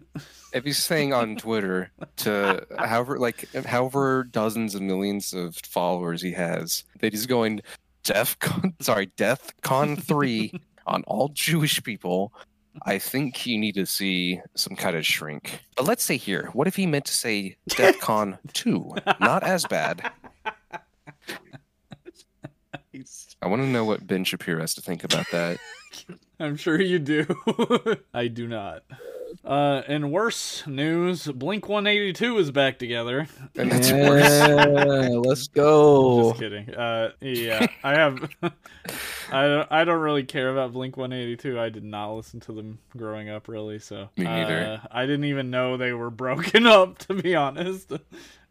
if 0.52 0.64
he's 0.64 0.78
saying 0.78 1.12
on 1.12 1.36
Twitter 1.36 1.90
to 2.18 2.66
however 2.78 3.18
like 3.18 3.48
however 3.66 4.24
dozens 4.24 4.74
of 4.74 4.82
millions 4.82 5.32
of 5.32 5.56
followers 5.56 6.22
he 6.22 6.32
has 6.32 6.84
that 7.00 7.12
he's 7.12 7.26
going 7.26 7.60
Def 8.04 8.38
Con 8.38 8.74
sorry 8.80 9.06
Death 9.16 9.52
Con 9.62 9.96
three 9.96 10.52
on 10.86 11.02
all 11.04 11.28
Jewish 11.34 11.82
people. 11.82 12.32
I 12.82 12.98
think 12.98 13.46
you 13.46 13.56
need 13.56 13.74
to 13.76 13.86
see 13.86 14.40
some 14.54 14.76
kind 14.76 14.96
of 14.96 15.06
shrink. 15.06 15.60
But 15.76 15.86
let's 15.86 16.04
say 16.04 16.18
here, 16.18 16.50
what 16.52 16.66
if 16.66 16.76
he 16.76 16.86
meant 16.86 17.06
to 17.06 17.14
say 17.14 17.56
Death 17.68 17.98
Con 18.00 18.38
two? 18.52 18.94
Not 19.20 19.42
as 19.42 19.64
bad. 19.64 20.10
I 23.42 23.48
want 23.48 23.62
to 23.62 23.68
know 23.68 23.84
what 23.84 24.06
Ben 24.06 24.24
Shapiro 24.24 24.60
has 24.60 24.74
to 24.74 24.80
think 24.80 25.04
about 25.04 25.26
that. 25.30 25.58
I'm 26.40 26.56
sure 26.56 26.80
you 26.80 26.98
do. 26.98 27.26
I 28.14 28.28
do 28.28 28.46
not. 28.46 28.82
Uh, 29.44 29.82
in 29.88 30.10
worse 30.10 30.66
news, 30.66 31.26
Blink 31.26 31.68
182 31.68 32.38
is 32.38 32.50
back 32.50 32.78
together. 32.78 33.28
And 33.56 33.70
that's 33.70 33.92
worse. 33.92 34.22
Yeah, 34.24 35.08
let's 35.18 35.46
go. 35.48 36.30
Just 36.30 36.40
kidding. 36.40 36.74
Uh, 36.74 37.12
yeah, 37.20 37.66
I 37.84 37.92
have. 37.94 38.28
I 39.32 39.42
don't. 39.46 39.72
I 39.72 39.84
don't 39.84 40.00
really 40.00 40.24
care 40.24 40.50
about 40.50 40.72
Blink 40.72 40.96
182. 40.96 41.58
I 41.58 41.68
did 41.68 41.84
not 41.84 42.14
listen 42.14 42.40
to 42.40 42.52
them 42.52 42.78
growing 42.96 43.28
up, 43.28 43.48
really. 43.48 43.78
So 43.78 44.08
Me 44.16 44.24
neither. 44.24 44.80
Uh, 44.82 44.86
I 44.90 45.06
didn't 45.06 45.24
even 45.26 45.50
know 45.50 45.76
they 45.76 45.92
were 45.92 46.10
broken 46.10 46.66
up, 46.66 46.98
to 46.98 47.14
be 47.14 47.34
honest, 47.34 47.92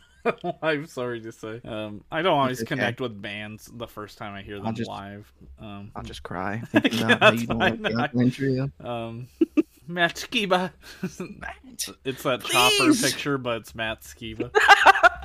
I'm 0.63 0.87
Sorry 0.87 1.21
to 1.21 1.31
say. 1.31 1.61
Um, 1.63 2.03
I 2.11 2.23
don't 2.23 2.37
always 2.39 2.59
okay. 2.61 2.67
connect 2.69 2.99
with 2.99 3.21
bands 3.21 3.69
the 3.71 3.87
first 3.87 4.17
time 4.17 4.33
I 4.33 4.41
hear 4.41 4.59
them 4.59 4.73
just- 4.73 4.89
live. 4.89 5.31
Um, 5.59 5.91
I'll 5.95 6.01
just 6.03 6.23
cry 6.23 6.63
Yeah, 6.91 7.11
about 7.11 7.19
that's 7.19 7.41
you 7.41 7.47
don't 7.47 7.57
like 7.59 7.79
fine. 7.81 7.99
Alkaline 7.99 8.31
Trio. 8.31 8.71
um, 8.83 9.27
Matt 9.87 10.15
Skiba. 10.15 10.71
it's 12.03 12.23
that 12.23 12.43
chopper 12.43 12.93
picture, 12.93 13.37
but 13.37 13.61
it's 13.61 13.75
Matt 13.75 14.01
Skiba. 14.01 14.51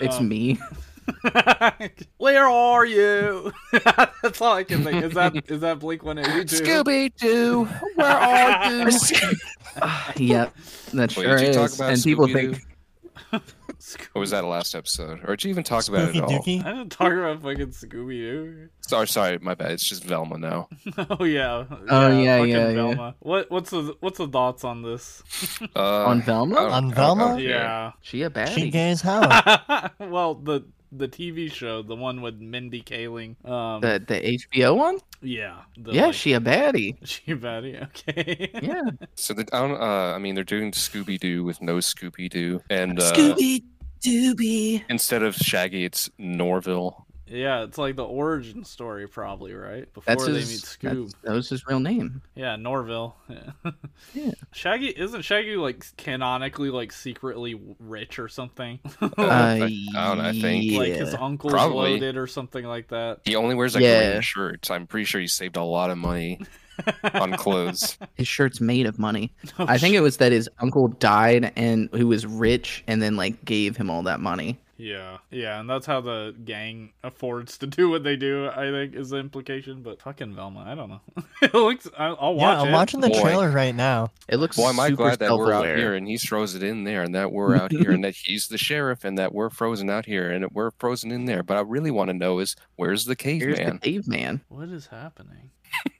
It's 0.00 0.16
Um, 0.16 0.28
me. 0.28 0.58
Where 2.16 2.48
are 2.48 2.84
you? 2.84 3.52
That's 4.22 4.40
all 4.40 4.54
I 4.54 4.64
can 4.64 4.82
think. 4.82 5.04
Is 5.04 5.12
that 5.14 5.50
is 5.50 5.60
that 5.60 5.78
Blink 5.78 6.02
One 6.02 6.18
Eighty 6.18 6.44
Two? 6.44 6.56
Scooby 6.64 7.14
Doo, 7.16 7.64
where 7.94 8.06
are 8.06 8.90
you? 8.90 8.90
yep, 10.16 10.54
that 10.94 11.16
Wait, 11.16 11.24
sure 11.24 11.38
you 11.40 11.48
is. 11.48 11.80
And 11.80 12.02
people 12.02 12.26
Scooby-Doo? 12.26 12.56
think 13.30 13.42
Or 14.14 14.20
was 14.20 14.30
that 14.30 14.44
last 14.44 14.74
episode? 14.74 15.20
Or 15.24 15.36
did 15.36 15.44
you 15.44 15.50
even 15.50 15.64
talk 15.64 15.88
about 15.88 16.08
it 16.10 16.14
Spooky 16.16 16.58
at 16.58 16.66
all? 16.66 16.72
I 16.72 16.76
didn't 16.78 16.90
talk 16.92 17.12
about 17.12 17.42
fucking 17.42 17.68
Scooby 17.68 18.18
Doo. 18.18 18.68
Sorry, 18.82 19.06
sorry, 19.08 19.38
my 19.38 19.54
bad. 19.54 19.72
It's 19.72 19.88
just 19.88 20.04
Velma 20.04 20.38
now. 20.38 20.68
Oh 21.10 21.24
yeah. 21.24 21.64
Oh, 21.90 22.08
yeah, 22.18 22.38
fucking 22.38 22.52
yeah, 22.52 22.68
yeah. 22.68 22.74
Velma. 22.74 23.14
What 23.20 23.50
what's 23.50 23.70
the 23.70 23.94
what's 24.00 24.18
the 24.18 24.28
thoughts 24.28 24.64
on 24.64 24.82
this? 24.82 25.22
Uh, 25.76 26.04
on 26.06 26.22
Velma, 26.22 26.56
I 26.56 26.58
don't- 26.62 26.72
On 26.72 26.72
I 26.72 26.80
don't- 26.80 26.94
Velma? 26.94 27.24
Don't 27.28 27.38
care. 27.38 27.48
Yeah. 27.48 27.92
she 28.02 28.22
a 28.22 28.30
bad. 28.30 28.48
She 28.50 28.68
baddie. 28.68 28.72
gay 28.72 28.90
as 28.90 29.00
hell. 29.02 29.22
well, 30.00 30.34
the 30.34 30.62
the 30.96 31.08
TV 31.08 31.50
show, 31.52 31.82
the 31.82 31.96
one 31.96 32.20
with 32.22 32.36
Mindy 32.40 32.82
Kaling. 32.82 33.36
Um, 33.48 33.80
The 33.80 34.02
the 34.06 34.38
HBO 34.54 34.76
one? 34.76 34.98
yeah. 35.22 35.62
The, 35.76 35.92
yeah, 35.92 36.06
like- 36.06 36.14
she 36.14 36.32
a 36.34 36.40
baddie. 36.40 36.96
she 37.04 37.32
a 37.32 37.36
baddie. 37.36 37.82
Okay. 37.84 38.50
Yeah. 38.62 38.82
So 39.14 39.34
the, 39.34 39.46
I 39.52 39.60
don't. 39.66 39.80
Uh, 39.80 40.14
I 40.14 40.18
mean, 40.18 40.34
they're 40.34 40.44
doing 40.44 40.72
Scooby 40.72 41.18
Doo 41.18 41.44
with 41.44 41.60
no 41.62 41.76
Scooby 41.78 42.28
Doo, 42.30 42.60
and 42.70 42.98
uh, 43.00 43.12
Scooby 43.12 43.62
Dooby. 44.02 44.82
instead 44.88 45.22
of 45.22 45.34
Shaggy, 45.34 45.84
it's 45.84 46.10
Norville. 46.18 47.03
Yeah, 47.26 47.62
it's 47.64 47.78
like 47.78 47.96
the 47.96 48.04
origin 48.04 48.64
story, 48.64 49.06
probably 49.08 49.54
right 49.54 49.92
before 49.92 50.04
That's 50.14 50.26
they 50.26 50.32
his. 50.34 50.50
meet 50.50 50.60
Scoob. 50.94 51.12
that 51.22 51.32
was 51.32 51.48
his 51.48 51.66
real 51.66 51.80
name. 51.80 52.22
Yeah, 52.34 52.56
Norville. 52.56 53.16
Yeah. 53.28 53.70
Yeah. 54.12 54.30
Shaggy 54.52 54.88
isn't 54.88 55.22
Shaggy 55.22 55.56
like 55.56 55.84
canonically 55.96 56.70
like 56.70 56.92
secretly 56.92 57.60
rich 57.78 58.18
or 58.18 58.28
something? 58.28 58.80
Uh, 59.00 59.10
I, 59.18 59.54
I 59.96 60.06
don't 60.08 60.18
know. 60.18 60.24
I 60.24 60.32
think 60.32 60.64
yeah. 60.64 60.78
like 60.78 60.92
his 60.94 61.14
uncle's 61.14 61.52
Probably. 61.52 61.92
loaded 61.92 62.16
or 62.16 62.26
something 62.26 62.64
like 62.64 62.88
that. 62.88 63.20
he 63.24 63.36
only 63.36 63.54
wears 63.54 63.74
like 63.74 63.84
Yeah. 63.84 64.10
green 64.12 64.22
shirts. 64.22 64.70
I'm 64.70 64.86
pretty 64.86 65.04
sure 65.04 65.20
he 65.20 65.26
saved 65.28 65.56
a 65.56 65.62
lot 65.62 65.90
of 65.90 65.98
money. 65.98 66.40
on 67.14 67.32
clothes. 67.34 67.96
His 68.14 68.26
shirt's 68.26 68.60
made 68.60 68.86
of 68.86 68.98
money. 68.98 69.32
Oh, 69.58 69.66
I 69.68 69.78
think 69.78 69.94
it 69.94 70.00
was 70.00 70.16
that 70.16 70.32
his 70.32 70.48
uncle 70.58 70.88
died 70.88 71.52
and 71.54 71.88
who 71.92 72.08
was 72.08 72.26
rich 72.26 72.82
and 72.88 73.00
then 73.00 73.16
like 73.16 73.44
gave 73.44 73.76
him 73.76 73.90
all 73.90 74.02
that 74.04 74.18
money. 74.20 74.58
Yeah, 74.76 75.18
yeah, 75.30 75.60
and 75.60 75.70
that's 75.70 75.86
how 75.86 76.00
the 76.00 76.34
gang 76.44 76.92
affords 77.04 77.58
to 77.58 77.66
do 77.66 77.88
what 77.90 78.02
they 78.02 78.16
do. 78.16 78.48
I 78.48 78.70
think 78.70 78.94
is 78.94 79.10
the 79.10 79.18
implication. 79.18 79.82
But 79.82 80.02
fucking 80.02 80.34
Velma, 80.34 80.64
I 80.66 80.74
don't 80.74 80.88
know. 80.88 81.00
it 81.42 81.54
looks. 81.54 81.88
I'll, 81.96 82.16
I'll 82.20 82.34
watch 82.34 82.56
yeah, 82.56 82.62
I'm 82.62 82.68
it. 82.68 82.72
watching 82.72 83.00
the 83.00 83.10
Boy. 83.10 83.20
trailer 83.20 83.50
right 83.50 83.74
now. 83.74 84.10
It 84.28 84.36
looks 84.36 84.56
Boy, 84.56 84.70
am 84.70 84.80
I 84.80 84.88
super 84.88 85.04
glad 85.04 85.18
that 85.20 85.36
we're 85.36 85.52
out 85.52 85.66
here 85.66 85.94
and 85.94 86.08
he 86.08 86.16
throws 86.16 86.54
it 86.54 86.62
in 86.62 86.84
there 86.84 87.02
and 87.02 87.14
that 87.14 87.30
we're 87.30 87.56
out 87.56 87.70
here 87.70 87.92
and 87.92 88.02
that 88.02 88.14
he's 88.16 88.48
the 88.48 88.58
sheriff 88.58 89.04
and 89.04 89.16
that 89.18 89.32
we're 89.32 89.50
frozen 89.50 89.88
out 89.90 90.06
here 90.06 90.30
and 90.30 90.42
that 90.42 90.52
we're 90.52 90.72
frozen 90.72 91.12
in 91.12 91.26
there. 91.26 91.42
But 91.42 91.56
I 91.56 91.60
really 91.60 91.90
want 91.92 92.08
to 92.08 92.14
know 92.14 92.40
is 92.40 92.56
where's 92.76 93.04
the 93.04 93.16
Here's 93.18 93.56
caveman? 93.56 93.78
the 93.80 93.92
caveman. 93.92 94.40
What 94.48 94.70
is 94.70 94.86
happening? 94.88 95.50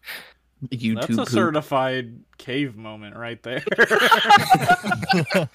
YouTube. 0.71 0.95
That's 0.97 1.13
a 1.13 1.17
poop. 1.17 1.29
certified 1.29 2.21
cave 2.39 2.77
moment 2.77 3.17
right 3.17 3.43
there. 3.43 3.65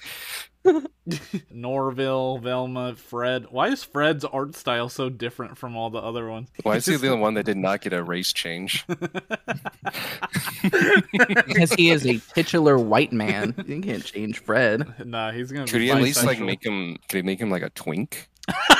Norville, 1.50 2.38
Velma, 2.38 2.94
Fred. 2.94 3.46
Why 3.50 3.68
is 3.68 3.82
Fred's 3.82 4.24
art 4.24 4.54
style 4.56 4.88
so 4.88 5.08
different 5.08 5.56
from 5.56 5.76
all 5.76 5.90
the 5.90 5.98
other 5.98 6.28
ones? 6.28 6.48
Why 6.62 6.76
is 6.76 6.86
he 6.86 6.96
the 6.96 7.08
only 7.08 7.20
one 7.22 7.34
that 7.34 7.46
did 7.46 7.56
not 7.56 7.80
get 7.80 7.92
a 7.92 8.02
race 8.02 8.32
change? 8.32 8.84
because 10.62 11.72
he 11.72 11.90
is 11.90 12.06
a 12.06 12.18
titular 12.34 12.78
white 12.78 13.12
man. 13.12 13.54
You 13.66 13.80
can't 13.80 14.04
change 14.04 14.40
Fred. 14.40 15.06
Nah, 15.06 15.32
he's 15.32 15.50
gonna. 15.50 15.66
Could 15.66 15.78
be 15.78 15.86
he 15.86 15.90
at 15.90 16.02
least 16.02 16.24
like 16.24 16.40
make 16.40 16.64
him? 16.64 16.98
Could 17.08 17.16
he 17.16 17.22
make 17.22 17.40
him 17.40 17.50
like 17.50 17.62
a 17.62 17.70
twink? 17.70 18.28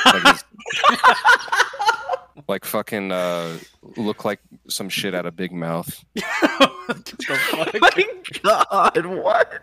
Like, 0.05 0.23
his- 0.23 0.45
like 2.49 2.65
fucking 2.65 3.13
uh, 3.13 3.59
look 3.97 4.25
like 4.25 4.41
some 4.69 4.89
shit 4.89 5.15
out 5.15 5.27
of 5.27 5.37
Big 5.37 5.53
Mouth. 5.53 6.05
What 6.87 7.05
the 7.05 7.35
fuck? 7.37 7.81
My 7.81 8.05
God, 8.43 9.07
what? 9.07 9.63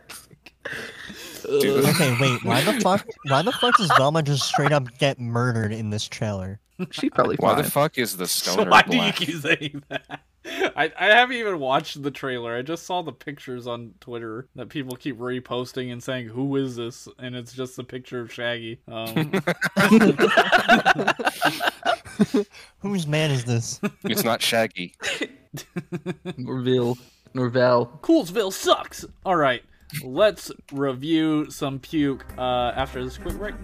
Dude. 1.44 1.84
Okay, 1.86 2.16
wait. 2.22 2.42
Why 2.46 2.62
the 2.64 2.80
fuck? 2.80 3.06
Why 3.28 3.42
the 3.42 3.52
fuck 3.52 3.76
does 3.78 3.92
Velma 3.98 4.24
just 4.24 4.44
straight 4.48 4.72
up 4.72 4.86
get 4.98 5.20
murdered 5.20 5.74
in 5.74 5.90
this 5.90 6.08
trailer? 6.08 6.62
She 6.92 7.10
probably 7.10 7.36
Why 7.38 7.56
fine. 7.56 7.64
the 7.64 7.70
fuck 7.70 7.98
is 7.98 8.16
the 8.16 8.28
So 8.28 8.52
stoner 8.52 8.70
why 8.72 8.84
do 8.84 8.96
you 8.98 9.12
keep 9.12 9.36
saying 9.42 9.84
that? 9.90 10.22
I, 10.78 10.90
I 10.98 11.08
haven't 11.08 11.36
even 11.36 11.60
watched 11.60 12.02
the 12.02 12.12
trailer. 12.12 12.56
I 12.56 12.62
just 12.62 12.86
saw 12.86 13.02
the 13.02 13.12
pictures 13.12 13.68
on 13.68 13.94
Twitter 14.00 14.48
that 14.56 14.70
people 14.70 14.96
keep 14.96 15.18
reposting 15.18 15.92
and 15.92 16.02
saying, 16.02 16.28
"Who 16.28 16.56
is 16.56 16.78
this?" 16.78 17.10
And 17.20 17.36
it's 17.36 17.52
just 17.52 17.78
a 17.80 17.84
picture 17.84 18.22
of 18.22 18.32
Shaggy. 18.32 18.80
Um, 18.88 19.34
Whose 22.80 23.08
man 23.08 23.32
is 23.32 23.46
this? 23.46 23.80
It's 24.04 24.24
not 24.24 24.42
Shaggy. 24.42 24.96
Norville. 26.38 26.98
Norvell. 27.34 28.00
Coolsville 28.02 28.54
sucks. 28.54 29.06
All 29.26 29.36
right, 29.36 29.64
let's 30.04 30.52
review 30.72 31.50
some 31.52 31.80
puke 31.80 32.26
uh, 32.38 32.72
after 32.76 33.04
this 33.04 33.18
quick 33.18 33.38
break. 33.38 33.56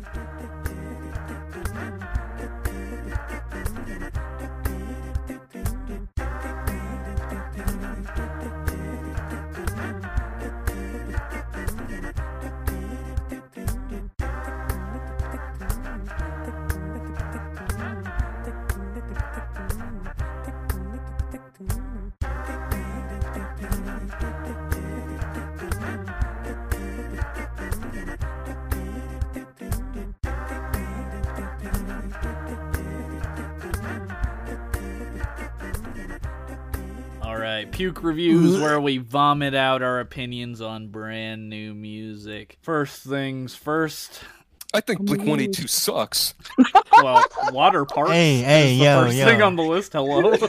Right, 37.64 37.72
puke 37.72 38.04
reviews 38.04 38.60
where 38.60 38.78
we 38.80 38.98
vomit 38.98 39.56
out 39.56 39.82
our 39.82 40.02
opinions 40.02 40.60
on 40.60 40.88
brand 40.88 41.50
new 41.50 41.74
music. 41.74 42.58
First 42.62 43.04
things 43.04 43.56
first. 43.56 44.22
I 44.74 44.82
think 44.82 45.00
Blink 45.00 45.20
182 45.20 45.68
sucks. 45.68 46.34
Well, 46.92 47.24
Waterpark. 47.52 48.10
Hey, 48.10 48.40
hey, 48.40 48.74
is 48.74 48.80
the 48.80 48.86
yo, 48.86 49.04
first 49.04 49.18
yo. 49.18 49.26
thing 49.26 49.42
on 49.42 49.56
the 49.56 49.64
list. 49.64 49.94
Hello. 49.94 50.32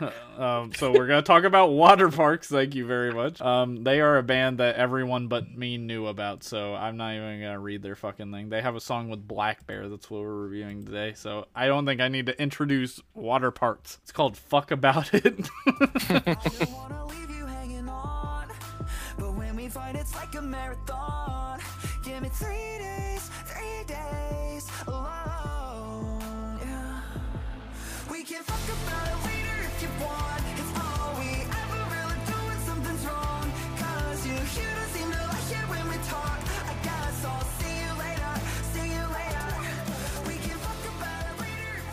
um, 0.38 0.72
so 0.74 0.92
we're 0.92 1.06
gonna 1.06 1.22
talk 1.22 1.44
about 1.44 1.70
Waterparks. 1.70 2.46
Thank 2.46 2.74
you 2.74 2.86
very 2.86 3.12
much. 3.12 3.40
Um, 3.40 3.84
they 3.84 4.00
are 4.00 4.18
a 4.18 4.22
band 4.22 4.58
that 4.58 4.76
everyone 4.76 5.28
but 5.28 5.50
me 5.56 5.78
knew 5.78 6.06
about, 6.06 6.42
so 6.42 6.74
I'm 6.74 6.96
not 6.96 7.14
even 7.14 7.40
gonna 7.40 7.58
read 7.58 7.82
their 7.82 7.96
fucking 7.96 8.32
thing. 8.32 8.48
They 8.48 8.62
have 8.62 8.76
a 8.76 8.80
song 8.80 9.08
with 9.08 9.26
blackbear. 9.26 9.90
That's 9.90 10.10
what 10.10 10.20
we're 10.22 10.34
reviewing 10.34 10.84
today. 10.84 11.14
So 11.14 11.46
I 11.54 11.66
don't 11.66 11.86
think 11.86 12.00
I 12.00 12.08
need 12.08 12.26
to 12.26 12.40
introduce 12.40 13.00
Waterparks. 13.16 13.98
It's 14.02 14.12
called 14.12 14.36
"Fuck 14.36 14.70
About 14.70 15.12
It." 15.14 15.24
don't 15.66 16.72
wanna 16.72 17.06
leave 17.06 17.30
you 17.30 17.46
hanging 17.46 17.88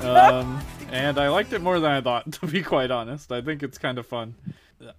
um, 0.05 0.61
and 0.91 1.17
I 1.17 1.29
liked 1.29 1.53
it 1.53 1.61
more 1.61 1.79
than 1.79 1.91
I 1.91 2.01
thought. 2.01 2.31
To 2.39 2.47
be 2.47 2.61
quite 2.61 2.91
honest, 2.91 3.31
I 3.31 3.41
think 3.41 3.63
it's 3.63 3.77
kind 3.77 3.97
of 3.97 4.05
fun. 4.05 4.35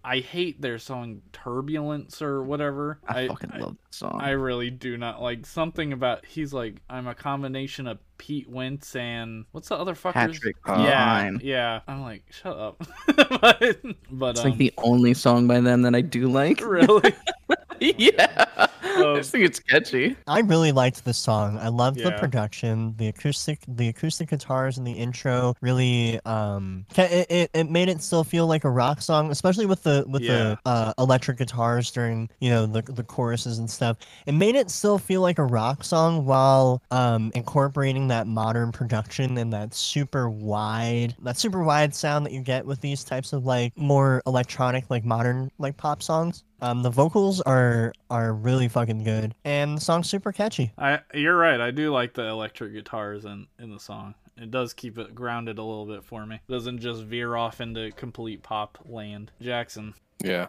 I 0.03 0.19
hate 0.19 0.61
their 0.61 0.79
song 0.79 1.23
"Turbulence" 1.33 2.23
or 2.23 2.43
whatever. 2.43 2.99
I, 3.07 3.29
fucking 3.29 3.51
love 3.61 3.77
that 3.83 3.95
song. 3.95 4.21
I 4.21 4.31
really 4.31 4.71
do 4.71 4.97
not 4.97 5.21
like 5.21 5.45
something 5.47 5.93
about. 5.93 6.25
He's 6.25 6.53
like, 6.53 6.77
I'm 6.89 7.07
a 7.07 7.15
combination 7.15 7.87
of 7.87 7.99
Pete 8.19 8.49
Wentz 8.49 8.97
and 8.97 9.45
what's 9.53 9.69
the 9.69 9.77
other 9.77 9.95
fuckers? 9.95 10.13
Patrick 10.15 10.57
yeah, 10.67 11.31
yeah. 11.43 11.81
I'm 11.87 12.03
like, 12.03 12.25
shut 12.31 12.57
up. 12.57 12.83
but 13.17 13.61
but 14.11 14.31
It's 14.31 14.41
um, 14.41 14.51
like 14.51 14.59
the 14.59 14.73
only 14.79 15.15
song 15.15 15.47
by 15.47 15.61
them 15.61 15.83
that 15.83 15.95
I 15.95 16.01
do 16.01 16.29
like. 16.29 16.61
really, 16.61 17.15
yeah. 17.99 18.45
I 18.83 19.03
Um, 19.03 19.17
just 19.17 19.31
think 19.31 19.45
it's 19.45 19.59
catchy. 19.61 20.17
I 20.27 20.41
really 20.41 20.73
liked 20.73 21.05
this 21.05 21.19
song. 21.19 21.59
I 21.59 21.69
loved 21.69 21.99
the 21.99 22.13
production, 22.13 22.95
the 22.97 23.09
acoustic, 23.09 23.61
the 23.69 23.89
acoustic 23.89 24.31
guitars 24.31 24.79
in 24.79 24.85
the 24.85 24.93
intro. 24.93 25.55
Really, 25.61 26.19
um, 26.25 26.87
it, 26.97 27.27
it, 27.31 27.51
it 27.53 27.71
made 27.71 27.89
it 27.91 28.03
still 28.03 28.25
feel 28.25 28.47
like 28.47 28.65
a 28.65 28.71
rock 28.71 29.03
song, 29.03 29.31
especially 29.31 29.67
with 29.67 29.83
the 29.83 30.05
with 30.09 30.23
the 30.23 30.59
uh, 30.65 30.95
electric 30.99 31.37
guitars 31.39 31.91
during 31.91 32.31
you 32.41 32.49
know 32.49 32.65
the 32.65 32.81
the 32.83 33.03
choruses 33.05 33.59
and 33.59 33.69
stuff. 33.71 33.99
It 34.25 34.33
made 34.33 34.55
it 34.55 34.71
still 34.71 34.99
feel 34.99 35.21
like 35.21 35.39
a 35.39 35.45
rock 35.45 35.85
song 35.85 36.25
while 36.25 36.83
um 36.91 37.33
incorporating 37.35 38.09
that 38.09 38.27
modern 38.27 38.73
production 38.73 39.37
and 39.37 39.53
that 39.53 39.75
super 39.75 40.31
wide 40.31 41.15
that 41.23 41.37
super 41.37 41.63
wide 41.63 41.95
sound 41.95 42.25
that 42.25 42.33
you 42.33 42.41
get 42.41 42.65
with 42.65 42.81
these 42.81 43.05
types 43.05 43.33
of 43.35 43.45
like 43.45 43.77
more 43.77 44.23
electronic 44.27 44.89
like 44.91 45.05
modern 45.05 45.51
like 45.59 45.77
pop 45.77 46.03
songs. 46.03 46.45
Um, 46.61 46.83
the 46.83 46.91
vocals 46.91 47.41
are 47.43 47.93
are 48.11 48.33
really 48.33 48.69
fucking 48.69 49.05
good, 49.05 49.35
and 49.45 49.77
the 49.77 49.81
song's 49.81 50.09
super 50.09 50.33
catchy. 50.33 50.73
I 50.79 51.01
you're 51.15 51.37
right. 51.37 51.61
I 51.61 51.71
do 51.71 51.93
like 51.93 52.15
the 52.15 52.27
electric 52.27 52.73
guitars 52.73 53.25
in 53.25 53.47
in 53.59 53.71
the 53.71 53.81
song. 53.81 54.15
It 54.39 54.51
does 54.51 54.75
keep 54.75 54.99
it 54.99 55.15
grounded 55.15 55.59
a 55.59 55.63
little 55.63 55.87
bit 55.87 56.05
for 56.05 56.27
me. 56.27 56.37
It 56.47 56.53
doesn't 56.53 56.81
just 56.81 57.03
veer 57.05 57.37
off 57.37 57.61
into 57.61 57.91
complete 57.93 58.43
pop 58.43 58.79
land. 58.87 59.33
Jackson, 59.41 59.95
Yeah. 60.23 60.49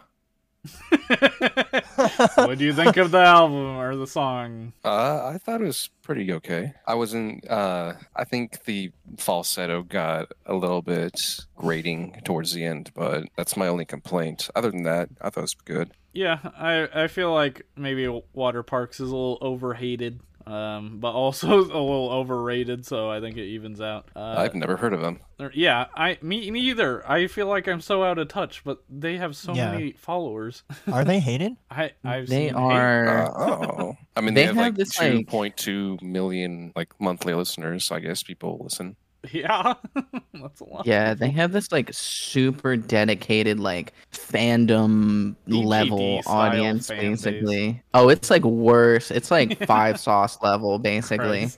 what 2.34 2.58
do 2.58 2.64
you 2.64 2.72
think 2.72 2.96
of 2.96 3.10
the 3.10 3.18
album 3.18 3.76
or 3.76 3.96
the 3.96 4.06
song? 4.06 4.72
Uh, 4.84 5.26
I 5.26 5.38
thought 5.38 5.60
it 5.60 5.66
was 5.66 5.90
pretty 6.02 6.32
okay. 6.32 6.74
I 6.86 6.94
wasn't. 6.94 7.48
Uh, 7.48 7.94
I 8.14 8.24
think 8.24 8.64
the 8.64 8.90
falsetto 9.16 9.82
got 9.82 10.32
a 10.46 10.54
little 10.54 10.82
bit 10.82 11.14
grating 11.56 12.20
towards 12.24 12.52
the 12.52 12.64
end, 12.64 12.90
but 12.94 13.24
that's 13.36 13.56
my 13.56 13.68
only 13.68 13.84
complaint. 13.84 14.50
Other 14.54 14.70
than 14.70 14.82
that, 14.84 15.08
I 15.20 15.30
thought 15.30 15.40
it 15.40 15.42
was 15.42 15.54
good. 15.54 15.90
Yeah, 16.12 16.38
I 16.56 16.88
I 17.04 17.06
feel 17.08 17.32
like 17.32 17.66
maybe 17.76 18.06
Waterparks 18.36 18.94
is 18.94 19.00
a 19.00 19.04
little 19.16 19.38
overhated, 19.40 20.20
um, 20.48 20.98
but 20.98 21.12
also 21.12 21.48
a 21.58 21.60
little 21.60 22.10
overrated. 22.10 22.86
So 22.86 23.10
I 23.10 23.20
think 23.20 23.36
it 23.36 23.44
evens 23.44 23.80
out. 23.80 24.08
Uh, 24.16 24.34
I've 24.38 24.54
never 24.54 24.76
heard 24.76 24.92
of 24.92 25.00
them. 25.00 25.20
yeah, 25.54 25.86
I 25.94 26.18
me 26.22 26.50
neither. 26.50 27.08
I 27.08 27.26
feel 27.26 27.46
like 27.46 27.68
I'm 27.68 27.80
so 27.80 28.02
out 28.02 28.18
of 28.18 28.28
touch, 28.28 28.62
but 28.64 28.82
they 28.88 29.18
have 29.18 29.36
so 29.36 29.54
Yeah. 29.54 29.72
many 29.72 29.92
followers. 29.92 30.62
Are 30.92 31.04
they 31.04 31.20
hated? 31.20 31.52
I 31.70 31.92
I've 32.04 32.26
They 32.28 32.48
seen 32.48 32.54
are. 32.56 33.08
Uh, 33.08 33.30
oh, 33.46 33.96
I 34.16 34.20
mean, 34.20 34.34
They 34.34 34.40
they, 34.42 34.46
have, 34.46 34.56
have 34.56 34.64
like 34.66 34.74
this, 34.74 34.98
like- 34.98 35.12
two 35.12 35.24
point 35.24 35.56
two 35.56 35.98
million 36.02 36.72
like 36.74 36.88
monthly 37.00 37.34
listeners. 37.34 37.84
So 37.84 37.94
I 37.96 38.00
guess 38.00 38.22
people 38.22 38.58
listen. 38.62 38.96
Yeah, 39.32 39.74
that's 40.34 40.60
a 40.60 40.64
lot. 40.64 40.86
Yeah, 40.86 41.14
they 41.14 41.30
have 41.30 41.50
this 41.52 41.72
like 41.72 41.90
super 41.92 42.76
dedicated 42.76 43.58
like 43.58 43.92
fandom 44.12 45.34
DGD 45.48 45.64
level 45.64 46.20
audience 46.26 46.86
fan 46.86 46.98
base. 46.98 47.22
basically. 47.22 47.82
Oh, 47.94 48.08
it's 48.10 48.30
like 48.30 48.44
worse. 48.44 49.10
It's 49.10 49.30
like 49.30 49.64
five 49.66 49.98
sauce 49.98 50.40
level 50.40 50.78
basically. 50.78 51.50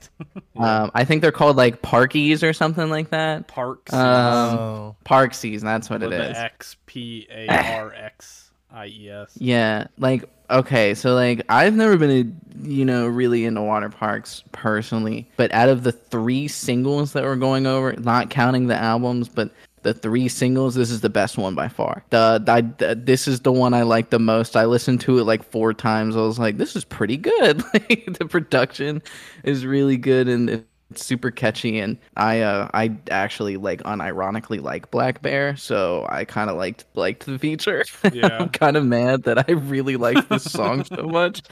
Um, 0.56 0.90
I 0.94 1.04
think 1.04 1.20
they're 1.20 1.32
called 1.32 1.56
like 1.56 1.82
Parkies 1.82 2.42
or 2.42 2.54
something 2.54 2.88
like 2.88 3.10
that. 3.10 3.46
Parks. 3.46 3.92
Um, 3.92 4.58
oh. 4.58 4.96
Parksies, 5.04 5.60
that's 5.60 5.90
what 5.90 6.02
it 6.02 6.08
with 6.08 6.18
the 6.18 6.30
is. 6.30 6.36
X 6.38 6.76
P 6.86 7.28
A 7.30 7.46
R 7.48 7.92
X 7.92 8.52
I 8.70 8.86
E 8.86 9.10
S. 9.10 9.36
Yeah, 9.36 9.88
like 9.98 10.24
okay, 10.50 10.94
so 10.94 11.14
like 11.14 11.42
I've 11.48 11.74
never 11.74 11.96
been, 11.96 12.10
a, 12.10 12.68
you 12.68 12.84
know, 12.84 13.06
really 13.06 13.44
into 13.44 13.60
Waterparks 13.60 14.42
personally, 14.52 15.30
but 15.36 15.52
out 15.52 15.68
of 15.68 15.82
the 15.82 15.92
three 15.92 16.48
singles 16.48 17.12
that 17.12 17.22
we're 17.24 17.36
going 17.36 17.66
over, 17.66 17.92
not 17.94 18.30
counting 18.30 18.66
the 18.66 18.76
albums, 18.76 19.28
but 19.28 19.50
the 19.82 19.94
three 19.94 20.28
singles, 20.28 20.74
this 20.74 20.90
is 20.90 21.00
the 21.00 21.08
best 21.08 21.38
one 21.38 21.54
by 21.54 21.68
far. 21.68 22.04
The, 22.10 22.44
I, 22.46 22.60
the 22.60 22.94
this 22.94 23.26
is 23.26 23.40
the 23.40 23.52
one 23.52 23.72
I 23.72 23.82
like 23.82 24.10
the 24.10 24.18
most. 24.18 24.56
I 24.56 24.66
listened 24.66 25.00
to 25.02 25.18
it 25.18 25.24
like 25.24 25.42
four 25.42 25.72
times. 25.72 26.16
I 26.16 26.20
was 26.20 26.38
like, 26.38 26.58
this 26.58 26.76
is 26.76 26.84
pretty 26.84 27.16
good. 27.16 27.62
The 28.20 28.26
production 28.26 29.02
is 29.44 29.64
really 29.64 29.96
good 29.96 30.28
and 30.28 30.64
it's 30.90 31.04
super 31.04 31.30
catchy 31.30 31.78
and 31.78 31.98
I 32.16 32.40
uh 32.40 32.68
I 32.74 32.96
actually 33.10 33.56
like 33.56 33.82
unironically 33.84 34.60
like 34.60 34.90
blackbear, 34.90 35.58
so 35.58 36.06
I 36.08 36.24
kind 36.24 36.50
of 36.50 36.56
liked 36.56 36.84
liked 36.94 37.26
the 37.26 37.38
feature. 37.38 37.84
Yeah. 38.12 38.38
I'm 38.40 38.48
kind 38.48 38.76
of 38.76 38.84
mad 38.84 39.22
that 39.24 39.48
I 39.48 39.52
really 39.52 39.96
like 39.96 40.28
this 40.28 40.44
song 40.44 40.84
so 40.84 41.02
much 41.08 41.42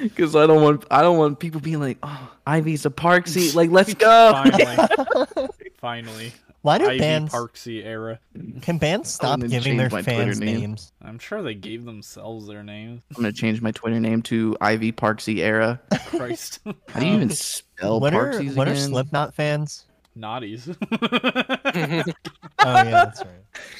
because 0.00 0.34
I 0.34 0.46
don't 0.46 0.62
want 0.62 0.84
I 0.90 1.02
don't 1.02 1.18
want 1.18 1.38
people 1.40 1.60
being 1.60 1.80
like, 1.80 1.98
"Oh, 2.02 2.30
Ivy's 2.46 2.86
a 2.86 2.90
Parksy, 2.90 3.54
like 3.54 3.70
let's 3.70 3.92
go." 4.08 4.32
Finally, 4.32 5.48
finally, 5.78 6.32
Why 6.62 6.78
do 6.78 6.86
Ivy 6.88 6.98
bands 6.98 7.32
Parksy 7.32 7.84
era. 7.84 8.20
can 8.60 8.78
bands 8.78 9.10
stop 9.10 9.40
giving 9.40 9.76
their 9.78 9.88
change 9.88 10.04
Twitter 10.04 10.24
fans 10.24 10.40
name. 10.40 10.60
names? 10.60 10.92
I'm 11.02 11.18
sure 11.18 11.42
they 11.42 11.54
gave 11.54 11.84
themselves 11.84 12.46
their 12.46 12.62
names. 12.62 13.02
I'm 13.10 13.22
gonna 13.22 13.32
change 13.32 13.62
my 13.62 13.70
Twitter 13.70 13.98
name 13.98 14.20
to 14.22 14.56
Ivy 14.60 14.92
Parksy 14.92 15.38
era. 15.38 15.80
Christ, 16.08 16.60
How 16.88 17.00
do 17.00 17.06
you 17.06 17.14
even 17.14 17.30
spell 17.30 17.98
what 18.00 18.12
are 18.12 18.32
Parksies 18.32 18.56
what 18.56 18.68
are? 18.68 18.76
Slipknot 18.76 19.34
fans? 19.34 19.86
naughties? 20.16 20.66
Oh 22.62 22.74
yeah, 22.74 22.90
that's 22.90 23.20
right. 23.20 23.28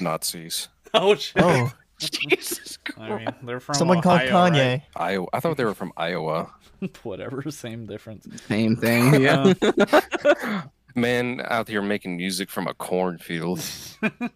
Nazis. 0.00 0.68
oh 0.94 1.14
shit! 1.14 1.42
Oh, 1.42 1.70
Jesus 1.98 2.78
I 2.96 3.16
mean, 3.18 3.28
they're 3.42 3.60
from 3.60 3.74
someone 3.74 4.00
called 4.00 4.22
Kanye. 4.22 4.52
right? 4.52 4.82
Iowa. 4.96 5.26
I 5.34 5.40
thought 5.40 5.58
they 5.58 5.66
were 5.66 5.74
from 5.74 5.92
Iowa. 5.98 6.50
Whatever, 7.02 7.42
same 7.50 7.84
difference. 7.84 8.26
Same 8.46 8.74
thing. 8.76 9.20
Yeah. 9.20 9.52
Uh, 9.60 10.62
Man 10.94 11.40
out 11.44 11.68
here 11.68 11.82
making 11.82 12.16
music 12.16 12.50
from 12.50 12.66
a 12.66 12.74
cornfield. 12.74 13.60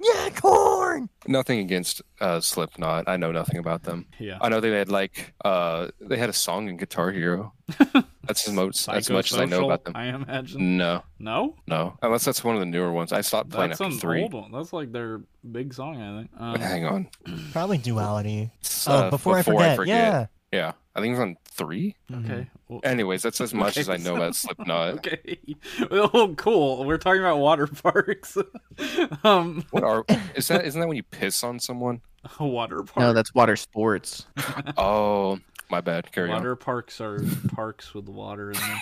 Yeah, 0.00 0.30
corn. 0.34 1.08
Nothing 1.26 1.60
against 1.60 2.02
uh, 2.20 2.40
Slipknot. 2.40 3.08
I 3.08 3.16
know 3.16 3.30
nothing 3.32 3.58
about 3.58 3.84
them. 3.84 4.06
Yeah. 4.18 4.38
I 4.40 4.48
know 4.48 4.60
they 4.60 4.70
had 4.70 4.90
like 4.90 5.32
uh 5.44 5.88
they 6.00 6.16
had 6.18 6.28
a 6.28 6.32
song 6.32 6.68
in 6.68 6.76
Guitar 6.76 7.12
Hero. 7.12 7.52
That's 8.24 8.46
as 8.48 8.52
much 8.52 8.88
as 8.88 9.08
much 9.10 9.32
as 9.32 9.38
I 9.38 9.44
know 9.44 9.64
about 9.64 9.84
them. 9.84 9.94
I 9.96 10.06
imagine. 10.06 10.76
No, 10.76 11.02
No, 11.18 11.56
no. 11.66 11.96
Unless 12.02 12.24
that's 12.24 12.44
one 12.44 12.54
of 12.56 12.60
the 12.60 12.66
newer 12.66 12.92
ones. 12.92 13.12
I 13.12 13.20
stopped 13.22 13.50
playing 13.50 13.70
that's 13.70 13.80
after 13.80 13.96
three. 13.96 14.22
old 14.22 14.34
one. 14.34 14.52
That's 14.52 14.72
like 14.72 14.92
their 14.92 15.22
big 15.50 15.72
song, 15.74 16.00
I 16.00 16.18
think. 16.20 16.30
Um, 16.38 16.60
Hang 16.60 16.84
on. 16.84 17.08
Probably 17.52 17.78
duality. 17.78 18.50
It's, 18.60 18.86
Oh, 18.88 18.92
uh, 18.92 19.10
before, 19.10 19.38
I 19.38 19.42
forget, 19.42 19.78
yeah. 19.86 20.26
Yeah. 20.52 20.72
I 20.94 21.00
think 21.00 21.12
it's 21.12 21.20
on 21.20 21.36
three. 21.44 21.96
okay. 22.14 22.48
Well, 22.68 22.80
Anyways, 22.84 23.22
that's 23.22 23.40
as 23.40 23.54
much 23.54 23.76
as 23.78 23.88
I 23.88 23.96
know 23.96 24.02
so- 24.04 24.16
about 24.16 24.34
Slipknot. 24.36 24.94
okay. 24.94 25.38
Oh, 25.90 26.34
cool. 26.36 26.84
We're 26.84 26.98
talking 26.98 27.20
about 27.20 27.38
water 27.38 27.66
parks. 27.82 28.36
um, 29.24 29.64
What 29.70 29.84
are 29.84 30.04
is 30.34 30.48
that 30.48 30.64
isn't 30.66 30.80
that 30.80 30.86
when 30.86 30.96
you 30.96 31.02
piss 31.02 31.42
on 31.44 31.58
someone? 31.60 32.00
a 32.38 32.46
water 32.46 32.82
park. 32.82 32.98
no, 32.98 33.12
that's 33.12 33.34
water 33.34 33.56
sports. 33.56 34.26
Oh 34.76 35.38
my 35.72 35.80
bad. 35.80 36.12
Carry 36.12 36.28
water 36.28 36.54
parks 36.54 37.00
are 37.00 37.18
parks 37.48 37.92
with 37.94 38.08
water 38.08 38.52
in 38.52 38.58
them. 38.60 38.78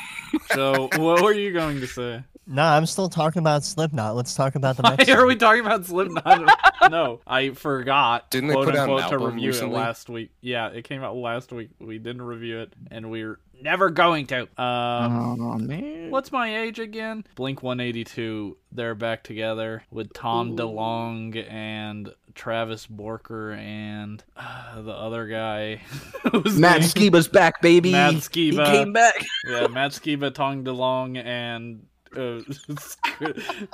So, 0.53 0.89
what 0.97 1.23
were 1.23 1.33
you 1.33 1.53
going 1.53 1.81
to 1.81 1.87
say? 1.87 2.23
Nah, 2.47 2.77
I'm 2.77 2.85
still 2.87 3.09
talking 3.09 3.39
about 3.41 3.63
Slipknot. 3.65 4.17
Let's 4.17 4.35
talk 4.35 4.57
about 4.57 4.77
the 4.77 4.83
Why 4.85 4.97
next. 4.97 5.09
are 5.09 5.19
song. 5.19 5.27
we 5.29 5.37
talking 5.37 5.61
about 5.65 5.87
Slipknot? 5.87 6.51
no, 6.91 7.21
I 7.27 7.51
forgot. 7.51 8.29
Didn't 8.31 8.49
they 8.49 8.55
quote 8.55 8.67
put 8.67 8.77
out 8.77 8.91
an 8.91 8.97
to 8.97 9.03
album 9.05 9.35
review 9.35 9.49
recently? 9.51 9.77
it 9.77 9.79
last 9.79 10.09
week? 10.11 10.31
Yeah, 10.41 10.69
it 10.69 10.83
came 10.83 11.03
out 11.05 11.17
last 11.17 11.53
week. 11.53 11.71
We 11.79 11.99
didn't 11.99 12.23
review 12.23 12.59
it, 12.59 12.73
and 12.91 13.11
we're 13.11 13.39
never 13.63 13.91
going 13.91 14.27
to. 14.29 14.43
Um, 14.61 15.41
oh 15.41 15.59
man. 15.59 16.11
What's 16.11 16.33
my 16.33 16.63
age 16.63 16.81
again? 16.81 17.25
Blink 17.37 17.63
182. 17.63 18.57
They're 18.73 18.97
back 18.97 19.23
together 19.23 19.85
with 19.93 20.13
Tom 20.13 20.57
DeLonge 20.57 21.49
and 21.51 22.13
Travis 22.35 22.87
Barker 22.87 23.53
and 23.53 24.23
uh, 24.37 24.83
the 24.83 24.93
other 24.93 25.27
guy. 25.27 25.81
Matt 26.57 26.81
Skiba's 26.83 27.29
back, 27.29 27.61
baby. 27.63 27.93
Matt 27.93 28.15
He 28.15 28.19
Skiba. 28.21 28.67
came 28.67 28.93
back. 28.93 29.25
Yeah, 29.47 29.67
Matt 29.69 29.93
Skiba, 29.93 30.33
Tom 30.35 30.65
DeLonge, 30.65 31.25
and 31.25 31.87
uh, 32.17 32.41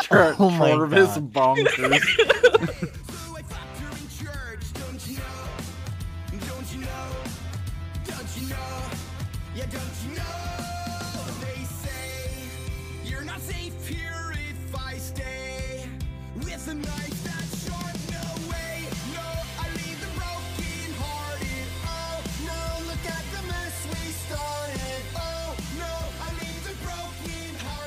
Tra- 0.00 0.36
Oh 0.38 0.56
Travis 0.76 1.14
God. 1.16 1.32
Bonkers. 1.32 2.92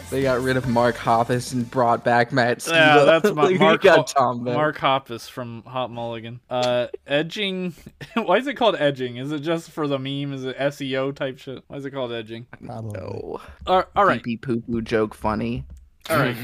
They 0.09 0.23
got 0.23 0.41
rid 0.41 0.57
of 0.57 0.67
Mark 0.67 0.95
Hoppus 0.95 1.53
and 1.53 1.69
brought 1.69 2.03
back 2.03 2.31
Matt 2.31 2.59
Skiba. 2.59 2.71
Yeah, 2.71 3.03
that's 3.05 3.31
my 3.35 3.43
Like, 3.43 3.59
Mark. 3.59 3.81
got 3.83 4.07
Tom 4.07 4.43
back. 4.43 4.55
Mark 4.55 4.77
Hoppus 4.77 5.29
from 5.29 5.61
Hot 5.67 5.91
Mulligan. 5.91 6.39
Uh, 6.49 6.87
edging. 7.05 7.75
Why 8.15 8.37
is 8.37 8.47
it 8.47 8.55
called 8.55 8.75
edging? 8.79 9.17
Is 9.17 9.31
it 9.31 9.39
just 9.41 9.69
for 9.69 9.87
the 9.87 9.99
meme? 9.99 10.33
Is 10.33 10.45
it 10.45 10.57
SEO 10.57 11.15
type 11.15 11.37
shit? 11.37 11.63
Why 11.67 11.77
is 11.77 11.85
it 11.85 11.91
called 11.91 12.11
edging? 12.11 12.47
Probably. 12.65 12.99
No. 12.99 13.39
Uh, 13.67 13.83
all 13.95 14.05
right, 14.05 14.23
Pee 14.23 14.37
poo 14.37 14.61
poo 14.61 14.81
joke 14.81 15.13
funny. 15.13 15.63
all 16.09 16.17
right. 16.17 16.35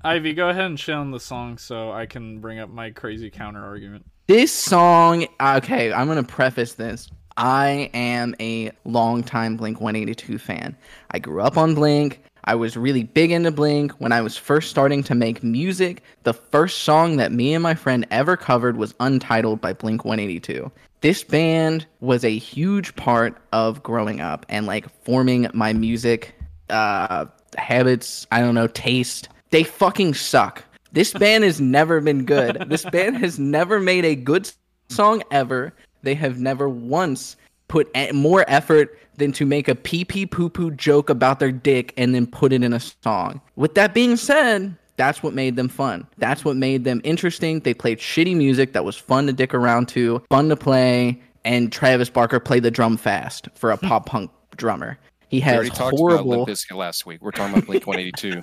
Ivy, 0.04 0.32
go 0.34 0.48
ahead 0.48 0.64
and 0.64 0.80
shit 0.80 0.96
on 0.96 1.12
the 1.12 1.20
song 1.20 1.56
so 1.58 1.92
I 1.92 2.06
can 2.06 2.40
bring 2.40 2.58
up 2.58 2.68
my 2.68 2.90
crazy 2.90 3.30
counter 3.30 3.64
argument. 3.64 4.04
This 4.26 4.50
song, 4.52 5.26
okay, 5.40 5.92
I'm 5.92 6.06
going 6.08 6.24
to 6.24 6.32
preface 6.32 6.74
this. 6.74 7.08
I 7.36 7.90
am 7.94 8.34
a 8.40 8.72
longtime 8.84 9.56
Blink 9.56 9.80
182 9.80 10.38
fan. 10.38 10.76
I 11.12 11.18
grew 11.20 11.40
up 11.42 11.56
on 11.56 11.74
Blink. 11.74 12.22
I 12.44 12.54
was 12.54 12.76
really 12.76 13.04
big 13.04 13.30
into 13.30 13.50
Blink 13.50 13.92
when 13.92 14.12
I 14.12 14.20
was 14.20 14.36
first 14.36 14.70
starting 14.70 15.02
to 15.04 15.14
make 15.14 15.42
music. 15.42 16.02
The 16.24 16.34
first 16.34 16.82
song 16.82 17.16
that 17.16 17.32
me 17.32 17.54
and 17.54 17.62
my 17.62 17.74
friend 17.74 18.06
ever 18.10 18.36
covered 18.36 18.76
was 18.76 18.94
Untitled 19.00 19.60
by 19.60 19.72
Blink 19.72 20.04
182. 20.04 20.70
This 21.00 21.24
band 21.24 21.86
was 22.00 22.24
a 22.24 22.36
huge 22.36 22.94
part 22.96 23.36
of 23.52 23.82
growing 23.82 24.20
up 24.20 24.44
and 24.48 24.66
like 24.66 24.88
forming 25.04 25.48
my 25.54 25.72
music 25.72 26.34
uh 26.70 27.26
habits, 27.56 28.26
I 28.32 28.40
don't 28.40 28.54
know, 28.54 28.66
taste. 28.66 29.28
They 29.50 29.62
fucking 29.62 30.14
suck. 30.14 30.64
This 30.92 31.12
band 31.12 31.44
has 31.44 31.60
never 31.60 32.00
been 32.00 32.24
good. 32.24 32.64
This 32.68 32.84
band 32.84 33.18
has 33.18 33.38
never 33.38 33.80
made 33.80 34.04
a 34.04 34.14
good 34.14 34.50
song 34.88 35.22
ever. 35.30 35.72
They 36.02 36.14
have 36.14 36.38
never 36.38 36.68
once 36.68 37.36
put 37.68 37.90
a- 37.94 38.12
more 38.12 38.44
effort 38.48 38.98
than 39.16 39.32
to 39.32 39.46
make 39.46 39.68
a 39.68 39.74
pee 39.74 40.04
pee 40.04 40.26
poo 40.26 40.48
poo 40.48 40.70
joke 40.72 41.08
about 41.08 41.40
their 41.40 41.52
dick 41.52 41.92
and 41.96 42.14
then 42.14 42.26
put 42.26 42.52
it 42.52 42.62
in 42.62 42.72
a 42.72 42.80
song. 42.80 43.40
With 43.56 43.74
that 43.74 43.94
being 43.94 44.16
said, 44.16 44.76
that's 44.96 45.22
what 45.22 45.34
made 45.34 45.56
them 45.56 45.68
fun. 45.68 46.06
That's 46.18 46.44
what 46.44 46.56
made 46.56 46.84
them 46.84 47.00
interesting. 47.04 47.60
They 47.60 47.74
played 47.74 47.98
shitty 47.98 48.36
music 48.36 48.72
that 48.72 48.84
was 48.84 48.96
fun 48.96 49.26
to 49.26 49.32
dick 49.32 49.54
around 49.54 49.88
to, 49.88 50.22
fun 50.30 50.48
to 50.48 50.56
play, 50.56 51.20
and 51.44 51.72
Travis 51.72 52.10
Barker 52.10 52.40
played 52.40 52.62
the 52.62 52.70
drum 52.70 52.96
fast 52.96 53.48
for 53.54 53.70
a 53.70 53.76
hmm. 53.76 53.86
pop 53.86 54.06
punk 54.06 54.30
drummer. 54.56 54.98
He 55.28 55.38
we 55.38 55.40
has 55.42 55.54
already 55.54 55.70
talked 55.70 55.94
about 55.94 55.98
horrible 55.98 56.44
Limp 56.44 56.58
last 56.72 57.06
week. 57.06 57.20
We're 57.20 57.32
talking 57.32 57.54
about 57.54 57.66
Blink 57.66 57.86
182. 57.86 58.42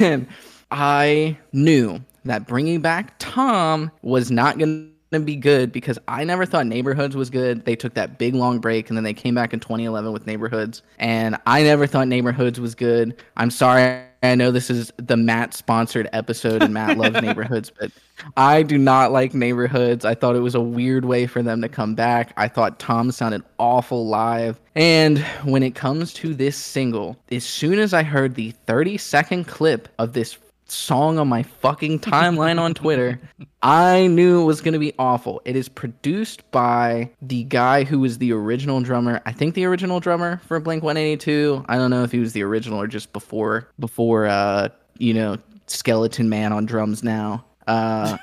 and 0.04 0.26
I 0.70 1.36
knew 1.52 2.00
that 2.24 2.46
bringing 2.46 2.80
back 2.80 3.14
Tom 3.18 3.90
was 4.02 4.30
not 4.30 4.58
going 4.58 4.91
to 5.20 5.26
be 5.26 5.36
good 5.36 5.72
because 5.72 5.98
I 6.08 6.24
never 6.24 6.46
thought 6.46 6.66
Neighborhoods 6.66 7.16
was 7.16 7.30
good. 7.30 7.64
They 7.64 7.76
took 7.76 7.94
that 7.94 8.18
big 8.18 8.34
long 8.34 8.58
break 8.58 8.88
and 8.88 8.96
then 8.96 9.04
they 9.04 9.14
came 9.14 9.34
back 9.34 9.52
in 9.52 9.60
2011 9.60 10.12
with 10.12 10.26
Neighborhoods, 10.26 10.82
and 10.98 11.36
I 11.46 11.62
never 11.62 11.86
thought 11.86 12.08
Neighborhoods 12.08 12.60
was 12.60 12.74
good. 12.74 13.16
I'm 13.36 13.50
sorry. 13.50 14.02
I 14.24 14.36
know 14.36 14.52
this 14.52 14.70
is 14.70 14.92
the 14.98 15.16
Matt 15.16 15.52
sponsored 15.52 16.08
episode 16.12 16.62
and 16.62 16.72
Matt 16.72 16.96
loves 16.96 17.20
neighborhoods, 17.22 17.72
but 17.76 17.90
I 18.36 18.62
do 18.62 18.78
not 18.78 19.10
like 19.10 19.34
neighborhoods. 19.34 20.04
I 20.04 20.14
thought 20.14 20.36
it 20.36 20.40
was 20.40 20.54
a 20.54 20.60
weird 20.60 21.04
way 21.04 21.26
for 21.26 21.42
them 21.42 21.60
to 21.62 21.68
come 21.68 21.96
back. 21.96 22.32
I 22.36 22.46
thought 22.46 22.78
Tom 22.78 23.10
sounded 23.10 23.42
awful 23.58 24.06
live. 24.06 24.60
And 24.76 25.18
when 25.42 25.64
it 25.64 25.74
comes 25.74 26.12
to 26.14 26.34
this 26.34 26.56
single, 26.56 27.16
as 27.32 27.44
soon 27.44 27.80
as 27.80 27.92
I 27.92 28.04
heard 28.04 28.36
the 28.36 28.52
30 28.66 28.96
second 28.96 29.48
clip 29.48 29.88
of 29.98 30.12
this 30.12 30.38
song 30.72 31.18
on 31.18 31.28
my 31.28 31.42
fucking 31.42 32.00
timeline 32.00 32.58
on 32.58 32.74
Twitter, 32.74 33.20
I 33.62 34.06
knew 34.06 34.42
it 34.42 34.44
was 34.44 34.60
going 34.60 34.72
to 34.72 34.78
be 34.78 34.92
awful. 34.98 35.42
It 35.44 35.56
is 35.56 35.68
produced 35.68 36.48
by 36.50 37.10
the 37.20 37.44
guy 37.44 37.84
who 37.84 38.00
was 38.00 38.18
the 38.18 38.32
original 38.32 38.80
drummer. 38.80 39.20
I 39.26 39.32
think 39.32 39.54
the 39.54 39.64
original 39.66 40.00
drummer 40.00 40.40
for 40.46 40.58
Blink 40.60 40.82
182. 40.82 41.64
I 41.68 41.76
don't 41.76 41.90
know 41.90 42.02
if 42.02 42.12
he 42.12 42.18
was 42.18 42.32
the 42.32 42.42
original 42.42 42.80
or 42.80 42.86
just 42.86 43.12
before 43.12 43.68
before 43.78 44.26
uh, 44.26 44.68
you 44.98 45.14
know, 45.14 45.36
Skeleton 45.66 46.28
Man 46.28 46.52
on 46.52 46.66
drums 46.66 47.02
now. 47.02 47.44
Uh 47.66 48.16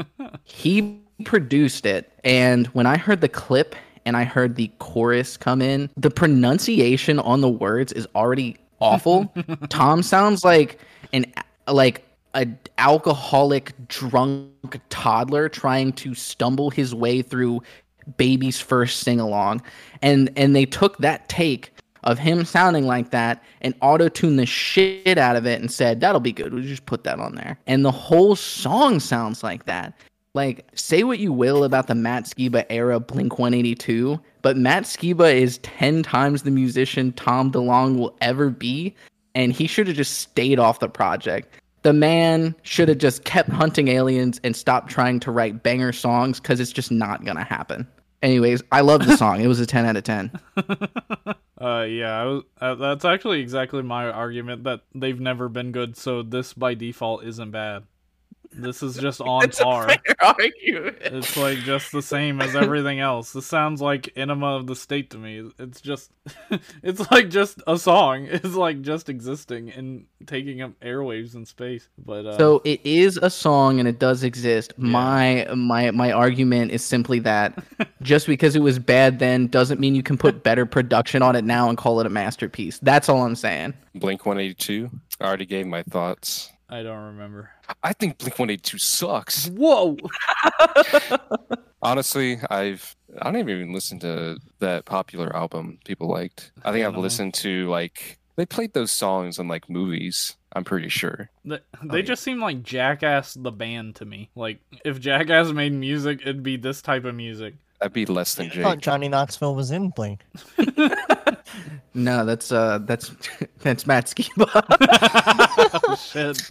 he 0.44 1.00
produced 1.24 1.84
it 1.84 2.10
and 2.24 2.66
when 2.68 2.86
I 2.86 2.96
heard 2.96 3.20
the 3.20 3.28
clip 3.28 3.74
and 4.06 4.16
I 4.16 4.24
heard 4.24 4.56
the 4.56 4.70
chorus 4.78 5.36
come 5.36 5.60
in, 5.60 5.90
the 5.96 6.10
pronunciation 6.10 7.18
on 7.18 7.40
the 7.42 7.48
words 7.48 7.92
is 7.92 8.06
already 8.14 8.56
awful. 8.80 9.32
Tom 9.68 10.02
sounds 10.02 10.44
like 10.44 10.78
an 11.12 11.26
like 11.68 12.04
a 12.34 12.46
alcoholic 12.78 13.72
drunk 13.88 14.80
toddler 14.90 15.48
trying 15.48 15.92
to 15.92 16.14
stumble 16.14 16.70
his 16.70 16.94
way 16.94 17.22
through 17.22 17.62
baby's 18.16 18.60
first 18.60 19.00
sing 19.00 19.18
along 19.18 19.60
and 20.02 20.30
and 20.36 20.54
they 20.54 20.64
took 20.64 20.96
that 20.98 21.28
take 21.28 21.72
of 22.06 22.18
him 22.18 22.44
sounding 22.44 22.86
like 22.86 23.10
that 23.10 23.42
and 23.60 23.74
auto 23.80 24.08
tune 24.08 24.36
the 24.36 24.46
shit 24.46 25.18
out 25.18 25.36
of 25.36 25.44
it 25.44 25.60
and 25.60 25.70
said 25.70 26.00
that'll 26.00 26.20
be 26.20 26.32
good. 26.32 26.54
We'll 26.54 26.62
just 26.62 26.86
put 26.86 27.02
that 27.04 27.18
on 27.18 27.34
there. 27.34 27.58
And 27.66 27.84
the 27.84 27.90
whole 27.90 28.36
song 28.36 29.00
sounds 29.00 29.42
like 29.42 29.66
that. 29.66 29.92
Like 30.32 30.68
say 30.74 31.02
what 31.02 31.18
you 31.18 31.32
will 31.32 31.64
about 31.64 31.88
the 31.88 31.94
Matt 31.94 32.24
Skiba 32.24 32.64
era 32.70 33.00
Blink 33.00 33.38
182 33.38 34.20
but 34.42 34.56
Matt 34.56 34.84
Skiba 34.84 35.34
is 35.34 35.58
10 35.58 36.04
times 36.04 36.42
the 36.42 36.50
musician 36.50 37.12
Tom 37.12 37.50
DeLonge 37.50 37.98
will 37.98 38.16
ever 38.20 38.50
be 38.50 38.94
and 39.36 39.52
he 39.52 39.68
should 39.68 39.86
have 39.86 39.96
just 39.96 40.14
stayed 40.14 40.58
off 40.58 40.80
the 40.80 40.88
project 40.88 41.54
the 41.86 41.92
man 41.92 42.52
should 42.62 42.88
have 42.88 42.98
just 42.98 43.22
kept 43.22 43.48
hunting 43.48 43.86
aliens 43.86 44.40
and 44.42 44.56
stopped 44.56 44.90
trying 44.90 45.20
to 45.20 45.30
write 45.30 45.62
banger 45.62 45.92
songs 45.92 46.40
because 46.40 46.58
it's 46.58 46.72
just 46.72 46.90
not 46.90 47.24
gonna 47.24 47.44
happen. 47.44 47.86
Anyways, 48.24 48.60
I 48.72 48.80
love 48.80 49.06
the 49.06 49.16
song. 49.16 49.40
It 49.40 49.46
was 49.46 49.60
a 49.60 49.66
10 49.66 49.86
out 49.86 49.96
of 49.96 50.02
10. 50.02 50.32
Uh, 51.58 51.86
yeah, 51.88 52.22
was, 52.24 52.42
uh, 52.60 52.74
that's 52.74 53.06
actually 53.06 53.40
exactly 53.40 53.82
my 53.82 54.10
argument 54.10 54.64
that 54.64 54.82
they've 54.94 55.18
never 55.18 55.48
been 55.48 55.72
good, 55.72 55.96
so 55.96 56.22
this 56.22 56.52
by 56.52 56.74
default 56.74 57.24
isn't 57.24 57.50
bad. 57.50 57.84
This 58.52 58.82
is 58.82 58.96
just 58.96 59.20
on 59.22 59.50
par. 59.50 59.88
argument. 60.20 60.96
It's 61.00 61.36
like 61.36 61.58
just 61.58 61.92
the 61.92 62.02
same 62.02 62.40
as 62.40 62.54
everything 62.54 63.00
else. 63.00 63.32
This 63.32 63.46
sounds 63.46 63.80
like 63.80 64.12
Enema 64.16 64.56
of 64.56 64.66
the 64.66 64.76
State 64.76 65.10
to 65.10 65.18
me. 65.18 65.50
It's 65.58 65.80
just, 65.80 66.10
it's 66.82 67.10
like 67.10 67.30
just 67.30 67.62
a 67.66 67.78
song. 67.78 68.28
It's 68.46 68.54
like 68.54 68.82
just 68.82 69.08
existing 69.08 69.70
and 69.70 70.06
taking 70.26 70.60
up 70.60 70.78
airwaves 70.80 71.34
in 71.34 71.46
space. 71.46 71.88
But 71.98 72.26
uh, 72.26 72.36
So 72.36 72.60
it 72.64 72.84
is 72.84 73.16
a 73.16 73.30
song 73.30 73.80
and 73.80 73.88
it 73.88 73.98
does 73.98 74.22
exist. 74.22 74.72
My 74.76 75.46
my 75.54 75.90
my 75.90 76.12
argument 76.12 76.70
is 76.70 76.84
simply 76.84 77.18
that 77.20 77.58
just 78.02 78.26
because 78.26 78.54
it 78.54 78.60
was 78.60 78.78
bad 78.78 79.18
then 79.18 79.46
doesn't 79.48 79.80
mean 79.80 79.94
you 79.94 80.02
can 80.02 80.18
put 80.18 80.42
better 80.42 80.66
production 80.66 81.22
on 81.22 81.34
it 81.34 81.44
now 81.44 81.68
and 81.68 81.78
call 81.78 81.98
it 82.00 82.06
a 82.06 82.10
masterpiece. 82.10 82.78
That's 82.82 83.08
all 83.08 83.22
I'm 83.24 83.36
saying. 83.36 83.74
Blink 83.94 84.26
182. 84.26 84.90
I 85.20 85.24
already 85.24 85.46
gave 85.46 85.66
my 85.66 85.82
thoughts. 85.84 86.52
I 86.68 86.82
don't 86.82 87.04
remember. 87.06 87.50
I 87.82 87.92
think 87.92 88.18
Blink 88.18 88.38
182 88.38 88.78
sucks. 88.78 89.48
Whoa! 89.48 89.96
Honestly, 91.82 92.38
I've 92.50 92.96
I 93.20 93.30
don't 93.30 93.48
even 93.48 93.72
listen 93.72 93.98
to 94.00 94.38
that 94.58 94.84
popular 94.84 95.34
album 95.34 95.78
people 95.84 96.08
liked. 96.08 96.50
I 96.64 96.72
think 96.72 96.84
I've 96.84 96.94
Mhm. 96.94 96.98
listened 97.02 97.34
to 97.34 97.68
like 97.68 98.18
they 98.36 98.46
played 98.46 98.72
those 98.74 98.90
songs 98.90 99.38
in 99.38 99.48
like 99.48 99.70
movies. 99.70 100.36
I'm 100.52 100.64
pretty 100.64 100.88
sure. 100.88 101.30
They, 101.44 101.58
they 101.84 101.98
yeah. 101.98 102.04
just 102.04 102.22
seem 102.22 102.40
like 102.40 102.62
Jackass 102.62 103.34
the 103.34 103.52
band 103.52 103.96
to 103.96 104.04
me. 104.04 104.30
Like 104.34 104.60
if 104.84 104.98
Jackass 105.00 105.52
made 105.52 105.72
music, 105.72 106.20
it'd 106.22 106.42
be 106.42 106.56
this 106.56 106.82
type 106.82 107.04
of 107.04 107.14
music. 107.14 107.54
That'd 107.80 107.92
be 107.92 108.06
less 108.06 108.34
than 108.34 108.46
I 108.50 108.62
thought 108.62 108.74
Jake. 108.76 108.80
Johnny 108.82 109.08
Knoxville 109.08 109.54
was 109.54 109.70
in 109.70 109.90
Blink. 109.90 110.22
No, 111.94 112.26
that's 112.26 112.52
uh 112.52 112.78
that's 112.82 113.10
that's 113.60 113.86
Matt 113.86 114.04
Skiba. 114.06 114.50
oh, 115.88 115.96
shit. 115.96 116.50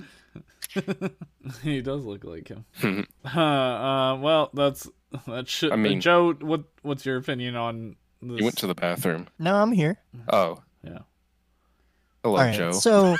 he 1.61 1.82
does 1.82 2.03
look 2.03 2.23
like 2.23 2.47
him. 2.47 3.05
uh, 3.23 3.39
uh, 3.39 4.15
well, 4.17 4.49
that's 4.53 4.89
that 5.28 5.47
should. 5.47 5.71
I 5.71 5.76
mean- 5.76 6.01
Joe, 6.01 6.34
what 6.34 6.63
what's 6.82 7.05
your 7.05 7.17
opinion 7.17 7.55
on 7.55 7.95
this? 8.23 8.39
You 8.39 8.43
went 8.45 8.57
to 8.57 8.67
the 8.67 8.73
bathroom. 8.73 9.28
No, 9.38 9.55
I'm 9.55 9.71
here. 9.71 9.99
Oh. 10.30 10.63
Yeah. 10.84 10.99
Hello, 12.23 12.38
All 12.38 12.41
right. 12.41 12.55
Joe. 12.55 12.71
So 12.71 13.15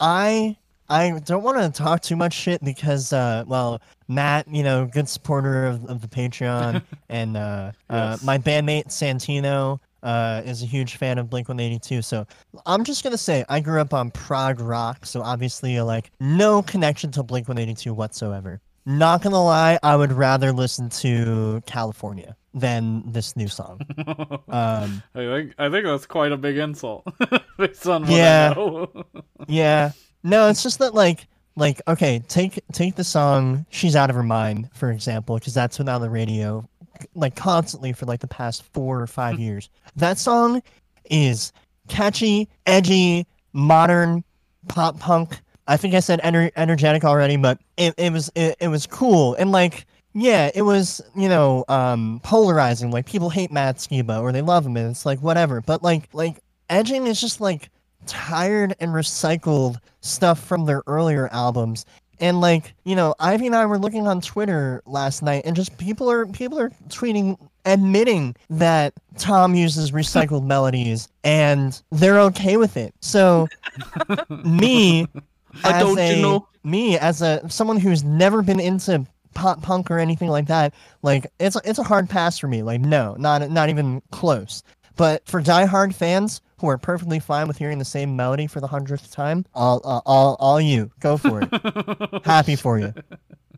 I 0.00 0.56
I 0.90 1.18
don't 1.24 1.42
want 1.42 1.58
to 1.58 1.70
talk 1.82 2.00
too 2.00 2.16
much 2.16 2.32
shit 2.32 2.62
because 2.64 3.12
uh 3.12 3.44
well 3.46 3.80
Matt, 4.08 4.48
you 4.48 4.62
know, 4.62 4.86
good 4.86 5.08
supporter 5.08 5.66
of, 5.66 5.84
of 5.86 6.00
the 6.00 6.08
Patreon 6.08 6.82
and 7.08 7.36
uh, 7.36 7.72
uh 7.90 8.16
my 8.24 8.38
bandmate 8.38 8.86
Santino 8.88 9.80
uh 10.02 10.42
is 10.44 10.62
a 10.62 10.66
huge 10.66 10.96
fan 10.96 11.18
of 11.18 11.28
Blink 11.28 11.48
182. 11.48 12.02
So 12.02 12.26
I'm 12.64 12.84
just 12.84 13.04
gonna 13.04 13.18
say 13.18 13.44
I 13.48 13.60
grew 13.60 13.80
up 13.80 13.92
on 13.92 14.10
prog 14.10 14.60
rock, 14.60 15.04
so 15.04 15.20
obviously 15.22 15.80
like 15.80 16.10
no 16.20 16.62
connection 16.62 17.10
to 17.12 17.22
Blink 17.22 17.48
182 17.48 17.92
whatsoever. 17.92 18.60
Not 18.86 19.20
gonna 19.22 19.42
lie, 19.44 19.78
I 19.82 19.94
would 19.96 20.12
rather 20.12 20.52
listen 20.52 20.88
to 20.90 21.62
California 21.66 22.34
than 22.54 23.02
this 23.12 23.36
new 23.36 23.48
song. 23.48 23.80
Um 24.48 25.02
I 25.14 25.18
think 25.18 25.54
I 25.58 25.68
think 25.68 25.84
that's 25.84 26.06
quite 26.06 26.32
a 26.32 26.36
big 26.38 26.56
insult 26.56 27.04
based 27.58 27.86
on 27.86 28.02
what 28.02 28.10
Yeah. 28.12 28.52
I 28.52 28.54
know. 28.58 29.04
Yeah. 29.46 29.90
No, 30.28 30.48
it's 30.48 30.62
just 30.62 30.78
that 30.80 30.94
like 30.94 31.26
like 31.56 31.80
okay, 31.88 32.20
take 32.28 32.60
take 32.72 32.96
the 32.96 33.04
song 33.04 33.64
"She's 33.70 33.96
Out 33.96 34.10
of 34.10 34.16
Her 34.16 34.22
Mind" 34.22 34.68
for 34.74 34.90
example, 34.90 35.36
because 35.38 35.54
that's 35.54 35.78
been 35.78 35.88
on 35.88 36.02
the 36.02 36.10
radio 36.10 36.68
like 37.14 37.34
constantly 37.34 37.94
for 37.94 38.04
like 38.04 38.20
the 38.20 38.28
past 38.28 38.62
four 38.74 39.00
or 39.00 39.06
five 39.06 39.38
years. 39.38 39.70
That 39.96 40.18
song 40.18 40.62
is 41.10 41.52
catchy, 41.88 42.48
edgy, 42.66 43.26
modern 43.54 44.22
pop 44.68 45.00
punk. 45.00 45.40
I 45.66 45.78
think 45.78 45.94
I 45.94 46.00
said 46.00 46.20
ener- 46.20 46.52
energetic 46.56 47.04
already, 47.04 47.36
but 47.36 47.58
it, 47.78 47.94
it 47.96 48.12
was 48.12 48.30
it, 48.34 48.56
it 48.60 48.68
was 48.68 48.86
cool 48.86 49.34
and 49.36 49.50
like 49.50 49.86
yeah, 50.12 50.50
it 50.54 50.62
was 50.62 51.00
you 51.16 51.30
know 51.30 51.64
um 51.68 52.20
polarizing. 52.22 52.90
Like 52.90 53.06
people 53.06 53.30
hate 53.30 53.50
Matt 53.50 53.76
Skiba 53.76 54.20
or 54.20 54.32
they 54.32 54.42
love 54.42 54.66
him, 54.66 54.76
and 54.76 54.90
it's 54.90 55.06
like 55.06 55.20
whatever. 55.22 55.62
But 55.62 55.82
like 55.82 56.08
like 56.12 56.42
edging 56.68 57.06
is 57.06 57.18
just 57.18 57.40
like 57.40 57.70
tired 58.08 58.74
and 58.80 58.92
recycled 58.92 59.76
stuff 60.00 60.42
from 60.42 60.64
their 60.64 60.82
earlier 60.86 61.28
albums. 61.32 61.86
And 62.20 62.40
like, 62.40 62.74
you 62.84 62.96
know, 62.96 63.14
Ivy 63.20 63.46
and 63.46 63.54
I 63.54 63.64
were 63.66 63.78
looking 63.78 64.08
on 64.08 64.20
Twitter 64.20 64.82
last 64.86 65.22
night 65.22 65.42
and 65.44 65.54
just 65.54 65.78
people 65.78 66.10
are 66.10 66.26
people 66.26 66.58
are 66.58 66.70
tweeting 66.88 67.38
admitting 67.64 68.34
that 68.50 68.94
Tom 69.18 69.54
uses 69.54 69.92
recycled 69.92 70.44
melodies 70.46 71.08
and 71.22 71.80
they're 71.92 72.18
okay 72.20 72.56
with 72.56 72.76
it. 72.76 72.92
So 73.00 73.46
me 74.44 75.06
I 75.62 75.74
as 75.74 75.82
don't 75.82 75.98
a, 75.98 76.16
you 76.16 76.22
know? 76.22 76.48
me 76.64 76.98
as 76.98 77.22
a 77.22 77.48
someone 77.48 77.78
who's 77.78 78.02
never 78.02 78.42
been 78.42 78.60
into 78.60 79.06
pop 79.34 79.62
punk 79.62 79.88
or 79.88 79.98
anything 79.98 80.28
like 80.28 80.46
that, 80.46 80.74
like 81.02 81.30
it's 81.38 81.56
it's 81.64 81.78
a 81.78 81.84
hard 81.84 82.10
pass 82.10 82.38
for 82.38 82.48
me. 82.48 82.62
Like 82.64 82.80
no, 82.80 83.14
not 83.18 83.48
not 83.50 83.68
even 83.68 84.02
close. 84.10 84.64
But 84.96 85.24
for 85.28 85.40
diehard 85.40 85.94
fans 85.94 86.40
who 86.60 86.68
are 86.68 86.78
perfectly 86.78 87.20
fine 87.20 87.48
with 87.48 87.58
hearing 87.58 87.78
the 87.78 87.84
same 87.84 88.16
melody 88.16 88.46
for 88.46 88.60
the 88.60 88.66
hundredth 88.66 89.10
time, 89.12 89.44
all 89.54 89.80
uh, 89.84 90.00
all 90.06 90.36
all 90.40 90.60
you 90.60 90.90
go 91.00 91.16
for 91.16 91.40
it. 91.42 92.24
Happy 92.24 92.56
for 92.56 92.78
you. 92.78 92.92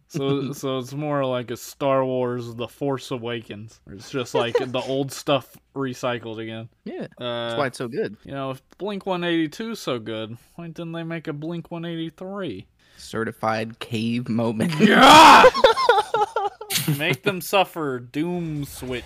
so 0.09 0.53
so 0.53 0.79
it's 0.79 0.93
more 0.93 1.25
like 1.25 1.51
a 1.51 1.57
Star 1.57 2.05
Wars: 2.05 2.55
The 2.55 2.69
Force 2.69 3.11
Awakens. 3.11 3.81
It's 3.91 4.11
just 4.11 4.35
like 4.35 4.55
the 4.59 4.81
old 4.81 5.13
stuff 5.13 5.57
recycled 5.75 6.39
again. 6.39 6.69
yeah, 6.85 7.07
Uh, 7.19 7.49
that's 7.49 7.59
why 7.59 7.67
it's 7.67 7.79
so 7.79 7.89
good. 7.89 8.17
You 8.25 8.33
know, 8.33 8.51
if 8.51 8.63
Blink 8.79 9.07
182 9.07 9.71
is 9.73 9.79
so 9.81 9.99
good, 9.99 10.37
why 10.57 10.67
didn't 10.67 10.93
they 10.93 11.05
make 11.05 11.29
a 11.29 11.33
Blink 11.33 11.71
183? 11.71 12.67
Certified 12.97 13.79
cave 13.79 14.29
moment. 14.29 14.75
Yeah! 14.79 15.49
make 16.99 17.23
them 17.23 17.41
suffer. 17.41 17.99
Doom 18.01 18.65
switch. 18.65 19.05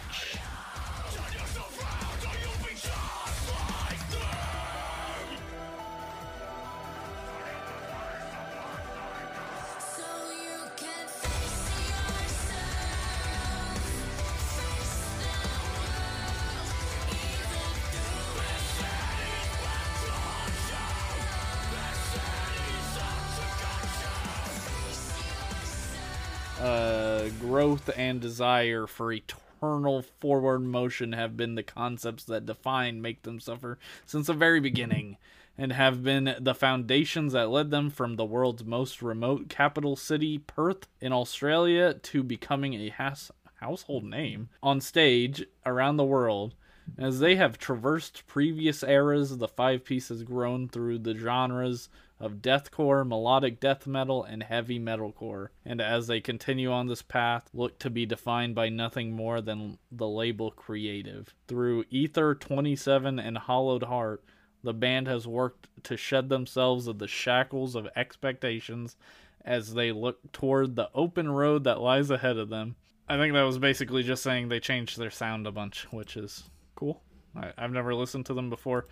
Growth 27.64 27.88
and 27.96 28.20
desire 28.20 28.86
for 28.86 29.10
eternal 29.10 30.02
forward 30.02 30.58
motion 30.58 31.12
have 31.12 31.34
been 31.34 31.54
the 31.54 31.62
concepts 31.62 32.22
that 32.24 32.44
define 32.44 33.00
Make 33.00 33.22
Them 33.22 33.40
Suffer 33.40 33.78
since 34.04 34.26
the 34.26 34.34
very 34.34 34.60
beginning, 34.60 35.16
and 35.56 35.72
have 35.72 36.04
been 36.04 36.36
the 36.38 36.54
foundations 36.54 37.32
that 37.32 37.48
led 37.48 37.70
them 37.70 37.88
from 37.88 38.16
the 38.16 38.24
world's 38.26 38.64
most 38.64 39.00
remote 39.00 39.48
capital 39.48 39.96
city, 39.96 40.36
Perth, 40.36 40.88
in 41.00 41.10
Australia, 41.10 41.94
to 41.94 42.22
becoming 42.22 42.74
a 42.74 42.90
has- 42.90 43.30
household 43.60 44.04
name 44.04 44.50
on 44.62 44.82
stage 44.82 45.46
around 45.64 45.96
the 45.96 46.04
world. 46.04 46.54
As 46.98 47.20
they 47.20 47.36
have 47.36 47.56
traversed 47.56 48.26
previous 48.26 48.82
eras, 48.82 49.38
the 49.38 49.48
five 49.48 49.86
piece 49.86 50.10
has 50.10 50.22
grown 50.22 50.68
through 50.68 50.98
the 50.98 51.16
genres 51.16 51.88
of 52.20 52.36
deathcore, 52.36 53.06
melodic 53.06 53.60
death 53.60 53.86
metal, 53.86 54.22
and 54.24 54.42
heavy 54.42 54.78
metalcore. 54.78 55.48
And 55.64 55.80
as 55.80 56.06
they 56.06 56.20
continue 56.20 56.70
on 56.70 56.86
this 56.86 57.02
path, 57.02 57.50
look 57.52 57.78
to 57.80 57.90
be 57.90 58.06
defined 58.06 58.54
by 58.54 58.68
nothing 58.68 59.12
more 59.12 59.40
than 59.40 59.78
the 59.90 60.08
label 60.08 60.50
creative. 60.50 61.34
Through 61.48 61.84
Ether 61.90 62.34
27 62.34 63.18
and 63.18 63.38
Hollowed 63.38 63.84
Heart, 63.84 64.24
the 64.62 64.72
band 64.72 65.08
has 65.08 65.26
worked 65.26 65.68
to 65.84 65.96
shed 65.96 66.28
themselves 66.28 66.86
of 66.86 66.98
the 66.98 67.08
shackles 67.08 67.74
of 67.74 67.88
expectations 67.96 68.96
as 69.44 69.74
they 69.74 69.92
look 69.92 70.32
toward 70.32 70.74
the 70.74 70.88
open 70.94 71.30
road 71.30 71.64
that 71.64 71.80
lies 71.80 72.10
ahead 72.10 72.38
of 72.38 72.48
them. 72.48 72.76
I 73.08 73.18
think 73.18 73.34
that 73.34 73.42
was 73.42 73.58
basically 73.58 74.02
just 74.02 74.22
saying 74.22 74.48
they 74.48 74.60
changed 74.60 74.98
their 74.98 75.10
sound 75.10 75.46
a 75.46 75.52
bunch, 75.52 75.86
which 75.90 76.16
is 76.16 76.44
cool. 76.74 77.02
I, 77.36 77.52
I've 77.58 77.72
never 77.72 77.94
listened 77.94 78.24
to 78.26 78.34
them 78.34 78.48
before. 78.48 78.86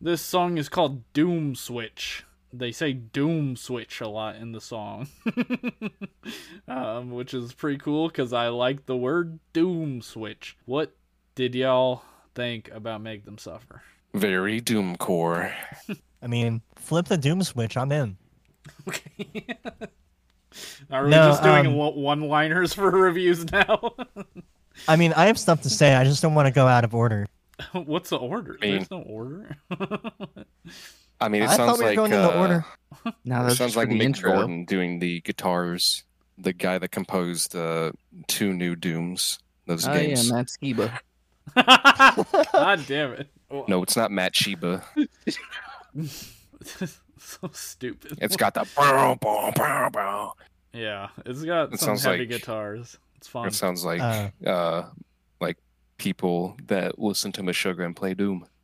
This 0.00 0.20
song 0.20 0.58
is 0.58 0.68
called 0.68 1.10
Doom 1.14 1.54
Switch. 1.54 2.25
They 2.52 2.72
say 2.72 2.92
Doom 2.92 3.56
Switch 3.56 4.00
a 4.00 4.08
lot 4.08 4.36
in 4.36 4.52
the 4.52 4.60
song, 4.60 5.08
um, 6.68 7.10
which 7.10 7.34
is 7.34 7.52
pretty 7.52 7.78
cool 7.78 8.08
because 8.08 8.32
I 8.32 8.48
like 8.48 8.86
the 8.86 8.96
word 8.96 9.38
Doom 9.52 10.00
Switch. 10.00 10.56
What 10.64 10.94
did 11.34 11.54
y'all 11.54 12.02
think 12.34 12.70
about 12.72 13.02
Make 13.02 13.24
Them 13.24 13.38
Suffer? 13.38 13.82
Very 14.14 14.60
doomcore. 14.60 15.52
I 16.22 16.26
mean, 16.28 16.62
flip 16.76 17.06
the 17.06 17.18
doom 17.18 17.42
switch. 17.42 17.76
I'm 17.76 17.92
in. 17.92 18.16
Okay. 18.88 19.46
Are 20.90 21.04
we 21.04 21.10
No, 21.10 21.28
just 21.30 21.42
doing 21.42 21.66
um, 21.66 21.74
one 21.74 22.20
liners 22.22 22.72
for 22.72 22.90
reviews 22.90 23.50
now? 23.52 23.92
I 24.88 24.96
mean, 24.96 25.12
I 25.12 25.26
have 25.26 25.38
stuff 25.38 25.60
to 25.62 25.70
say. 25.70 25.94
I 25.94 26.04
just 26.04 26.22
don't 26.22 26.34
want 26.34 26.46
to 26.46 26.52
go 26.52 26.66
out 26.66 26.84
of 26.84 26.94
order. 26.94 27.26
What's 27.72 28.10
the 28.10 28.16
order? 28.16 28.56
I 28.62 28.64
mean- 28.66 28.74
There's 28.76 28.90
no 28.90 29.02
order. 29.02 29.56
I 31.20 31.28
mean, 31.28 31.42
it 31.42 31.48
I 31.50 31.56
sounds 31.56 31.80
like 31.80 31.96
going 31.96 32.12
in 32.12 32.20
the 32.20 32.30
uh, 32.36 32.40
order. 32.40 32.64
Now 33.24 33.42
it 33.42 33.44
that's 33.46 33.56
sounds 33.58 33.76
like 33.76 33.88
for 33.88 33.94
Mick 33.94 34.02
intro. 34.02 34.32
Gordon 34.32 34.64
doing 34.64 34.98
the 34.98 35.20
guitars. 35.22 36.04
The 36.38 36.52
guy 36.52 36.76
that 36.78 36.88
composed 36.90 37.52
the 37.52 37.92
two 38.26 38.52
new 38.52 38.76
Dooms. 38.76 39.38
Those 39.66 39.86
Oh 39.88 39.92
games. 39.94 40.28
yeah, 40.28 40.34
Matt 40.36 40.46
Skiba. 40.48 40.98
God 42.52 42.84
damn 42.86 43.12
it. 43.12 43.28
no, 43.68 43.82
it's 43.82 43.96
not 43.96 44.10
Matt 44.10 44.34
Sheba. 44.36 44.84
so 47.18 47.50
stupid. 47.52 48.18
It's 48.20 48.36
got 48.36 48.54
the 48.54 48.66
bow, 48.76 49.14
bow, 49.20 49.52
bow, 49.54 49.90
bow. 49.90 50.32
Yeah, 50.72 51.08
it's 51.24 51.42
got 51.42 51.72
It 51.72 51.80
some 51.80 51.88
sounds 51.88 52.04
heavy 52.04 52.18
like- 52.20 52.28
guitars. 52.28 52.98
It's 53.16 53.28
fun. 53.28 53.46
It 53.48 53.54
sounds 53.54 53.82
like 53.84 54.00
Uh, 54.00 54.28
uh 54.46 54.86
like 55.40 55.56
people 55.96 56.56
that 56.66 56.98
listen 56.98 57.32
to 57.32 57.42
Meshuggah 57.42 57.84
and 57.84 57.96
play 57.96 58.14
Doom. 58.14 58.46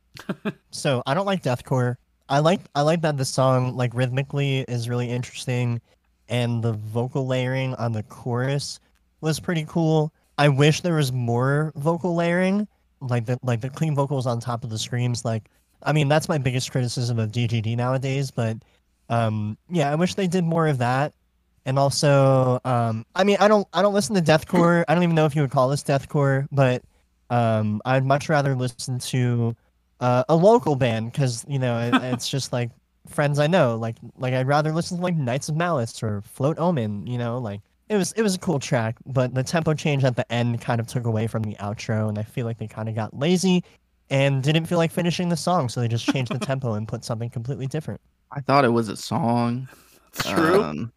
So 0.69 1.01
I 1.07 1.13
don't 1.15 1.25
like 1.25 1.41
deathcore. 1.43 1.95
I 2.29 2.39
like 2.39 2.61
I 2.75 2.81
like 2.81 3.01
that 3.01 3.17
the 3.17 3.25
song 3.25 3.75
like 3.75 3.93
rhythmically 3.93 4.59
is 4.61 4.89
really 4.89 5.09
interesting, 5.09 5.81
and 6.29 6.63
the 6.63 6.73
vocal 6.73 7.27
layering 7.27 7.75
on 7.75 7.91
the 7.91 8.03
chorus 8.03 8.79
was 9.21 9.39
pretty 9.39 9.65
cool. 9.67 10.13
I 10.37 10.49
wish 10.49 10.81
there 10.81 10.95
was 10.95 11.11
more 11.11 11.71
vocal 11.75 12.15
layering, 12.15 12.67
like 13.01 13.25
the 13.25 13.39
like 13.43 13.61
the 13.61 13.69
clean 13.69 13.95
vocals 13.95 14.25
on 14.27 14.39
top 14.39 14.63
of 14.63 14.69
the 14.69 14.79
screams. 14.79 15.25
Like, 15.25 15.43
I 15.83 15.93
mean 15.93 16.07
that's 16.07 16.29
my 16.29 16.37
biggest 16.37 16.71
criticism 16.71 17.19
of 17.19 17.31
DGD 17.31 17.75
nowadays. 17.77 18.31
But 18.31 18.57
um, 19.09 19.57
yeah, 19.69 19.91
I 19.91 19.95
wish 19.95 20.15
they 20.15 20.27
did 20.27 20.43
more 20.43 20.67
of 20.67 20.77
that. 20.79 21.13
And 21.65 21.79
also, 21.79 22.59
um, 22.65 23.05
I 23.15 23.23
mean, 23.23 23.37
I 23.39 23.47
don't 23.47 23.67
I 23.73 23.81
don't 23.81 23.93
listen 23.93 24.15
to 24.15 24.21
deathcore. 24.21 24.83
I 24.87 24.93
don't 24.93 25.03
even 25.03 25.15
know 25.15 25.25
if 25.25 25.35
you 25.35 25.41
would 25.41 25.51
call 25.51 25.69
this 25.69 25.83
deathcore, 25.83 26.47
but 26.51 26.83
um, 27.29 27.81
I'd 27.85 28.05
much 28.05 28.29
rather 28.29 28.55
listen 28.55 28.99
to 28.99 29.55
uh, 30.03 30.23
a 30.27 30.35
local 30.35 30.75
band 30.75 31.11
because 31.11 31.45
you 31.47 31.57
know 31.57 31.79
it, 31.79 31.93
it's 32.13 32.27
just 32.27 32.51
like 32.51 32.69
friends 33.07 33.39
I 33.39 33.47
know. 33.47 33.77
Like 33.77 33.95
like 34.17 34.33
I'd 34.33 34.47
rather 34.47 34.71
listen 34.71 34.97
to 34.97 35.03
like 35.03 35.15
Knights 35.15 35.49
of 35.49 35.55
Malice 35.55 36.03
or 36.03 36.21
Float 36.21 36.59
Omen. 36.59 37.07
You 37.07 37.17
know, 37.17 37.37
like 37.37 37.61
it 37.89 37.95
was 37.95 38.11
it 38.11 38.21
was 38.21 38.35
a 38.35 38.39
cool 38.39 38.59
track, 38.59 38.97
but 39.05 39.33
the 39.33 39.43
tempo 39.43 39.73
change 39.73 40.03
at 40.03 40.17
the 40.17 40.29
end 40.31 40.61
kind 40.61 40.81
of 40.81 40.87
took 40.87 41.05
away 41.05 41.25
from 41.25 41.43
the 41.43 41.55
outro, 41.55 42.09
and 42.09 42.19
I 42.19 42.23
feel 42.23 42.45
like 42.45 42.57
they 42.57 42.67
kind 42.67 42.89
of 42.89 42.95
got 42.95 43.17
lazy 43.17 43.63
and 44.09 44.43
didn't 44.43 44.65
feel 44.65 44.77
like 44.77 44.91
finishing 44.91 45.29
the 45.29 45.37
song, 45.37 45.69
so 45.69 45.79
they 45.79 45.87
just 45.87 46.05
changed 46.05 46.31
the 46.33 46.39
tempo 46.39 46.73
and 46.73 46.85
put 46.85 47.05
something 47.05 47.29
completely 47.29 47.67
different. 47.67 48.01
I 48.31 48.41
thought 48.41 48.65
it 48.65 48.69
was 48.69 48.89
a 48.89 48.97
song. 48.97 49.69
True. 50.13 50.61
Um, 50.61 50.91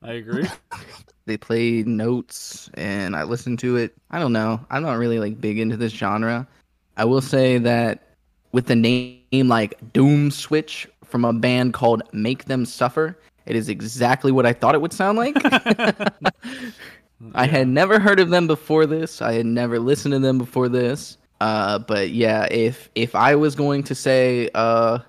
I 0.00 0.12
agree. 0.12 0.46
they 1.26 1.36
played 1.36 1.88
notes 1.88 2.70
and 2.74 3.16
I 3.16 3.24
listened 3.24 3.58
to 3.60 3.76
it. 3.76 3.94
I 4.10 4.18
don't 4.18 4.32
know. 4.32 4.64
I'm 4.70 4.82
not 4.82 4.98
really 4.98 5.18
like 5.18 5.40
big 5.40 5.58
into 5.58 5.76
this 5.76 5.92
genre. 5.92 6.46
I 6.96 7.04
will 7.04 7.20
say 7.20 7.58
that 7.58 8.13
with 8.54 8.66
the 8.66 8.76
name 8.76 9.48
like 9.48 9.74
Doom 9.92 10.30
Switch 10.30 10.88
from 11.04 11.24
a 11.24 11.32
band 11.32 11.74
called 11.74 12.04
Make 12.12 12.44
Them 12.44 12.64
Suffer, 12.64 13.18
it 13.46 13.56
is 13.56 13.68
exactly 13.68 14.30
what 14.30 14.46
I 14.46 14.52
thought 14.52 14.76
it 14.76 14.80
would 14.80 14.92
sound 14.92 15.18
like. 15.18 15.34
I 17.34 17.46
had 17.46 17.66
never 17.66 17.98
heard 17.98 18.20
of 18.20 18.30
them 18.30 18.46
before 18.46 18.86
this. 18.86 19.20
I 19.20 19.32
had 19.32 19.46
never 19.46 19.80
listened 19.80 20.12
to 20.12 20.20
them 20.20 20.38
before 20.38 20.68
this. 20.68 21.18
Uh, 21.40 21.80
but 21.80 22.10
yeah, 22.10 22.46
if 22.52 22.90
if 22.94 23.16
I 23.16 23.34
was 23.34 23.56
going 23.56 23.82
to 23.82 23.94
say 23.94 24.48
uh, 24.54 25.00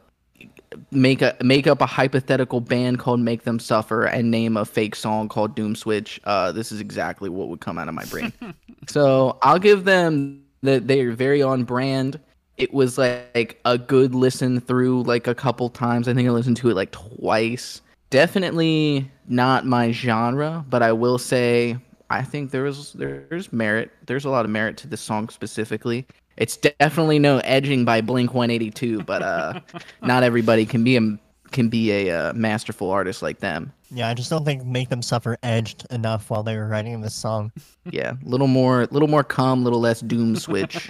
make 0.90 1.22
a 1.22 1.38
make 1.44 1.68
up 1.68 1.82
a 1.82 1.86
hypothetical 1.86 2.62
band 2.62 2.98
called 2.98 3.20
Make 3.20 3.44
Them 3.44 3.60
Suffer 3.60 4.06
and 4.06 4.32
name 4.32 4.58
a 4.58 4.66
fake 4.66 4.96
song 4.96 5.30
called 5.30 5.56
Doom 5.56 5.76
Switch, 5.76 6.20
uh, 6.24 6.52
this 6.52 6.72
is 6.72 6.80
exactly 6.80 7.30
what 7.30 7.50
would 7.50 7.62
come 7.62 7.78
out 7.78 7.88
of 7.88 7.94
my 7.94 8.06
brain. 8.06 8.34
so 8.88 9.38
I'll 9.44 9.60
give 9.60 9.86
them 9.86 10.44
that 10.64 10.88
they 10.88 11.02
are 11.02 11.12
very 11.12 11.44
on 11.44 11.64
brand. 11.64 12.20
It 12.58 12.74
was 12.74 12.98
like 12.98 13.60
a 13.66 13.78
good 13.78 14.16
listen 14.16 14.60
through 14.62 15.04
like 15.04 15.28
a 15.28 15.36
couple 15.36 15.70
times. 15.70 16.08
I 16.08 16.14
think 16.14 16.28
I 16.28 16.32
listened 16.32 16.58
to 16.58 16.70
it 16.70 16.76
like 16.76 16.92
twice. 16.92 17.82
Definitely 18.10 19.12
not 19.28 19.66
my 19.66 19.92
genre, 19.92 20.64
but 20.70 20.82
I 20.82 20.94
will 20.94 21.18
say 21.18 21.78
I 22.10 22.22
think 22.22 22.52
there's 22.52 22.94
there's 22.94 23.52
merit. 23.52 23.92
There's 24.06 24.26
a 24.26 24.30
lot 24.30 24.46
of 24.46 24.52
merit 24.52 24.78
to 24.78 24.88
this 24.88 25.02
song 25.02 25.30
specifically. 25.30 26.06
It's 26.38 26.58
definitely 26.58 27.20
no 27.20 27.40
edging 27.40 27.86
by 27.86 28.02
Blink 28.02 28.34
182, 28.34 29.04
but 29.04 29.22
uh, 29.22 29.60
not 30.02 30.24
everybody 30.24 30.66
can 30.66 30.84
be 30.84 30.98
a 30.98 31.18
can 31.52 31.70
be 31.70 31.92
a 31.92 32.12
uh, 32.12 32.34
masterful 32.34 32.92
artist 32.92 33.22
like 33.22 33.40
them. 33.40 33.72
Yeah, 33.92 34.10
I 34.10 34.14
just 34.14 34.30
don't 34.30 34.44
think 34.44 34.66
Make 34.66 34.90
Them 34.90 35.02
Suffer 35.02 35.38
edged 35.44 35.86
enough 35.90 36.30
while 36.30 36.44
they 36.44 36.58
were 36.58 36.68
writing 36.68 37.00
this 37.02 37.14
song. 37.14 37.52
Yeah, 37.90 38.14
little 38.24 38.48
more, 38.48 38.88
little 38.88 39.08
more 39.08 39.24
calm, 39.24 39.64
little 39.64 39.80
less 39.80 40.02
doom 40.02 40.36
switch. 40.36 40.90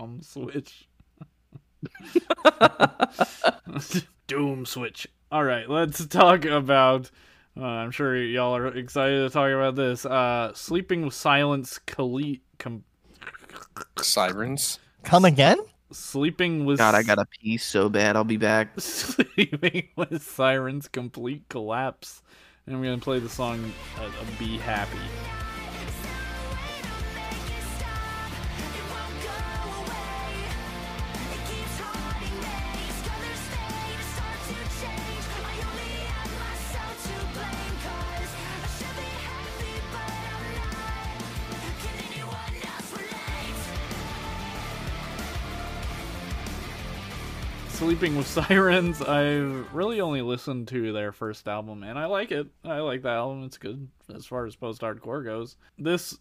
Come 0.00 0.22
switch. 0.22 0.88
Doom 4.26 4.64
switch. 4.64 5.06
All 5.30 5.44
right, 5.44 5.68
let's 5.68 6.06
talk 6.06 6.46
about. 6.46 7.10
Uh, 7.54 7.64
I'm 7.66 7.90
sure 7.90 8.16
y'all 8.16 8.56
are 8.56 8.68
excited 8.68 9.18
to 9.18 9.28
talk 9.28 9.50
about 9.50 9.76
this. 9.76 10.06
Uh, 10.06 10.52
Sleeping 10.54 11.04
with 11.04 11.12
Silence, 11.12 11.78
Khalid, 11.80 12.40
com- 12.58 12.84
Sirens. 14.00 14.78
Come 15.02 15.26
again? 15.26 15.58
Sleeping 15.92 16.64
with 16.64 16.78
God, 16.78 16.94
I 16.94 17.02
got 17.02 17.18
a 17.18 17.26
pee 17.26 17.58
so 17.58 17.90
bad. 17.90 18.16
I'll 18.16 18.24
be 18.24 18.38
back. 18.38 18.68
Sleeping 18.80 19.88
with 19.96 20.22
Sirens, 20.22 20.88
complete 20.88 21.46
collapse. 21.50 22.22
And 22.64 22.74
I'm 22.74 22.82
gonna 22.82 22.96
play 22.96 23.18
the 23.18 23.28
song 23.28 23.70
uh, 23.98 24.08
"Be 24.38 24.56
Happy." 24.56 24.96
Sleeping 47.80 48.14
with 48.14 48.26
Sirens, 48.46 49.00
I've 49.00 49.72
really 49.72 50.02
only 50.02 50.20
listened 50.20 50.68
to 50.68 50.92
their 50.92 51.12
first 51.12 51.48
album, 51.48 51.82
and 51.82 51.98
I 51.98 52.04
like 52.04 52.30
it. 52.30 52.46
I 52.62 52.80
like 52.80 53.00
the 53.00 53.08
album; 53.08 53.42
it's 53.44 53.56
good 53.56 53.88
as 54.14 54.26
far 54.26 54.44
as 54.44 54.54
post-hardcore 54.54 55.24
goes. 55.24 55.56
This, 55.78 56.18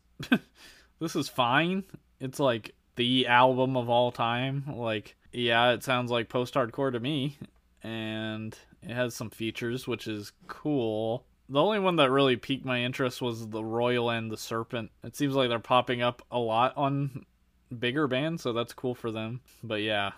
this 0.99 1.17
is 1.17 1.27
fine. 1.27 1.83
It's 2.21 2.39
like 2.39 2.75
the 2.95 3.27
album 3.27 3.75
of 3.75 3.89
all 3.89 4.09
time. 4.13 4.73
Like, 4.73 5.17
yeah, 5.33 5.71
it 5.71 5.83
sounds 5.83 6.09
like 6.09 6.29
post-hardcore 6.29 6.93
to 6.93 6.99
me, 7.01 7.37
and 7.83 8.57
it 8.81 8.91
has 8.91 9.13
some 9.13 9.29
features, 9.29 9.85
which 9.85 10.07
is 10.07 10.31
cool. 10.47 11.25
the 11.49 11.61
only 11.61 11.79
one 11.79 11.97
that 11.97 12.09
really 12.09 12.37
piqued 12.37 12.63
my 12.63 12.79
interest 12.83 13.21
was 13.21 13.49
the 13.49 13.65
Royal 13.65 14.09
and 14.09 14.31
the 14.31 14.37
Serpent. 14.37 14.91
It 15.03 15.17
seems 15.17 15.35
like 15.35 15.49
they're 15.49 15.59
popping 15.59 16.01
up 16.01 16.21
a 16.31 16.39
lot 16.39 16.71
on 16.77 17.25
bigger 17.77 18.07
bands, 18.07 18.43
so 18.43 18.53
that's 18.53 18.71
cool 18.71 18.95
for 18.95 19.11
them. 19.11 19.41
But 19.61 19.81
yeah, 19.81 20.11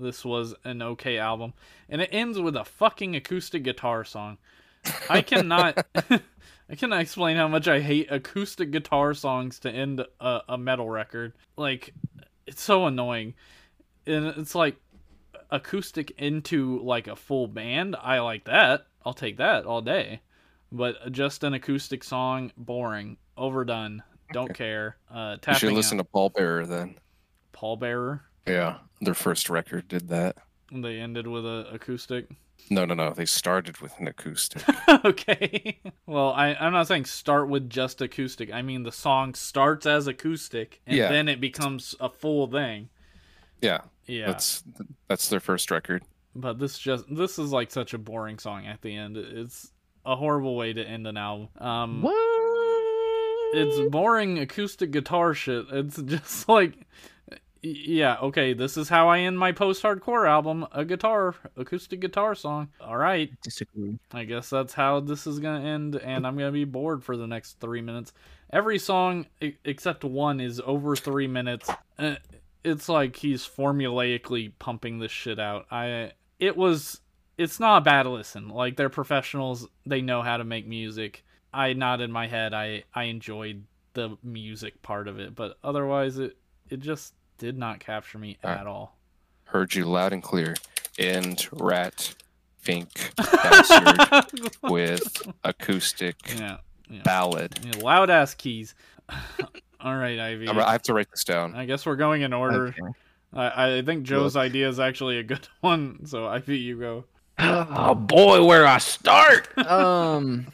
this 0.00 0.24
was 0.24 0.54
an 0.64 0.82
okay 0.82 1.18
album, 1.18 1.54
and 1.88 2.00
it 2.00 2.10
ends 2.12 2.38
with 2.38 2.56
a 2.56 2.64
fucking 2.64 3.16
acoustic 3.16 3.62
guitar 3.62 4.04
song. 4.04 4.38
I 5.10 5.22
cannot. 5.22 5.86
I 6.70 6.74
cannot 6.74 7.00
explain 7.00 7.36
how 7.36 7.48
much 7.48 7.66
I 7.66 7.80
hate 7.80 8.08
acoustic 8.10 8.70
guitar 8.70 9.14
songs 9.14 9.58
to 9.60 9.70
end 9.70 10.04
a, 10.20 10.40
a 10.50 10.58
metal 10.58 10.88
record. 10.88 11.32
Like, 11.56 11.94
it's 12.46 12.62
so 12.62 12.86
annoying. 12.86 13.34
And 14.06 14.26
it's 14.26 14.54
like 14.54 14.76
acoustic 15.50 16.10
into 16.18 16.78
like 16.82 17.06
a 17.06 17.16
full 17.16 17.48
band. 17.48 17.96
I 17.96 18.18
like 18.20 18.44
that. 18.44 18.86
I'll 19.04 19.14
take 19.14 19.38
that 19.38 19.64
all 19.64 19.80
day. 19.80 20.20
But 20.70 21.10
just 21.10 21.42
an 21.42 21.54
acoustic 21.54 22.04
song, 22.04 22.52
boring, 22.56 23.16
overdone, 23.36 24.02
don't 24.32 24.52
care. 24.52 24.98
Uh, 25.10 25.36
You 25.46 25.54
should 25.54 25.72
listen 25.72 25.98
out. 25.98 26.02
to 26.02 26.08
Paul 26.12 26.28
Bearer 26.30 26.66
then. 26.66 26.96
Paul 27.52 27.76
Bearer. 27.76 28.22
Yeah, 28.46 28.76
their 29.00 29.14
first 29.14 29.48
record 29.50 29.88
did 29.88 30.08
that. 30.08 30.36
They 30.72 30.98
ended 30.98 31.26
with 31.26 31.44
a 31.46 31.66
acoustic. 31.72 32.28
No, 32.70 32.84
no, 32.84 32.92
no. 32.94 33.12
They 33.12 33.24
started 33.24 33.78
with 33.78 33.98
an 34.00 34.08
acoustic. 34.08 34.62
okay. 35.04 35.78
Well, 36.06 36.30
I, 36.32 36.48
I'm 36.54 36.72
not 36.72 36.88
saying 36.88 37.04
start 37.06 37.48
with 37.48 37.70
just 37.70 38.02
acoustic. 38.02 38.52
I 38.52 38.62
mean 38.62 38.82
the 38.82 38.92
song 38.92 39.34
starts 39.34 39.86
as 39.86 40.06
acoustic 40.06 40.80
and 40.86 40.96
Yeah. 40.96 41.08
then 41.08 41.28
it 41.28 41.40
becomes 41.40 41.94
a 42.00 42.08
full 42.10 42.46
thing. 42.48 42.88
yeah, 43.62 43.82
Yeah. 44.06 44.26
that's 44.26 44.62
that's 45.06 45.28
their 45.28 45.40
first 45.40 45.70
record. 45.70 46.02
But 46.34 46.58
this 46.58 46.78
just 46.78 47.04
this 47.14 47.38
is 47.38 47.50
like 47.52 47.70
such 47.70 47.94
a 47.94 47.98
boring 47.98 48.38
song 48.38 48.66
at 48.66 48.82
the 48.82 48.94
end. 48.96 49.16
It's 49.16 49.72
a 50.04 50.16
horrible 50.16 50.56
way 50.56 50.72
to 50.72 50.82
end 50.84 51.06
an 51.06 51.16
album. 51.16 51.48
Um 51.58 52.02
What? 52.02 52.14
it's 53.54 53.90
boring 53.90 54.38
acoustic 54.38 54.90
guitar 54.90 55.32
shit. 55.34 55.66
It's 55.72 56.00
just 56.02 56.48
like 56.48 56.74
yeah, 57.62 58.16
okay, 58.22 58.52
this 58.52 58.76
is 58.76 58.88
how 58.88 59.08
I 59.08 59.20
end 59.20 59.38
my 59.38 59.52
post-hardcore 59.52 60.28
album, 60.28 60.66
a 60.72 60.84
guitar 60.84 61.34
acoustic 61.56 62.00
guitar 62.00 62.34
song. 62.34 62.68
All 62.80 62.96
right. 62.96 63.30
disagree. 63.42 63.98
I 64.12 64.24
guess 64.24 64.50
that's 64.50 64.74
how 64.74 65.00
this 65.00 65.26
is 65.26 65.38
gonna 65.40 65.64
end, 65.64 65.96
and 65.96 66.26
I'm 66.26 66.36
gonna 66.36 66.52
be 66.52 66.64
bored 66.64 67.02
for 67.04 67.16
the 67.16 67.26
next 67.26 67.60
three 67.60 67.80
minutes. 67.80 68.12
Every 68.52 68.78
song 68.78 69.26
except 69.64 70.04
one 70.04 70.40
is 70.40 70.60
over 70.64 70.96
three 70.96 71.26
minutes. 71.26 71.68
Uh, 71.98 72.16
It's 72.64 72.88
like 72.88 73.16
he's 73.16 73.46
formulaically 73.46 74.52
pumping 74.58 74.98
this 74.98 75.12
shit 75.12 75.38
out. 75.38 75.66
I 75.70 76.12
it 76.38 76.56
was 76.56 77.00
it's 77.36 77.60
not 77.60 77.78
a 77.78 77.84
bad 77.84 78.06
listen. 78.06 78.48
Like 78.48 78.76
they're 78.76 78.88
professionals, 78.88 79.68
they 79.86 80.00
know 80.02 80.22
how 80.22 80.36
to 80.38 80.44
make 80.44 80.66
music. 80.66 81.24
I 81.52 81.72
nodded 81.72 82.10
my 82.10 82.26
head. 82.26 82.52
I 82.54 82.84
I 82.94 83.04
enjoyed 83.04 83.64
the 83.94 84.16
music 84.22 84.82
part 84.82 85.08
of 85.08 85.18
it, 85.18 85.34
but 85.34 85.56
otherwise 85.62 86.18
it 86.18 86.36
it 86.68 86.80
just 86.80 87.14
did 87.38 87.56
not 87.56 87.80
capture 87.80 88.18
me 88.18 88.36
Alright. 88.44 88.60
at 88.60 88.66
all. 88.66 88.96
Heard 89.44 89.74
you 89.74 89.86
loud 89.86 90.12
and 90.12 90.22
clear. 90.22 90.54
End 90.98 91.48
rat 91.52 92.14
fink 92.58 93.12
bastard 93.16 94.50
with 94.64 95.22
acoustic 95.44 96.16
yeah, 96.38 96.58
yeah. 96.90 97.02
ballad. 97.04 97.58
yeah 97.64 97.80
loud 97.80 98.10
ass 98.10 98.34
keys. 98.34 98.74
all 99.80 99.96
right, 99.96 100.18
Ivy. 100.18 100.48
I'm- 100.48 100.56
have 100.56 100.82
to 100.82 100.92
write 100.94 101.10
this 101.10 101.24
down. 101.24 101.54
I 101.54 101.64
guess 101.64 101.86
we're 101.86 101.96
going 101.96 102.22
in 102.22 102.32
order. 102.32 102.68
Okay. 102.68 102.80
I, 103.32 103.76
I 103.78 103.82
think 103.82 104.04
Joe's 104.04 104.36
idea 104.36 104.68
is 104.68 104.80
actually 104.80 105.18
a 105.18 105.22
good 105.22 105.46
one, 105.60 106.04
so 106.06 106.26
I 106.26 106.40
think 106.40 106.60
you 106.60 106.78
go. 106.78 107.04
Oh 107.40 107.94
boy, 107.94 108.44
where 108.44 108.66
I 108.66 108.78
start? 108.78 109.56
um, 109.58 110.46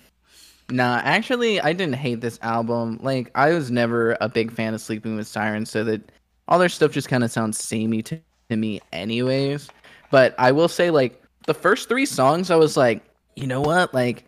nah, 0.68 1.00
actually, 1.02 1.58
I 1.60 1.72
didn't 1.72 1.94
hate 1.94 2.20
this 2.20 2.38
album. 2.42 2.98
Like, 3.02 3.30
I 3.34 3.50
was 3.54 3.70
never 3.70 4.18
a 4.20 4.28
big 4.28 4.52
fan 4.52 4.74
of 4.74 4.82
Sleeping 4.82 5.16
with 5.16 5.26
Sirens, 5.26 5.70
so 5.70 5.82
that 5.84 6.02
all 6.48 6.58
their 6.58 6.68
stuff 6.68 6.92
just 6.92 7.08
kind 7.08 7.24
of 7.24 7.30
sounds 7.30 7.58
samey 7.58 8.02
to, 8.02 8.20
to 8.50 8.56
me, 8.56 8.80
anyways. 8.92 9.68
But 10.10 10.34
I 10.38 10.52
will 10.52 10.68
say, 10.68 10.90
like, 10.90 11.22
the 11.46 11.54
first 11.54 11.88
three 11.88 12.06
songs, 12.06 12.50
I 12.50 12.56
was 12.56 12.76
like, 12.76 13.02
you 13.36 13.46
know 13.46 13.60
what, 13.60 13.92
like. 13.94 14.24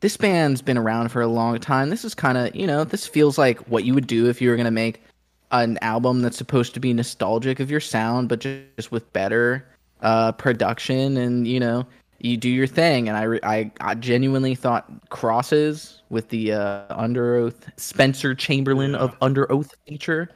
This 0.00 0.16
band's 0.16 0.62
been 0.62 0.78
around 0.78 1.10
for 1.10 1.20
a 1.20 1.26
long 1.26 1.58
time. 1.58 1.90
This 1.90 2.06
is 2.06 2.14
kind 2.14 2.38
of, 2.38 2.56
you 2.56 2.66
know, 2.66 2.84
this 2.84 3.06
feels 3.06 3.36
like 3.36 3.58
what 3.68 3.84
you 3.84 3.92
would 3.92 4.06
do 4.06 4.30
if 4.30 4.40
you 4.40 4.48
were 4.48 4.56
going 4.56 4.64
to 4.64 4.70
make 4.70 5.02
an 5.50 5.78
album 5.82 6.22
that's 6.22 6.38
supposed 6.38 6.74
to 6.74 6.80
be 6.80 6.92
nostalgic 6.92 7.60
of 7.60 7.70
your 7.70 7.80
sound, 7.80 8.28
but 8.28 8.40
just, 8.40 8.62
just 8.76 8.92
with 8.92 9.12
better 9.12 9.66
uh, 10.02 10.32
production 10.32 11.16
and 11.16 11.46
you 11.46 11.60
know 11.60 11.86
you 12.20 12.36
do 12.36 12.48
your 12.48 12.66
thing. 12.66 13.08
And 13.08 13.16
I, 13.16 13.22
re- 13.22 13.40
I, 13.42 13.70
I 13.80 13.94
genuinely 13.94 14.54
thought 14.54 14.90
Crosses 15.08 16.02
with 16.10 16.28
the 16.28 16.52
uh, 16.52 16.96
Underoath 16.96 17.68
Spencer 17.78 18.34
Chamberlain 18.34 18.94
of 18.94 19.18
Underoath 19.20 19.70
feature 19.86 20.30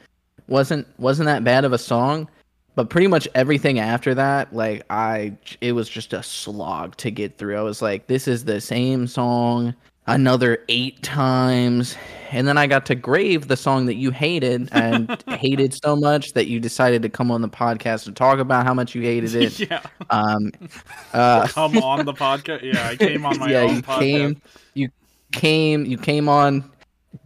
wasn't 0.49 0.87
wasn't 0.99 1.27
that 1.27 1.45
bad 1.45 1.65
of 1.65 1.73
a 1.73 1.79
song. 1.79 2.29
But 2.77 2.91
pretty 2.91 3.07
much 3.07 3.29
everything 3.37 3.79
after 3.79 4.17
that, 4.17 4.53
like 4.53 4.83
I, 4.91 5.37
it 5.61 5.73
was 5.73 5.89
just 5.89 6.13
a 6.13 6.25
slog 6.25 6.97
to 6.97 7.11
get 7.13 7.39
through. 7.39 7.57
I 7.57 7.63
was 7.63 7.81
like, 7.81 8.09
this 8.09 8.27
is 8.27 8.45
the 8.45 8.61
same 8.61 9.07
song 9.07 9.77
another 10.07 10.59
eight 10.69 11.03
times. 11.03 11.97
And 12.31 12.49
then 12.49 12.59
I 12.59 12.67
got 12.67 12.85
to 12.87 12.95
Grave, 12.95 13.49
the 13.49 13.57
song 13.57 13.87
that 13.87 13.95
you 13.95 14.11
hated 14.11 14.69
and 14.73 15.23
hated 15.29 15.75
so 15.75 15.95
much 15.95 16.33
that 16.33 16.47
you 16.49 16.59
decided 16.59 17.03
to 17.03 17.09
come 17.09 17.31
on 17.31 17.43
the 17.43 17.49
podcast 17.49 18.05
to 18.05 18.13
talk 18.13 18.39
about 18.39 18.67
how 18.67 18.75
much 18.75 18.95
you 18.95 19.03
hated 19.03 19.35
it. 19.35 19.59
yeah, 19.71 19.81
Um, 20.11 20.51
uh, 21.13 21.47
come 21.49 21.79
on 21.79 22.05
the 22.05 22.13
podcast. 22.13 22.63
Yeah, 22.63 22.89
I 22.89 22.97
came 22.97 23.25
on 23.25 23.39
my 23.39 23.51
yeah, 23.51 23.61
own 23.61 23.77
you 23.77 23.83
podcast. 23.83 23.99
came, 24.01 24.43
you 24.75 24.89
came, 25.33 25.85
you 25.87 25.97
came 25.97 26.29
on 26.29 26.69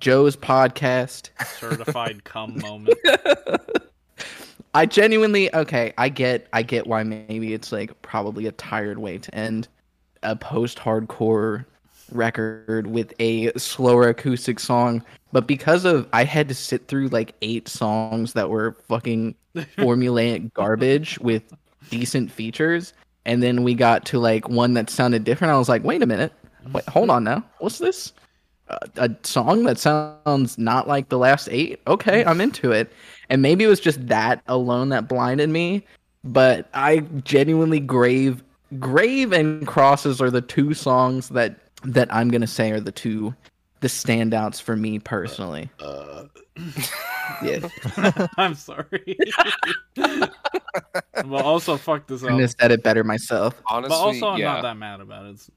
Joe's 0.00 0.36
podcast. 0.36 1.30
Certified 1.58 2.24
cum 2.24 2.58
moment. 2.58 2.98
I 4.74 4.86
genuinely 4.86 5.54
okay. 5.54 5.92
I 5.98 6.08
get, 6.08 6.46
I 6.52 6.62
get 6.62 6.86
why 6.86 7.02
maybe 7.02 7.54
it's 7.54 7.72
like 7.72 8.00
probably 8.02 8.46
a 8.46 8.52
tired 8.52 8.98
way 8.98 9.18
to 9.18 9.34
end 9.34 9.68
a 10.22 10.36
post-hardcore 10.36 11.64
record 12.12 12.86
with 12.86 13.12
a 13.18 13.52
slower 13.58 14.08
acoustic 14.08 14.60
song, 14.60 15.04
but 15.32 15.46
because 15.46 15.84
of 15.84 16.08
I 16.12 16.24
had 16.24 16.48
to 16.48 16.54
sit 16.54 16.88
through 16.88 17.08
like 17.08 17.34
eight 17.42 17.68
songs 17.68 18.32
that 18.32 18.50
were 18.50 18.72
fucking 18.88 19.34
formulaic 19.56 20.52
garbage 20.54 21.18
with 21.18 21.42
decent 21.90 22.30
features, 22.30 22.92
and 23.26 23.42
then 23.42 23.62
we 23.62 23.74
got 23.74 24.04
to 24.06 24.18
like 24.18 24.48
one 24.48 24.74
that 24.74 24.90
sounded 24.90 25.24
different. 25.24 25.52
I 25.52 25.58
was 25.58 25.68
like, 25.68 25.84
wait 25.84 26.02
a 26.02 26.06
minute, 26.06 26.32
wait, 26.72 26.88
hold 26.88 27.10
on 27.10 27.24
now, 27.24 27.44
what's 27.58 27.78
this? 27.78 28.12
A, 28.68 28.78
a 28.96 29.16
song 29.22 29.64
that 29.64 29.78
sounds 29.78 30.58
not 30.58 30.86
like 30.88 31.08
the 31.08 31.18
last 31.18 31.48
eight? 31.50 31.80
Okay, 31.86 32.24
I'm 32.24 32.40
into 32.40 32.70
it. 32.72 32.92
And 33.30 33.40
maybe 33.42 33.64
it 33.64 33.68
was 33.68 33.80
just 33.80 34.06
that 34.08 34.42
alone 34.46 34.88
that 34.90 35.08
blinded 35.08 35.48
me, 35.48 35.84
but 36.24 36.68
I 36.74 37.00
genuinely 37.24 37.80
grave 37.80 38.42
grave 38.78 39.32
and 39.32 39.66
crosses 39.66 40.20
are 40.20 40.30
the 40.30 40.42
two 40.42 40.74
songs 40.74 41.30
that 41.30 41.56
that 41.84 42.12
I'm 42.14 42.28
gonna 42.28 42.46
say 42.46 42.70
are 42.70 42.80
the 42.80 42.92
two 42.92 43.34
the 43.80 43.88
standouts 43.88 44.60
for 44.60 44.76
me 44.76 44.98
personally. 44.98 45.70
uh 45.80 46.24
yeah, 47.42 47.68
I'm 48.36 48.54
sorry. 48.54 49.16
but 49.94 50.32
also, 51.30 51.76
fuck 51.76 52.06
this 52.06 52.20
couldn't 52.20 52.34
album. 52.34 52.40
have 52.40 52.54
said 52.60 52.70
it 52.72 52.82
better 52.82 53.04
myself. 53.04 53.60
Honestly, 53.66 53.90
But 53.90 53.96
also, 53.96 54.26
I'm 54.30 54.38
yeah. 54.38 54.54
not 54.54 54.62
that 54.62 54.76
mad 54.76 55.00
about 55.00 55.26
it. 55.26 55.30
It's, 55.30 55.50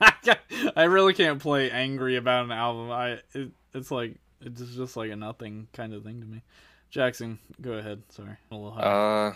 I 0.76 0.84
really 0.84 1.14
can't 1.14 1.40
play 1.40 1.70
angry 1.70 2.16
about 2.16 2.44
an 2.44 2.52
album. 2.52 2.90
I 2.90 3.18
it, 3.34 3.50
it's 3.74 3.90
like 3.90 4.16
it's 4.40 4.60
just 4.74 4.96
like 4.96 5.10
a 5.10 5.16
nothing 5.16 5.68
kind 5.72 5.94
of 5.94 6.04
thing 6.04 6.20
to 6.20 6.26
me. 6.26 6.42
Jackson, 6.90 7.38
go 7.60 7.72
ahead. 7.72 8.02
Sorry, 8.08 8.36
I'm 8.50 8.56
a 8.56 8.60
little 8.60 8.78
high. 8.78 8.82
Uh, 8.82 9.34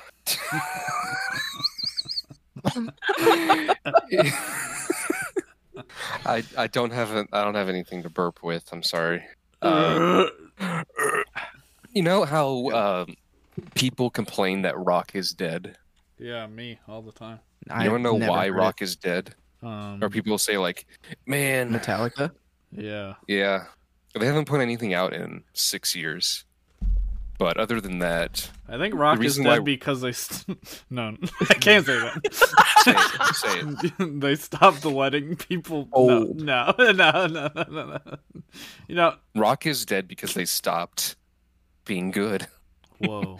I 6.25 6.45
I 6.57 6.67
don't 6.69 6.93
have 6.93 7.11
a, 7.13 7.27
I 7.33 7.45
don't 7.45 7.55
have 7.55 7.69
anything 7.69 8.03
to 8.05 8.11
burp 8.11 8.43
with. 8.43 8.69
I'm 8.73 8.83
sorry. 8.83 9.25
Uh, 9.63 10.27
you 11.93 12.03
know 12.03 12.25
how 12.25 12.69
um, 12.71 13.15
people 13.77 14.11
complain 14.11 14.63
that 14.63 14.77
rock 14.77 15.15
is 15.15 15.31
dead. 15.31 15.77
yeah, 16.19 16.49
me 16.49 16.81
all 16.89 17.01
the 17.01 17.13
time. 17.13 17.39
I 17.71 17.85
You 17.85 17.93
want 17.93 18.03
to 18.03 18.19
know 18.19 18.29
why 18.29 18.49
rock 18.49 18.83
is 18.83 18.97
dead? 18.97 19.37
Um, 19.63 20.03
Or 20.03 20.09
people 20.11 20.39
say 20.39 20.59
like, 20.59 20.87
"Man, 21.27 21.71
Metallica. 21.73 22.33
yeah, 22.73 23.15
yeah, 23.29 23.65
they 24.19 24.27
haven't 24.27 24.47
put 24.47 24.61
anything 24.61 24.93
out 24.95 25.13
in 25.13 25.45
six 25.53 25.95
years." 25.95 26.45
But 27.39 27.57
other 27.57 27.81
than 27.81 27.99
that, 28.01 28.49
I 28.69 28.77
think 28.79 28.95
rock 28.95 29.23
is 29.25 29.37
dead 29.37 29.47
why- 29.47 29.59
because 29.61 30.01
they. 30.01 30.13
St- 30.13 30.59
no, 30.91 31.17
I 31.51 31.55
can't 31.55 31.85
say 31.87 31.99
that. 31.99 32.35
say 32.85 32.93
it, 33.65 33.89
say 33.89 33.93
it. 34.05 34.21
they 34.21 34.35
stopped 34.37 34.85
letting 34.85 35.37
people. 35.37 35.89
Old. 35.93 36.41
No, 36.41 36.73
no, 36.79 36.93
no, 36.93 37.27
no, 37.27 37.51
no, 37.55 37.65
no, 37.69 37.87
no. 37.87 38.01
You 38.89 38.95
know. 38.95 39.15
Rock 39.35 39.67
is 39.67 39.85
dead 39.87 40.07
because 40.09 40.35
they 40.35 40.45
stopped 40.45 41.17
being 41.85 42.11
good. 42.13 42.47
Whoa. 42.99 43.39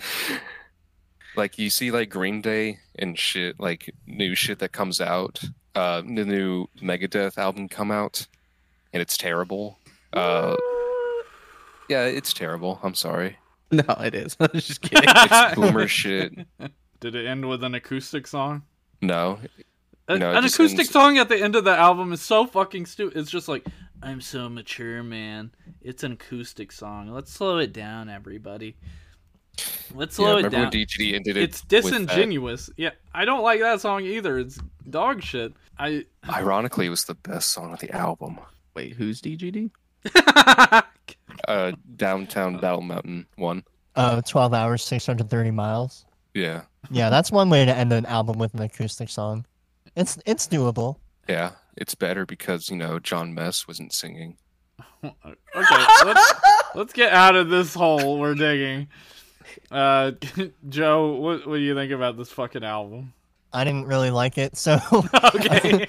like 1.37 1.59
you 1.59 1.71
see 1.71 1.91
like 1.93 2.11
Green 2.11 2.41
Day 2.41 2.79
and 2.99 3.17
shit, 3.19 3.61
like 3.61 3.95
new 4.07 4.35
shit 4.35 4.59
that 4.61 4.73
comes 4.73 5.01
out. 5.01 5.43
Uh, 5.75 6.01
the 6.03 6.25
new 6.25 6.67
Megadeth 6.81 7.39
album 7.39 7.69
come 7.69 7.91
out. 7.91 8.27
and 8.93 9.01
it's 9.01 9.17
terrible. 9.17 9.79
Uh, 10.13 10.57
yeah, 11.89 12.05
it's 12.05 12.33
terrible. 12.33 12.79
I'm 12.83 12.95
sorry. 12.95 13.37
No, 13.75 13.85
it 14.05 14.15
is. 14.15 14.37
I 14.41 14.51
was 14.53 14.67
just 14.67 14.83
kidding. 14.83 15.09
It's 15.09 15.55
boomer 15.55 15.89
shit. 15.89 16.35
Did 17.01 17.15
it 17.15 17.27
end 17.27 17.49
with 17.49 17.65
an 17.65 17.75
acoustic 17.75 18.27
song? 18.27 18.65
No, 19.01 19.39
A- 20.09 20.19
No, 20.19 20.31
an 20.33 20.45
acoustic 20.45 20.81
ends- 20.81 20.91
song 20.91 21.17
at 21.17 21.31
the 21.31 21.39
end 21.43 21.57
of 21.57 21.65
the 21.65 21.75
album 21.75 22.13
is 22.13 22.21
so 22.21 22.45
fucking 22.47 22.85
stupid. 22.85 23.17
It's 23.17 23.31
just 23.31 23.49
like, 23.49 23.65
I'm 24.03 24.21
so 24.21 24.51
mature, 24.51 25.03
man. 25.03 25.53
It's 25.81 26.03
an 26.05 26.13
acoustic 26.13 26.71
song. 26.71 27.09
Let's 27.09 27.33
slow 27.33 27.57
it 27.57 27.73
down, 27.73 28.11
everybody. 28.11 28.77
Let's 29.95 30.19
yeah, 30.19 30.25
slow 30.25 30.37
it 30.39 30.51
down. 30.51 30.71
DGD 30.71 31.15
ended? 31.15 31.37
It's 31.37 31.63
with 31.63 31.69
that? 31.69 31.83
disingenuous. 31.83 32.71
Yeah, 32.77 32.91
I 33.13 33.25
don't 33.25 33.43
like 33.43 33.61
that 33.61 33.81
song 33.81 34.05
either. 34.05 34.39
It's 34.39 34.59
dog 34.89 35.23
shit. 35.23 35.53
I. 35.79 36.05
Ironically, 36.29 36.87
it 36.87 36.91
was 36.91 37.05
the 37.05 37.15
best 37.15 37.49
song 37.49 37.73
of 37.73 37.81
the 37.81 37.91
album. 37.91 38.39
Wait, 38.75 38.95
who's 38.95 39.21
DGD? 39.21 39.71
Uh, 41.49 41.73
Downtown 41.97 42.59
Battle 42.59 42.83
Mountain 42.83 43.27
one. 43.37 43.65
Uh, 43.97 44.21
12 44.21 44.55
hours, 44.55 44.83
630 44.85 45.51
miles. 45.51 46.05
Yeah, 46.35 46.63
Yeah, 46.91 47.11
that's 47.11 47.33
one 47.33 47.51
way 47.51 47.65
to 47.65 47.75
end 47.75 47.93
an 47.93 48.07
album 48.07 48.39
with 48.39 48.55
an 48.55 48.61
acoustic 48.61 49.09
song. 49.09 49.45
It's 49.97 50.19
it's 50.25 50.47
doable. 50.47 50.97
yeah. 51.29 51.53
It's 51.77 51.95
better 51.95 52.27
because 52.27 52.69
you 52.69 52.77
know 52.77 52.99
Jon 52.99 53.35
Mess 53.35 53.67
wasn't 53.67 53.93
singing. 53.93 54.37
okay, 55.05 55.85
let's 56.05 56.33
let's 56.75 56.93
get 56.93 57.13
out 57.13 57.35
of 57.35 57.49
this 57.49 57.75
hole 57.75 58.19
we're 58.21 58.35
digging. 58.35 58.89
Uh, 59.71 60.13
Joe, 60.69 61.13
what 61.15 61.47
what 61.47 61.57
do 61.57 61.63
you 61.63 61.75
think 61.75 61.93
about 61.93 62.17
this 62.17 62.31
fucking 62.31 62.65
album? 62.65 63.13
I 63.53 63.65
didn't 63.65 63.87
really 63.87 64.11
like 64.11 64.39
it, 64.39 64.57
so 64.57 64.79
Okay. 65.35 65.87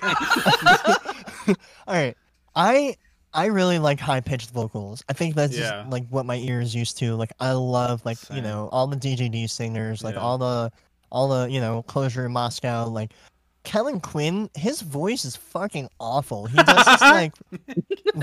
all 1.48 1.56
right. 1.88 2.16
I 2.56 2.96
I 3.34 3.46
really 3.48 3.80
like 3.80 4.00
high 4.00 4.22
pitched 4.22 4.52
vocals. 4.52 5.04
I 5.10 5.14
think 5.14 5.36
that's 5.36 5.58
Yeah. 5.58 5.82
just 5.82 5.90
like 5.90 6.08
what 6.10 6.26
my 6.26 6.36
ear 6.36 6.62
is 6.62 6.76
used 6.76 6.98
to. 7.00 7.16
Like 7.16 7.32
I 7.40 7.52
love 7.54 8.06
like 8.06 8.18
you 8.32 8.42
know 8.42 8.70
all 8.72 8.88
the 8.88 8.98
DGD 8.98 9.50
singers, 9.50 10.04
like 10.04 10.16
Yeah. 10.16 10.22
all 10.22 10.38
the 10.38 10.72
all 11.12 11.28
the 11.28 11.50
you 11.50 11.60
know 11.62 11.84
closure 11.84 12.26
in 12.26 12.32
Moscow. 12.32 12.88
Like 12.88 13.12
Kellin 13.64 14.02
Quinn, 14.02 14.50
his 14.56 14.82
voice 14.82 15.24
is 15.26 15.36
fucking 15.36 15.90
awful. 16.00 16.46
He 16.48 16.58
does 16.58 16.86
this 16.86 17.02
like 17.02 17.34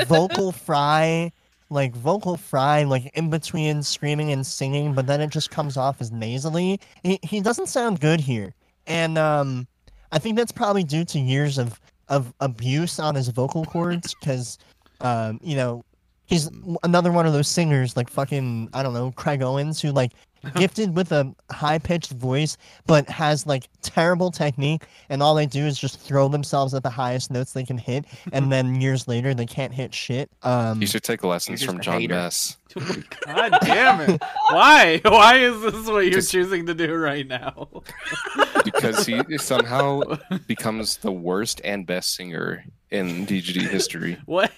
vocal 0.07 0.53
fry, 0.53 1.33
like 1.71 1.95
vocal 1.95 2.37
fry, 2.37 2.83
like 2.83 3.11
in 3.15 3.31
between 3.31 3.83
screaming 3.83 4.33
and 4.33 4.45
singing, 4.45 4.93
but 4.93 5.07
then 5.07 5.21
it 5.21 5.31
just 5.31 5.51
comes 5.51 5.77
off 5.77 6.01
as 6.01 6.13
nasally. 6.13 6.81
He 7.03 7.19
he 7.23 7.41
doesn't 7.41 7.69
sound 7.69 8.01
good 8.01 8.21
here, 8.21 8.53
and 8.87 9.17
um, 9.17 9.67
I 10.13 10.19
think 10.19 10.37
that's 10.37 10.53
probably 10.53 10.85
due 10.85 11.05
to 11.07 11.19
years 11.19 11.59
of 11.59 11.81
of 12.09 12.35
abuse 12.41 12.99
on 12.99 13.15
his 13.15 13.29
vocal 13.29 13.65
cords, 13.65 14.15
because 14.15 14.59
um, 15.01 15.39
you 15.43 15.57
know, 15.57 15.85
he's 16.27 16.51
another 16.83 17.13
one 17.13 17.27
of 17.27 17.33
those 17.33 17.49
singers 17.49 17.97
like 17.97 18.11
fucking 18.11 18.69
I 18.75 18.83
don't 18.83 18.95
know 18.95 19.13
Craig 19.13 19.43
Owens 19.43 19.81
who 19.81 19.91
like 19.93 20.13
gifted 20.57 20.97
with 20.97 21.13
a 21.13 21.35
high 21.51 21.79
pitched 21.79 22.13
voice 22.13 22.57
but 22.87 23.09
has 23.09 23.47
like 23.47 23.69
terrible 23.83 24.31
technique 24.31 24.85
and 25.09 25.23
all 25.23 25.35
they 25.35 25.47
do 25.47 25.65
is 25.67 25.79
just 25.79 26.01
throw 26.01 26.29
themselves 26.29 26.73
at 26.75 26.83
the 26.83 26.91
highest 26.91 27.31
notes 27.31 27.53
they 27.53 27.65
can 27.65 27.79
hit 27.79 28.05
and 28.33 28.51
then 28.51 28.81
years 28.81 29.07
later 29.09 29.35
they 29.35 29.47
can't 29.47 29.73
hit 29.75 29.95
shit. 29.95 30.31
Um 30.43 30.81
You 30.81 30.87
should 30.87 31.03
take 31.03 31.23
lessons 31.25 31.63
from 31.63 31.81
Jon 31.81 32.01
hater. 32.01 32.15
Mess. 32.15 32.57
God 33.27 33.53
damn 33.63 34.01
it! 34.09 34.23
Why? 34.51 35.01
Why 35.05 35.39
is 35.39 35.61
this 35.61 35.87
what 35.89 36.05
you're 36.05 36.13
Just- 36.13 36.31
choosing 36.31 36.67
to 36.67 36.75
do 36.75 36.95
right 36.95 37.27
now? 37.27 37.69
because 38.65 39.05
he 39.07 39.21
somehow 39.39 40.03
becomes 40.47 40.99
the 40.99 41.11
worst 41.11 41.61
and 41.65 41.85
best 41.85 42.15
singer 42.15 42.65
in 42.91 43.27
DGD 43.27 43.63
history. 43.69 44.19
What? 44.27 44.53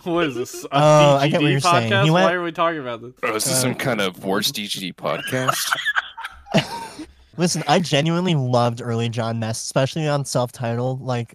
What 0.04 0.26
is 0.26 0.34
this? 0.34 0.64
A 0.64 0.68
Oh, 0.72 1.16
I 1.20 1.28
get 1.28 1.40
what 1.42 1.50
you're 1.50 1.60
podcast? 1.60 1.88
saying. 1.90 2.04
He 2.04 2.10
Why 2.10 2.32
are 2.32 2.42
we 2.42 2.52
talking 2.52 2.80
about 2.80 3.00
this? 3.02 3.12
Oh, 3.22 3.34
is 3.34 3.44
this 3.44 3.54
Uh, 3.54 3.60
some 3.60 3.74
kind 3.74 4.00
of 4.00 4.24
worst 4.24 4.54
DGD 4.54 4.94
podcast? 4.94 5.70
Listen, 7.36 7.64
I 7.66 7.80
genuinely 7.80 8.36
loved 8.36 8.80
early 8.80 9.08
Jon 9.08 9.40
Mess, 9.40 9.60
especially 9.64 10.06
on 10.06 10.24
self-titled. 10.24 11.00
Like, 11.02 11.34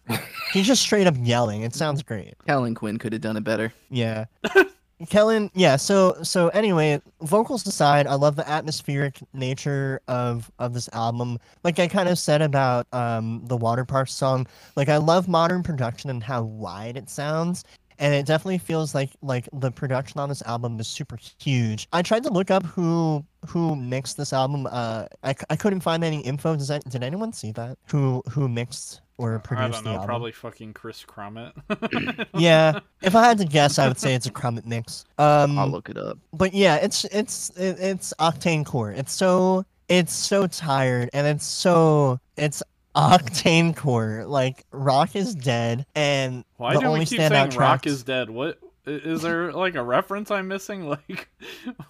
he's 0.54 0.66
just 0.66 0.82
straight 0.82 1.08
up 1.08 1.16
yelling. 1.20 1.64
It 1.64 1.76
sounds 1.76 2.04
great. 2.04 2.36
Kellin 2.48 2.74
Quinn 2.74 2.98
could 2.98 3.12
have 3.12 3.22
done 3.22 3.36
it 3.36 3.44
better. 3.44 3.74
Yeah. 3.90 4.26
Kellin, 5.10 5.50
yeah. 5.54 5.76
So, 5.76 6.16
so 6.24 6.48
anyway, 6.50 7.02
vocals 7.22 7.68
aside, 7.68 8.08
I 8.08 8.16
love 8.16 8.38
the 8.38 8.50
atmospheric 8.50 9.18
nature 9.34 10.02
of 10.10 10.52
of 10.60 10.74
this 10.74 10.90
album. 10.92 11.38
Like 11.64 11.80
I 11.80 11.88
kind 11.88 12.10
of 12.10 12.20
said 12.20 12.42
about 12.42 12.86
um 12.94 13.42
the 13.46 13.58
Waterpark 13.58 14.10
song. 14.10 14.46
Like 14.76 14.90
I 14.90 14.98
love 14.98 15.30
modern 15.30 15.64
production 15.64 16.10
and 16.10 16.22
how 16.22 16.44
wide 16.44 16.98
it 16.98 17.10
sounds. 17.10 17.64
And 18.00 18.14
it 18.14 18.26
definitely 18.26 18.58
feels 18.60 18.96
like 18.96 19.12
like 19.22 19.48
the 19.52 19.72
production 19.72 20.20
on 20.20 20.30
this 20.30 20.42
album 20.44 20.80
is 20.80 20.88
super 20.88 21.18
huge. 21.40 21.88
I 21.92 22.02
tried 22.02 22.24
to 22.24 22.30
look 22.30 22.50
up 22.50 22.66
who 22.66 23.26
who 23.48 23.76
mixed 23.76 24.16
this 24.18 24.32
album. 24.34 24.68
Uh, 24.70 25.06
I 25.24 25.34
couldn't 25.34 25.82
find 25.82 26.04
any 26.04 26.22
info. 26.22 26.56
Does 26.56 26.70
that 26.70 26.84
did 26.90 27.04
anyone 27.04 27.34
see 27.34 27.52
that? 27.54 27.78
Who 27.92 28.24
who 28.32 28.48
mixed 28.48 29.02
or 29.18 29.36
I 29.36 29.38
produced 29.40 29.74
don't 29.74 29.84
the 29.84 29.90
album? 29.92 30.08
Probably 30.08 30.32
fucking 30.32 30.74
Kris 30.74 31.04
Crummett. 31.06 31.52
Yeah. 32.40 32.80
If 33.02 33.16
I 33.16 33.24
had 33.26 33.38
to 33.40 33.46
guess, 33.46 33.78
I 33.78 33.88
would 33.90 34.00
say 34.00 34.14
it's 34.16 34.26
a 34.28 34.32
Crummett 34.32 34.66
mix. 34.66 35.04
Um, 35.18 35.60
I'll 35.60 35.68
look 35.68 35.90
it 35.90 35.98
up. 35.98 36.18
but 36.34 36.54
yeah, 36.54 36.76
it's 36.78 37.04
it's 37.06 37.50
it, 37.58 37.80
it's 37.80 38.14
octane 38.20 38.66
core. 38.66 38.92
It's 38.92 39.12
so 39.12 39.66
it's 39.90 40.14
so 40.14 40.48
tired 40.48 41.10
and 41.14 41.28
it's 41.28 41.46
so 41.46 42.20
it's 42.38 42.64
octane 43.00 43.76
core. 43.76 44.26
Like 44.28 44.66
Rock 44.72 45.16
is 45.16 45.34
dead, 45.36 45.86
and 45.96 46.44
Why 46.58 46.74
the 46.74 46.82
do 46.82 46.86
only 46.88 47.00
we 47.02 47.06
keep 47.06 47.20
saying 47.20 47.32
Rock 47.32 47.52
tracks- 47.52 47.88
is 47.88 48.04
dead? 48.04 48.30
What 48.30 48.60
is 48.86 49.22
there 49.22 49.52
like 49.54 49.76
a 49.76 49.84
reference 49.84 50.32
I'm 50.32 50.48
missing? 50.48 50.86
Like, 51.10 51.30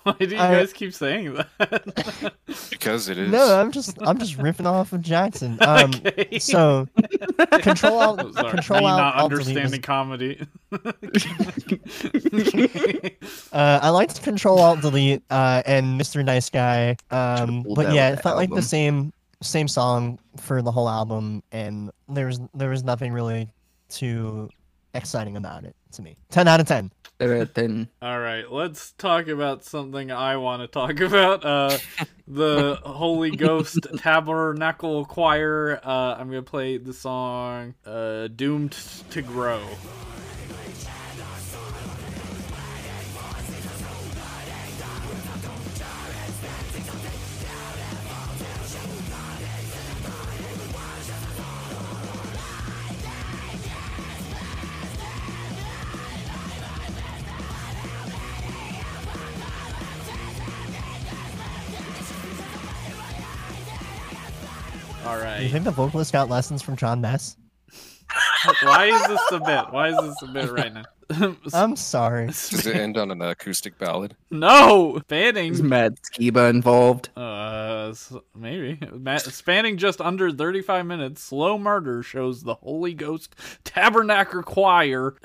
why 0.03 0.14
do 0.20 0.26
you 0.28 0.38
I- 0.38 0.51
guys 0.55 0.74
keep 0.74 0.93
saying 0.93 1.34
that? 1.36 2.34
Because 2.70 3.10
it 3.10 3.18
is. 3.18 3.32
No, 3.32 3.60
I'm 3.60 3.72
just 3.72 3.97
I'm 4.01 4.18
just 4.18 4.38
ripping 4.38 4.66
off 4.66 4.91
of 4.93 5.01
Jackson. 5.01 5.57
Um, 5.62 5.91
okay. 6.05 6.39
so 6.39 6.88
control 7.62 7.99
alt 7.99 8.20
Oh, 8.38 8.49
control 8.49 8.80
Me 8.82 8.86
alt, 8.88 8.97
not 8.99 9.16
alt 9.16 9.30
delete 9.32 9.39
was- 9.47 9.47
understanding 9.57 9.82
comedy. 9.82 10.47
Uh, 13.51 13.80
I 13.82 13.89
liked 13.89 14.22
Control 14.24 14.60
Alt 14.60 14.82
Delete 14.82 15.24
uh, 15.30 15.62
and 15.66 15.99
Mr. 15.99 16.24
Nice 16.24 16.49
Guy. 16.49 16.95
Um, 17.12 17.66
but 17.76 17.93
yeah, 17.93 18.10
it 18.12 18.18
the 18.18 18.22
felt 18.22 18.38
like 18.38 18.49
the 18.49 18.62
same 18.62 19.12
same 19.42 19.68
song 19.68 20.20
for 20.38 20.62
the 20.62 20.72
whole 20.72 20.90
album, 20.90 21.44
and 21.52 21.92
there 22.08 22.28
was 22.28 22.40
there 22.54 22.70
was 22.70 22.84
nothing 22.84 23.14
really 23.14 23.52
too 23.90 24.50
exciting 24.94 25.38
about 25.38 25.64
it 25.64 25.76
to 25.94 26.02
me. 26.02 26.18
Ten 26.30 26.48
out 26.48 26.60
of 26.60 26.68
ten. 26.68 26.92
Then 27.18 27.90
All 28.02 28.20
right, 28.20 28.50
let's 28.50 28.94
talk 28.94 29.28
about 29.28 29.66
something 29.66 30.10
I 30.10 30.38
want 30.38 30.62
to 30.62 30.68
talk 30.68 31.00
about. 31.02 31.44
Uh, 31.44 31.78
the 32.28 32.80
Holy 32.84 33.32
Ghost 33.32 33.88
Tabernacle 33.98 35.06
Choir. 35.06 35.80
Uh, 35.84 36.16
I'm 36.18 36.30
gonna 36.30 36.44
play 36.44 36.78
the 36.78 36.94
song 36.94 37.76
uh, 37.86 38.28
"Doomed 38.28 38.72
to 39.12 39.22
Grow." 39.22 39.62
All 65.20 65.38
Do 65.38 65.43
you 65.43 65.49
think 65.49 65.65
the 65.65 65.72
vocalist 65.72 66.11
got 66.13 66.30
lessons 66.30 66.61
from 66.61 66.76
Jon 66.76 67.01
Mess? 67.01 67.36
Why 68.63 68.86
is 68.86 69.07
this 69.07 69.22
a 69.32 69.39
bit? 69.39 69.72
Why 69.72 69.89
is 69.89 69.97
this 69.97 70.22
a 70.24 70.28
bit 70.28 70.51
right 70.51 70.74
now? 70.74 70.84
I'm 71.53 71.76
sorry. 71.76 72.28
Does 72.28 72.66
it 72.68 72.76
end 72.76 72.97
on 72.97 73.12
an 73.12 73.22
acoustic 73.22 73.78
ballad? 73.78 74.16
no, 74.32 74.97
is 74.97 75.03
Fanning. 75.07 75.68
Matt 75.68 75.93
Skiba 76.03 76.49
involved? 76.49 77.10
Uh, 77.18 77.93
maybe. 78.36 78.78
Ma- 78.93 79.18
Spanning 79.18 79.78
just 79.78 80.01
under 80.01 80.32
35 80.32 80.86
minutes, 80.86 81.24
Slow 81.24 81.57
Murder 81.57 82.03
shows 82.03 82.43
the 82.43 82.55
Holy 82.55 82.93
Ghost 82.93 83.36
Tabernacle 83.64 84.43
Choir. 84.43 85.16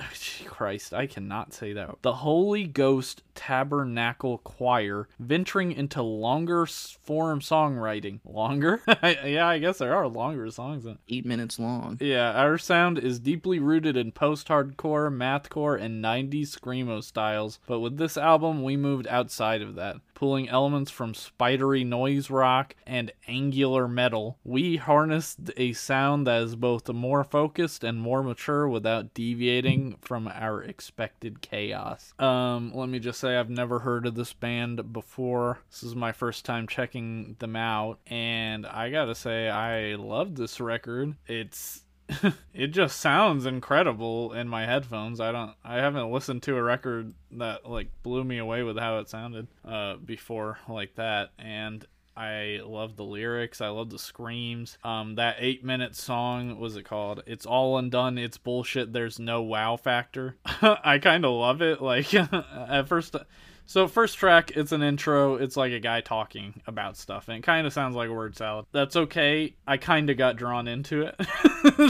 Christ, 0.45 0.93
I 0.93 1.05
cannot 1.07 1.53
say 1.53 1.73
that. 1.73 1.95
The 2.01 2.13
Holy 2.13 2.63
Ghost 2.65 3.21
Tabernacle 3.35 4.39
Choir 4.39 5.07
venturing 5.19 5.71
into 5.71 6.01
longer 6.01 6.65
form 6.65 7.41
songwriting. 7.41 8.19
Longer? 8.25 8.81
yeah, 9.03 9.47
I 9.47 9.59
guess 9.59 9.77
there 9.77 9.93
are 9.95 10.07
longer 10.07 10.49
songs. 10.49 10.83
Than- 10.83 10.97
Eight 11.09 11.25
minutes 11.25 11.59
long. 11.59 11.97
yeah, 11.99 12.31
our 12.31 12.57
sound 12.57 12.97
is 12.97 13.19
deeply 13.19 13.59
rooted 13.59 13.97
in 13.97 14.11
post 14.11 14.47
hardcore, 14.47 15.11
mathcore, 15.13 15.74
and 15.75 16.03
90s 16.03 16.57
screamo 16.57 17.03
styles, 17.03 17.59
but 17.67 17.79
with 17.79 17.97
this 17.97 18.17
album 18.17 18.63
we 18.63 18.77
moved 18.77 19.07
outside 19.07 19.61
of 19.61 19.75
that. 19.75 19.97
Pulling 20.13 20.47
elements 20.47 20.91
from 20.91 21.13
spidery 21.13 21.83
noise 21.83 22.29
rock 22.29 22.75
and 22.87 23.11
angular 23.27 23.87
metal, 23.87 24.37
we 24.43 24.77
harnessed 24.77 25.51
a 25.57 25.73
sound 25.73 26.25
that 26.25 26.41
is 26.41 26.55
both 26.55 26.87
more 26.89 27.23
focused 27.23 27.83
and 27.83 27.99
more 27.99 28.23
mature 28.23 28.67
without 28.67 29.13
deviating 29.13 29.97
from 30.01 30.27
our 30.27 30.63
expected 30.63 31.41
chaos. 31.41 32.13
Um, 32.17 32.71
let 32.73 32.87
me 32.89 32.99
just 32.99 33.19
say 33.19 33.35
I've 33.35 33.49
never 33.49 33.79
heard 33.79 34.05
of 34.05 34.15
this 34.15 34.33
band 34.33 34.93
before. 34.93 35.59
This 35.69 35.83
is 35.83 35.95
my 35.95 36.11
first 36.11 36.45
time 36.45 36.67
checking 36.67 37.35
them 37.39 37.55
out, 37.55 37.99
and 38.07 38.65
I 38.65 38.89
gotta 38.89 39.15
say 39.15 39.49
I 39.49 39.95
love 39.95 40.35
this 40.35 40.59
record. 40.59 41.15
It's 41.27 41.84
it 42.53 42.67
just 42.67 42.99
sounds 42.99 43.45
incredible 43.45 44.33
in 44.33 44.47
my 44.47 44.65
headphones. 44.65 45.19
I 45.19 45.31
don't 45.31 45.53
I 45.63 45.75
haven't 45.77 46.11
listened 46.11 46.43
to 46.43 46.55
a 46.57 46.63
record 46.63 47.13
that 47.31 47.69
like 47.69 47.89
blew 48.03 48.23
me 48.23 48.37
away 48.37 48.63
with 48.63 48.77
how 48.77 48.99
it 48.99 49.09
sounded 49.09 49.47
uh 49.67 49.95
before 49.97 50.59
like 50.67 50.95
that 50.95 51.31
and 51.39 51.85
I 52.17 52.61
love 52.63 52.95
the 52.95 53.03
lyrics. 53.03 53.59
I 53.59 53.67
love 53.67 53.89
the 53.89 53.99
screams. 53.99 54.77
Um, 54.83 55.15
that 55.15 55.35
eight 55.39 55.65
minute 55.65 55.95
song 55.95 56.59
was 56.59 56.77
it 56.77 56.83
called? 56.83 57.21
It's 57.27 57.45
all 57.45 57.77
undone. 57.77 58.17
It's 58.17 58.37
bullshit. 58.37 58.93
There's 58.93 59.19
no 59.19 59.41
wow 59.41 59.75
factor. 59.75 60.37
I 60.45 60.99
kind 60.99 61.25
of 61.25 61.31
love 61.31 61.61
it. 61.61 61.81
Like 61.81 62.13
at 62.13 62.87
first, 62.87 63.17
so 63.65 63.87
first 63.87 64.17
track, 64.17 64.51
it's 64.51 64.71
an 64.71 64.83
intro. 64.83 65.35
It's 65.35 65.57
like 65.57 65.71
a 65.71 65.79
guy 65.79 66.01
talking 66.01 66.61
about 66.67 66.97
stuff, 66.97 67.27
and 67.27 67.37
it 67.37 67.43
kind 67.43 67.65
of 67.65 67.73
sounds 67.73 67.95
like 67.95 68.09
a 68.09 68.13
word 68.13 68.35
salad. 68.35 68.65
That's 68.71 68.95
okay. 68.95 69.55
I 69.65 69.77
kind 69.77 70.09
of 70.09 70.17
got 70.17 70.35
drawn 70.35 70.67
into 70.67 71.01
it. 71.01 71.19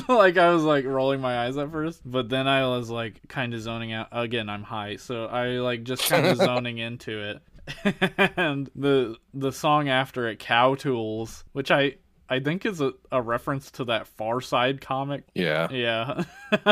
like 0.10 0.38
I 0.38 0.52
was 0.52 0.64
like 0.64 0.86
rolling 0.86 1.22
my 1.22 1.46
eyes 1.46 1.58
at 1.58 1.72
first, 1.72 2.02
but 2.06 2.30
then 2.30 2.48
I 2.48 2.68
was 2.68 2.90
like 2.90 3.28
kind 3.28 3.54
of 3.54 3.62
zoning 3.62 3.92
out. 3.92 4.08
Again, 4.12 4.50
I'm 4.50 4.64
high, 4.64 4.96
so 4.96 5.26
I 5.26 5.48
like 5.60 5.84
just 5.84 6.08
kind 6.10 6.26
of 6.26 6.38
zoning 6.38 6.78
into 6.78 7.20
it. 7.22 7.42
and 8.38 8.70
the 8.76 9.18
the 9.34 9.52
song 9.52 9.90
after 9.90 10.28
it, 10.30 10.40
Cow 10.40 10.76
Tools, 10.76 11.44
which 11.52 11.72
I 11.72 11.96
I 12.30 12.40
think 12.40 12.66
is 12.66 12.82
a, 12.82 12.94
a 13.12 13.22
reference 13.22 13.72
to 13.72 13.86
that 13.86 14.08
Far 14.08 14.42
Side 14.42 14.82
comic. 14.82 15.26
Yeah. 15.34 15.68
Yeah. 15.72 16.24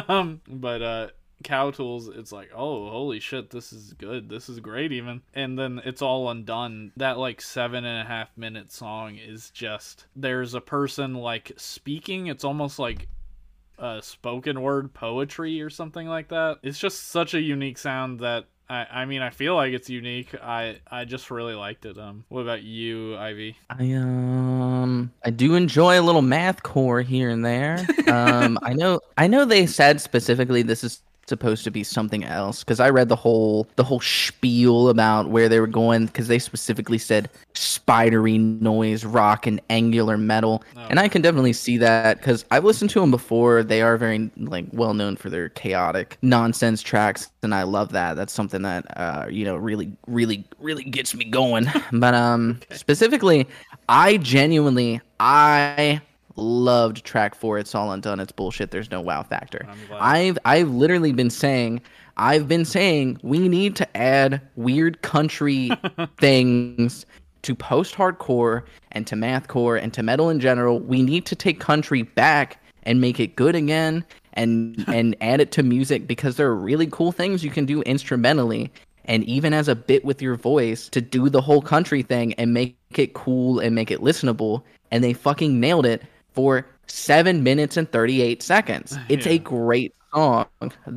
um, 0.08 0.42
but 0.48 0.82
uh 0.82 1.08
Cow 1.44 1.72
Tools, 1.72 2.08
it's 2.08 2.32
like, 2.32 2.52
oh, 2.56 2.90
holy 2.90 3.20
shit, 3.20 3.50
this 3.50 3.74
is 3.74 3.94
good. 3.94 4.30
This 4.30 4.50
is 4.50 4.60
great, 4.60 4.92
even. 4.92 5.22
And 5.34 5.58
then 5.58 5.82
it's 5.86 6.02
all 6.02 6.30
undone. 6.30 6.92
That 6.98 7.18
like 7.18 7.42
seven 7.42 7.86
and 7.86 8.06
a 8.06 8.10
half 8.10 8.30
minute 8.38 8.72
song 8.72 9.18
is 9.18 9.50
just 9.52 10.08
there's 10.16 10.54
a 10.54 10.62
person 10.62 11.16
like 11.16 11.52
speaking. 11.58 12.28
It's 12.28 12.44
almost 12.44 12.80
like 12.80 13.08
uh, 13.80 14.02
spoken 14.02 14.62
word 14.62 14.94
poetry 14.94 15.62
or 15.62 15.70
something 15.70 16.08
like 16.08 16.30
that. 16.30 16.60
It's 16.64 16.80
just 16.80 17.10
such 17.10 17.34
a 17.34 17.42
unique 17.42 17.78
sound 17.78 18.20
that 18.22 18.46
I, 18.70 18.88
I 18.92 19.06
mean 19.06 19.22
I 19.22 19.30
feel 19.30 19.56
like 19.56 19.74
it's 19.74 19.90
unique. 19.90 20.34
I 20.42 20.80
I 20.90 21.06
just 21.06 21.30
really 21.30 21.54
liked 21.54 21.86
it. 21.86 21.98
Um, 21.98 22.24
what 22.30 22.42
about 22.42 22.64
you, 22.64 23.18
Ivy? 23.18 23.58
I 23.70 23.94
um 23.94 25.12
I 25.24 25.30
do 25.30 25.56
enjoy 25.56 26.00
a 26.00 26.02
little 26.02 26.22
math 26.22 26.64
core 26.64 27.02
here 27.02 27.30
and 27.30 27.46
there. 27.46 27.86
Um 28.06 28.60
I 28.62 28.74
know 28.74 29.00
I 29.18 29.28
know 29.28 29.44
they 29.46 29.66
said 29.66 30.00
specifically 30.00 30.62
this 30.62 30.84
is 30.84 31.02
supposed 31.28 31.64
to 31.64 31.72
be 31.72 31.84
something 31.84 32.24
else. 32.24 32.64
Because 32.64 32.80
I 32.80 32.90
read 32.90 33.10
the 33.10 33.16
whole 33.16 33.68
the 33.76 33.84
whole 33.84 34.02
spiel 34.02 34.90
about 34.90 35.30
where 35.30 35.50
they 35.50 35.60
were 35.60 35.68
going 35.68 36.08
because 36.08 36.28
they 36.28 36.40
specifically 36.40 36.98
said 36.98 37.30
spidery 37.54 38.38
noise 38.38 39.06
rock 39.06 39.48
and 39.48 39.62
angular 39.70 40.18
metal. 40.18 40.64
Oh, 40.76 40.88
and 40.90 41.00
I 41.00 41.08
can 41.08 41.22
definitely 41.22 41.54
see 41.54 41.78
that 41.78 42.18
because 42.18 42.46
I've 42.52 42.66
listened 42.66 42.90
to 42.92 43.00
them 43.00 43.12
before. 43.12 43.64
They 43.64 43.82
are 43.82 43.98
very 43.98 44.32
like 44.38 44.66
well 44.72 44.94
known 44.94 45.16
for 45.16 45.30
their 45.30 45.50
chaotic 45.50 46.18
nonsense 46.22 46.82
tracks 46.82 47.30
and 47.44 47.54
I 47.54 47.64
love 47.64 47.92
that. 47.92 48.16
That's 48.16 48.34
something 48.34 48.62
that 48.64 48.86
uh 48.98 49.28
you 49.30 49.46
know 49.46 49.56
really 49.56 49.92
really 50.08 50.44
really 50.60 50.84
gets 50.84 51.14
me 51.16 51.26
going. 51.26 51.68
But 51.92 52.14
um 52.16 52.60
specifically 52.72 53.48
I 53.88 54.18
genuinely 54.18 55.02
I 55.20 56.02
loved 56.36 57.04
track 57.04 57.36
four. 57.36 57.58
It's 57.58 57.76
all 57.76 57.92
undone. 57.92 58.20
It's 58.20 58.32
bullshit. 58.32 58.72
There's 58.72 58.92
no 58.92 59.02
wow 59.02 59.24
factor. 59.24 59.68
I've 59.94 60.38
I've 60.46 60.70
literally 60.70 61.14
been 61.14 61.30
saying 61.30 61.82
I've 62.18 62.48
been 62.48 62.66
saying 62.66 63.20
we 63.24 63.48
need 63.48 63.76
to 63.78 63.98
add 63.98 64.42
weird 64.56 65.02
country 65.02 65.72
things 66.20 67.06
to 67.42 67.56
post 67.56 67.96
hardcore 67.96 68.64
and 68.92 69.06
to 69.08 69.16
mathcore 69.16 69.82
and 69.82 69.94
to 69.94 70.04
metal 70.04 70.30
in 70.30 70.40
general. 70.40 70.80
We 70.80 71.02
need 71.02 71.26
to 71.28 71.36
take 71.36 71.60
country 71.60 72.04
back 72.04 72.64
and 72.84 73.02
make 73.02 73.20
it 73.20 73.36
good 73.36 73.56
again 73.56 74.06
and 74.34 74.84
and 74.88 75.16
add 75.22 75.42
it 75.42 75.52
to 75.54 75.64
music 75.64 76.08
because 76.08 76.38
there 76.38 76.48
are 76.48 76.56
really 76.56 76.88
cool 76.88 77.12
things 77.12 77.44
you 77.44 77.52
can 77.52 77.66
do 77.66 77.82
instrumentally 77.84 78.72
and 79.06 79.24
even 79.26 79.54
as 79.54 79.68
a 79.68 79.76
bit 79.76 80.06
with 80.06 80.22
your 80.22 80.36
voice 80.36 80.88
to 80.90 81.02
do 81.02 81.30
the 81.30 81.42
whole 81.42 81.62
country 81.62 82.02
thing 82.02 82.34
and 82.36 82.54
make 82.54 82.78
it 82.96 83.14
cool 83.14 83.60
and 83.60 83.76
make 83.76 83.92
it 83.92 84.00
listenable 84.00 84.64
and 84.92 85.04
they 85.04 85.14
fucking 85.14 85.60
nailed 85.60 85.86
it 85.86 86.04
for 86.34 86.68
7 86.88 87.44
minutes 87.44 87.78
and 87.78 87.92
38 87.92 88.42
seconds. 88.44 88.98
It's 89.10 89.28
a 89.28 89.38
great 89.38 89.94
song. 90.14 90.46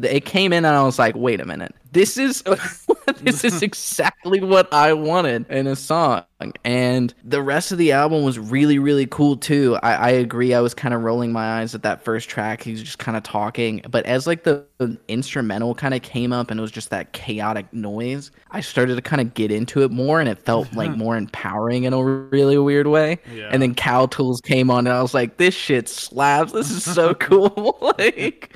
It 0.03 0.25
came 0.25 0.53
in 0.53 0.65
and 0.65 0.75
I 0.77 0.83
was 0.83 0.99
like, 0.99 1.15
"Wait 1.17 1.41
a 1.41 1.45
minute. 1.45 1.75
This 1.93 2.17
is 2.17 2.43
this 3.23 3.45
is 3.45 3.63
exactly 3.63 4.41
what 4.41 4.73
I 4.73 4.93
wanted 4.93 5.51
in 5.51 5.67
a 5.67 5.77
song." 5.77 6.23
And 6.65 7.15
the 7.25 7.41
rest 7.41 7.73
of 7.73 7.79
the 7.79 7.93
album 7.93 8.23
was 8.23 8.39
really 8.39 8.79
really 8.79 9.07
cool 9.07 9.37
too. 9.37 9.79
I, 9.83 9.95
I 9.95 10.11
agree. 10.11 10.53
I 10.55 10.61
was 10.61 10.75
kind 10.75 10.93
of 10.95 11.03
rolling 11.03 11.33
my 11.33 11.61
eyes 11.61 11.75
at 11.75 11.83
that 11.83 12.05
first 12.05 12.29
track. 12.29 12.63
He's 12.63 12.83
just 12.83 12.99
kind 12.99 13.17
of 13.17 13.23
talking, 13.23 13.83
but 13.91 14.05
as 14.07 14.27
like 14.27 14.45
the, 14.45 14.65
the 14.79 14.99
instrumental 15.09 15.75
kind 15.75 15.95
of 15.95 16.03
came 16.03 16.33
up 16.33 16.51
and 16.51 16.61
it 16.61 16.63
was 16.63 16.71
just 16.71 16.91
that 16.91 17.13
chaotic 17.13 17.73
noise, 17.73 18.31
I 18.51 18.61
started 18.61 18.97
to 18.97 19.03
kind 19.03 19.21
of 19.21 19.35
get 19.35 19.51
into 19.51 19.83
it 19.83 19.91
more, 19.91 20.21
and 20.21 20.29
it 20.29 20.39
felt 20.39 20.73
like 20.75 20.91
more 20.97 21.17
empowering 21.17 21.85
in 21.85 21.93
a 21.93 22.05
really 22.05 22.59
weird 22.59 22.87
way. 22.87 23.19
Yeah. 23.33 23.49
And 23.51 23.63
then 23.63 23.75
Cow 23.75 24.07
Tools 24.07 24.41
came 24.41 24.71
on, 24.71 24.87
and 24.87 24.95
I 24.95 25.03
was 25.03 25.15
like, 25.15 25.39
"This 25.39 25.55
shit 25.55 25.89
slaps. 25.89 26.53
This 26.53 26.71
is 26.71 26.85
so 26.85 27.15
cool." 27.21 27.79
like. 27.99 28.55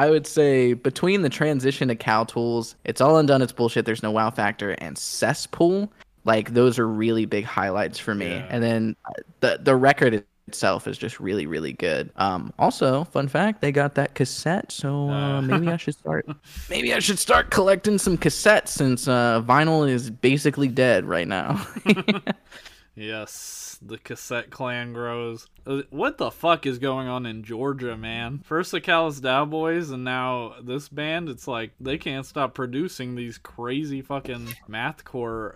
I 0.00 0.08
would 0.08 0.26
say 0.26 0.72
between 0.72 1.20
the 1.20 1.28
transition 1.28 1.88
to 1.88 1.94
Cow 1.94 2.24
Tools, 2.24 2.74
it's 2.86 3.02
all 3.02 3.18
undone, 3.18 3.42
it's 3.42 3.52
bullshit, 3.52 3.84
there's 3.84 4.02
no 4.02 4.10
wow 4.10 4.30
factor, 4.30 4.70
and 4.70 4.96
Cesspool, 4.96 5.92
like 6.24 6.54
those 6.54 6.78
are 6.78 6.88
really 6.88 7.26
big 7.26 7.44
highlights 7.44 7.98
for 7.98 8.14
me. 8.14 8.30
Yeah. 8.30 8.46
And 8.48 8.62
then 8.62 8.96
uh, 9.04 9.12
the 9.40 9.58
the 9.60 9.76
record 9.76 10.24
itself 10.48 10.88
is 10.88 10.96
just 10.96 11.20
really 11.20 11.44
really 11.44 11.74
good. 11.74 12.10
Um, 12.16 12.54
also, 12.58 13.04
fun 13.04 13.28
fact, 13.28 13.60
they 13.60 13.72
got 13.72 13.94
that 13.96 14.14
cassette, 14.14 14.72
so 14.72 15.10
uh, 15.10 15.12
Uh. 15.12 15.42
maybe 15.42 15.68
I 15.68 15.76
should 15.76 15.94
start 15.94 16.26
maybe 16.70 16.94
I 16.94 16.98
should 17.00 17.18
start 17.18 17.50
collecting 17.50 17.98
some 17.98 18.16
cassettes 18.16 18.68
since 18.68 19.06
uh, 19.06 19.42
vinyl 19.42 19.86
is 19.86 20.08
basically 20.08 20.68
dead 20.68 21.04
right 21.04 21.28
now. 21.28 21.62
Yes, 22.94 23.78
the 23.80 23.98
cassette 23.98 24.50
clan 24.50 24.92
grows. 24.92 25.46
Uh, 25.66 25.82
What 25.90 26.18
the 26.18 26.30
fuck 26.30 26.66
is 26.66 26.78
going 26.78 27.08
on 27.08 27.24
in 27.24 27.44
Georgia, 27.44 27.96
man? 27.96 28.40
First 28.44 28.72
the 28.72 28.80
Callous 28.80 29.20
Daoboys, 29.20 29.92
and 29.92 30.04
now 30.04 30.54
this 30.62 30.88
band. 30.88 31.28
It's 31.28 31.48
like 31.48 31.72
they 31.80 31.98
can't 31.98 32.26
stop 32.26 32.54
producing 32.54 33.14
these 33.14 33.38
crazy 33.38 34.02
fucking 34.02 34.48
mathcore 34.68 35.54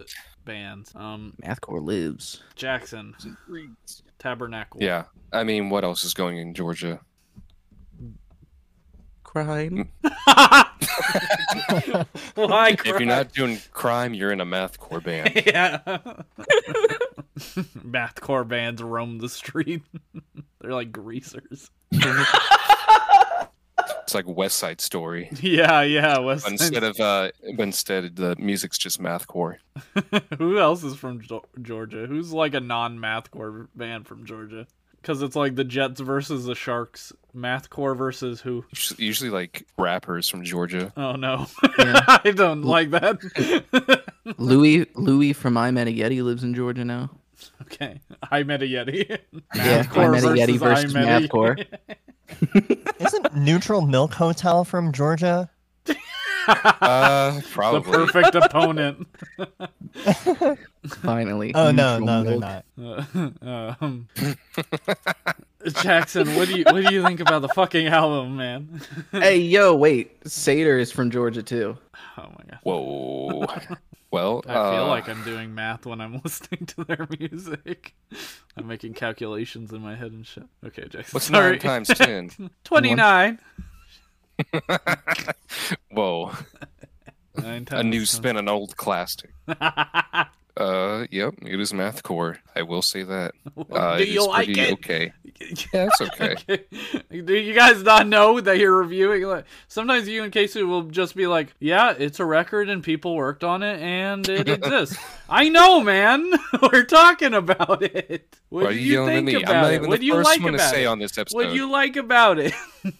uh 0.00 0.04
bands. 0.44 0.92
Um, 0.94 1.34
Mathcore 1.42 1.84
lives. 1.84 2.42
Jackson, 2.54 3.14
Tabernacle. 4.18 4.82
Yeah. 4.82 5.04
I 5.32 5.44
mean, 5.44 5.68
what 5.68 5.84
else 5.84 6.04
is 6.04 6.14
going 6.14 6.38
in 6.38 6.54
Georgia? 6.54 7.00
Crime. 9.28 9.90
Why? 12.34 12.70
If 12.70 12.86
you're 12.86 13.04
not 13.04 13.30
doing 13.34 13.58
crime, 13.72 14.14
you're 14.14 14.32
in 14.32 14.40
a 14.40 14.46
mathcore 14.46 15.04
band. 15.04 15.34
yeah. 15.46 15.80
Mathcore 17.86 18.48
bands 18.48 18.82
roam 18.82 19.18
the 19.18 19.28
street. 19.28 19.82
They're 20.62 20.72
like 20.72 20.92
greasers. 20.92 21.70
It's 21.92 22.14
like 24.14 24.26
West 24.26 24.56
Side 24.56 24.80
Story. 24.80 25.28
Yeah, 25.42 25.82
yeah. 25.82 26.20
West 26.20 26.44
But 26.44 26.52
instead 26.52 26.82
of 26.82 26.98
uh, 26.98 27.30
but 27.54 27.64
instead 27.64 28.16
the 28.16 28.34
music's 28.38 28.78
just 28.78 28.98
mathcore. 28.98 29.56
Who 30.38 30.58
else 30.58 30.82
is 30.82 30.94
from 30.94 31.20
Georgia? 31.60 32.06
Who's 32.06 32.32
like 32.32 32.54
a 32.54 32.60
non-mathcore 32.60 33.68
band 33.74 34.06
from 34.06 34.24
Georgia? 34.24 34.66
Because 35.00 35.22
it's 35.22 35.36
like 35.36 35.54
the 35.54 35.64
Jets 35.64 36.00
versus 36.00 36.44
the 36.44 36.54
Sharks. 36.54 37.12
Mathcore 37.36 37.96
versus 37.96 38.40
who? 38.40 38.64
Usually, 38.72 39.04
usually 39.04 39.30
like 39.30 39.64
rappers 39.78 40.28
from 40.28 40.42
Georgia. 40.44 40.92
Oh 40.96 41.12
no, 41.12 41.46
Yeah. 41.78 42.00
I 42.24 42.32
don't 42.34 42.62
like 42.62 42.90
that. 42.90 44.04
Louis 44.38 44.86
Louis 44.94 45.32
from 45.34 45.56
I 45.56 45.70
Met 45.70 45.86
a 45.86 45.92
Yeti 45.92 46.22
lives 46.22 46.42
in 46.42 46.54
Georgia 46.54 46.84
now. 46.84 47.10
okay, 47.62 48.00
I 48.32 48.42
met 48.42 48.62
a 48.62 48.64
Yeti. 48.64 49.18
Yeah, 49.54 49.86
I 49.92 50.08
Met 50.08 50.24
a 50.24 50.28
Yeti 50.28 50.58
versus 50.58 50.96
I 50.96 51.00
Met 51.00 51.22
a- 51.24 51.28
Mathcore. 51.28 51.64
Isn't 53.00 53.36
Neutral 53.36 53.82
Milk 53.82 54.14
Hotel 54.14 54.64
from 54.64 54.92
Georgia? 54.92 55.48
Uh, 56.48 57.40
probably 57.52 57.80
the 57.92 57.98
perfect 58.06 58.34
opponent. 58.34 59.06
Finally. 61.02 61.54
Oh 61.54 61.70
no, 61.70 61.98
Neutral 61.98 62.06
no, 62.06 62.24
they're 62.24 62.38
not. 62.38 63.36
Uh, 63.42 63.74
um, 63.80 64.08
Jackson, 65.82 66.34
what 66.36 66.48
do 66.48 66.58
you 66.58 66.64
what 66.64 66.86
do 66.86 66.94
you 66.94 67.02
think 67.04 67.20
about 67.20 67.42
the 67.42 67.48
fucking 67.48 67.88
album, 67.88 68.36
man? 68.36 68.80
hey, 69.12 69.38
yo, 69.38 69.74
wait. 69.74 70.20
Sater 70.24 70.78
is 70.80 70.90
from 70.92 71.10
Georgia 71.10 71.42
too. 71.42 71.76
Oh 72.16 72.22
my 72.22 72.44
god. 72.50 72.60
Whoa. 72.62 73.46
Well, 74.10 74.42
I 74.46 74.54
feel 74.54 74.84
uh, 74.84 74.88
like 74.88 75.06
I'm 75.08 75.22
doing 75.22 75.54
math 75.54 75.84
when 75.84 76.00
I'm 76.00 76.20
listening 76.24 76.64
to 76.66 76.84
their 76.84 77.06
music. 77.18 77.94
I'm 78.56 78.66
making 78.66 78.94
calculations 78.94 79.70
in 79.72 79.82
my 79.82 79.96
head 79.96 80.12
and 80.12 80.26
shit. 80.26 80.44
Okay, 80.64 80.82
Jackson. 80.88 81.10
what's 81.12 81.26
sorry. 81.26 81.50
nine 81.52 81.58
times 81.58 81.88
ten? 81.88 82.30
29. 82.64 83.38
Whoa, 85.90 86.32
Nine 87.36 87.64
times 87.64 87.80
a 87.80 87.84
new 87.84 88.00
10. 88.00 88.06
spin 88.06 88.36
on 88.36 88.48
old 88.48 88.76
classic. 88.76 89.30
Uh, 90.58 91.06
yep, 91.12 91.34
it 91.42 91.60
is 91.60 91.72
math 91.72 92.02
core. 92.02 92.38
I 92.56 92.62
will 92.62 92.82
say 92.82 93.04
that. 93.04 93.32
Uh, 93.70 93.96
do 93.98 94.02
it 94.02 94.08
you 94.08 94.20
is 94.22 94.26
like 94.26 94.48
it? 94.48 94.72
Okay. 94.74 95.12
Yeah, 95.72 95.88
it's 95.92 96.00
okay. 96.00 96.64
Do 97.24 97.34
you 97.36 97.54
guys 97.54 97.84
not 97.84 98.08
know 98.08 98.40
that 98.40 98.58
you're 98.58 98.74
reviewing? 98.74 99.22
Like, 99.22 99.44
sometimes 99.68 100.08
you 100.08 100.24
and 100.24 100.32
Casey 100.32 100.64
will 100.64 100.82
just 100.82 101.14
be 101.14 101.28
like, 101.28 101.54
"Yeah, 101.60 101.94
it's 101.96 102.18
a 102.18 102.24
record 102.24 102.68
and 102.68 102.82
people 102.82 103.14
worked 103.14 103.44
on 103.44 103.62
it 103.62 103.80
and 103.80 104.28
it 104.28 104.48
exists." 104.48 104.98
I 105.28 105.48
know, 105.48 105.80
man. 105.80 106.28
We're 106.72 106.82
talking 106.84 107.34
about 107.34 107.84
it. 107.84 108.36
What 108.48 108.64
Why 108.64 108.70
are 108.70 108.72
do 108.72 108.78
you 108.80 108.84
you 108.86 108.92
yelling 108.94 109.10
at 109.10 109.14
think 109.14 109.26
me? 109.26 109.34
about 109.44 109.54
I'm 109.54 109.62
not 109.62 109.72
it? 109.72 109.74
even 109.76 109.88
What 109.90 109.94
the 110.00 110.00
do 110.00 110.06
you 110.06 110.14
like 110.24 110.42
one 110.42 110.52
to 110.54 110.58
about 110.58 110.70
say 110.70 110.82
it? 110.82 110.86
on 110.86 110.98
this 110.98 111.16
episode. 111.18 111.36
What 111.36 111.48
do 111.50 111.54
you 111.54 111.70
like 111.70 111.94
about 111.96 112.38
it? 112.40 112.52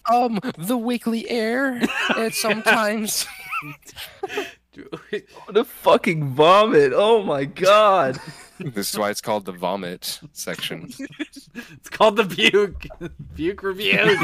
Um, 0.09 0.39
the 0.59 0.77
weekly 0.79 1.29
air. 1.29 1.81
It's 2.11 2.41
sometimes. 2.41 3.27
What 5.45 5.57
a 5.57 5.65
fucking 5.65 6.29
vomit. 6.35 6.93
Oh 6.95 7.23
my 7.23 7.45
god. 7.45 8.19
this 8.61 8.93
is 8.93 8.99
why 8.99 9.11
it's 9.11 9.21
called 9.21 9.45
the 9.45 9.53
vomit 9.53 10.21
section. 10.33 10.91
it's 11.19 11.89
called 11.91 12.17
the 12.17 12.25
Puke 12.25 12.87
Puke 13.35 13.63
reviews. 13.63 14.19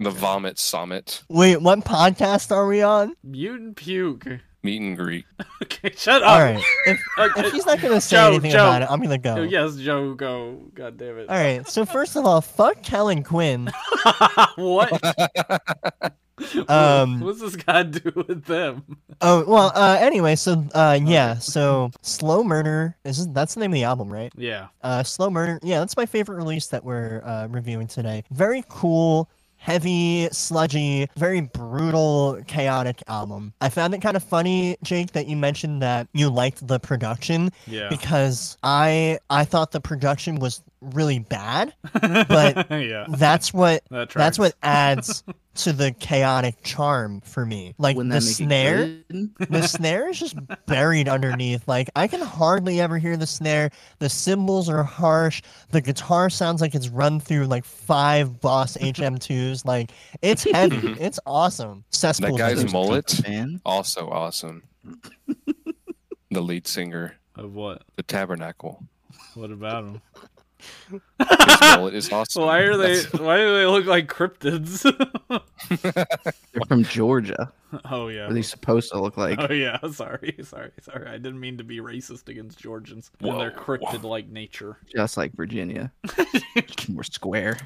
The 0.00 0.10
vomit 0.10 0.58
summit. 0.58 1.22
Wait, 1.28 1.60
what 1.62 1.80
podcast 1.80 2.50
are 2.50 2.66
we 2.66 2.82
on? 2.82 3.14
Mutant 3.22 3.76
Puke. 3.76 4.26
Meet 4.64 4.80
and 4.80 4.96
greet. 4.96 5.24
Okay, 5.62 5.92
shut 5.96 6.22
up. 6.22 6.28
All 6.30 6.40
right. 6.40 6.62
If, 6.86 7.00
Okay. 7.18 7.40
if 7.46 7.52
he's 7.52 7.66
not 7.66 7.80
gonna 7.80 8.00
say 8.00 8.16
Joe, 8.16 8.28
anything 8.28 8.50
Joe. 8.52 8.58
about 8.68 8.82
it, 8.82 8.88
I'm 8.90 9.00
gonna 9.00 9.18
go. 9.18 9.42
Yes, 9.42 9.76
Joe, 9.76 10.14
go. 10.14 10.60
God 10.74 10.96
damn 10.96 11.18
it. 11.18 11.28
All 11.28 11.36
right. 11.36 11.66
So 11.68 11.84
first 11.84 12.16
of 12.16 12.24
all, 12.24 12.40
fuck 12.40 12.82
Kellin 12.82 13.22
Quinn. 13.24 13.70
what? 14.56 14.90
Um, 16.68 17.20
What's 17.20 17.40
this 17.40 17.56
to 17.56 17.84
do 18.00 18.24
with 18.26 18.44
them? 18.44 18.84
Oh 19.20 19.44
well. 19.46 19.72
Uh. 19.74 19.96
Anyway. 20.00 20.34
So. 20.36 20.64
Uh. 20.74 20.98
Yeah. 21.02 21.38
So. 21.38 21.90
Slow 22.02 22.42
Murder. 22.42 22.96
Is 23.04 23.28
that's 23.32 23.54
the 23.54 23.60
name 23.60 23.70
of 23.70 23.74
the 23.74 23.84
album, 23.84 24.12
right? 24.12 24.32
Yeah. 24.36 24.68
Uh. 24.82 25.02
Slow 25.02 25.30
Murder. 25.30 25.58
Yeah. 25.62 25.78
That's 25.80 25.96
my 25.96 26.06
favorite 26.06 26.36
release 26.36 26.68
that 26.68 26.84
we're 26.84 27.22
uh, 27.24 27.48
reviewing 27.50 27.86
today. 27.86 28.24
Very 28.30 28.64
cool. 28.68 29.28
Heavy, 29.56 30.28
sludgy, 30.32 31.06
very 31.16 31.42
brutal, 31.42 32.40
chaotic 32.48 33.00
album. 33.06 33.52
I 33.60 33.68
found 33.68 33.94
it 33.94 34.02
kind 34.02 34.16
of 34.16 34.24
funny, 34.24 34.76
Jake, 34.82 35.12
that 35.12 35.28
you 35.28 35.36
mentioned 35.36 35.82
that 35.82 36.08
you 36.12 36.30
liked 36.30 36.66
the 36.66 36.80
production 36.80 37.50
Yeah. 37.68 37.88
because 37.88 38.58
I 38.64 39.20
I 39.30 39.44
thought 39.44 39.70
the 39.70 39.80
production 39.80 40.40
was 40.40 40.62
really 40.80 41.20
bad. 41.20 41.74
but- 41.92 42.70
yeah. 42.72 43.06
That's 43.08 43.54
what 43.54 43.84
That 43.92 44.10
that's 44.10 44.36
what 44.36 44.54
adds 44.64 45.22
to 45.54 45.72
the 45.72 45.92
chaotic 45.92 46.62
charm 46.62 47.20
for 47.20 47.44
me. 47.44 47.74
Like 47.78 47.96
Wouldn't 47.96 48.12
the 48.12 48.20
that 48.20 48.24
make 48.24 48.30
it 48.32 49.06
snare, 49.38 49.48
the 49.60 49.66
snare 49.68 50.08
is 50.08 50.18
just 50.18 50.36
buried 50.66 51.08
underneath. 51.08 51.66
Like 51.68 51.90
I 51.94 52.08
can 52.08 52.20
hardly 52.20 52.80
ever 52.80 52.98
hear 52.98 53.16
the 53.16 53.26
snare. 53.26 53.70
The 53.98 54.08
cymbals 54.08 54.68
are 54.68 54.82
harsh. 54.82 55.42
The 55.70 55.80
guitar 55.80 56.30
sounds 56.30 56.60
like 56.60 56.74
it's 56.74 56.88
run 56.88 57.20
through 57.20 57.46
like 57.46 57.64
five 57.64 58.40
Boss 58.40 58.76
HM2s. 58.78 59.64
Like 59.66 59.90
it's 60.22 60.44
heavy. 60.44 60.76
it's 61.00 61.20
awesome. 61.26 61.84
Cesspool. 61.90 62.36
That 62.36 62.38
guy's 62.38 62.54
Brothers. 62.54 62.72
mullet, 62.72 63.28
Man. 63.28 63.60
also 63.66 64.08
awesome. 64.08 64.62
the 66.30 66.40
lead 66.40 66.66
singer, 66.66 67.16
Of 67.36 67.54
what? 67.54 67.82
the 67.96 68.02
Tabernacle. 68.02 68.82
What 69.34 69.50
about 69.50 69.84
them? 69.84 70.02
His 70.90 71.00
mullet 71.60 71.94
is 71.94 72.12
awesome. 72.12 72.42
Why 72.44 72.58
are 72.60 72.76
they? 72.76 72.94
That's- 73.00 73.20
Why 73.20 73.36
do 73.38 73.54
they 73.56 73.66
look 73.66 73.86
like 73.86 74.08
cryptids? 74.08 74.82
They're 75.82 76.62
from 76.68 76.84
Georgia. 76.84 77.52
oh 77.90 78.08
yeah. 78.08 78.22
What 78.24 78.30
are 78.32 78.34
they 78.34 78.42
supposed 78.42 78.90
to 78.92 79.00
look 79.00 79.16
like? 79.16 79.38
Oh 79.40 79.52
yeah. 79.52 79.78
Sorry. 79.92 80.36
Sorry. 80.42 80.70
Sorry. 80.80 81.06
I 81.08 81.12
didn't 81.18 81.40
mean 81.40 81.58
to 81.58 81.64
be 81.64 81.78
racist 81.78 82.28
against 82.28 82.58
Georgians 82.58 83.10
and 83.20 83.40
their 83.40 83.50
Whoa. 83.50 83.58
cryptid-like 83.78 84.28
nature. 84.28 84.76
Just 84.94 85.16
like 85.16 85.32
Virginia. 85.32 85.92
More 86.88 87.04
square. 87.04 87.58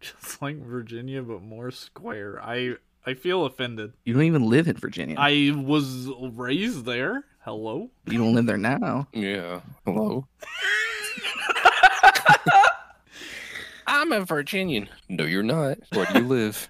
Just 0.00 0.42
like 0.42 0.56
Virginia, 0.58 1.22
but 1.22 1.42
more 1.42 1.70
square. 1.70 2.38
I 2.42 2.74
I 3.06 3.14
feel 3.14 3.46
offended. 3.46 3.92
You 4.04 4.12
don't 4.14 4.24
even 4.24 4.48
live 4.50 4.68
in 4.68 4.76
Virginia. 4.76 5.16
I 5.18 5.52
was 5.56 6.08
raised 6.20 6.84
there. 6.84 7.24
Hello. 7.44 7.88
You 8.06 8.18
don't 8.18 8.34
live 8.34 8.46
there 8.46 8.58
now. 8.58 9.06
Yeah. 9.12 9.60
Hello. 9.84 10.26
I'm 13.86 14.12
a 14.12 14.20
Virginian. 14.20 14.88
No, 15.08 15.24
you're 15.24 15.42
not. 15.42 15.78
Where 15.92 16.06
do 16.06 16.20
you 16.20 16.26
live? 16.26 16.68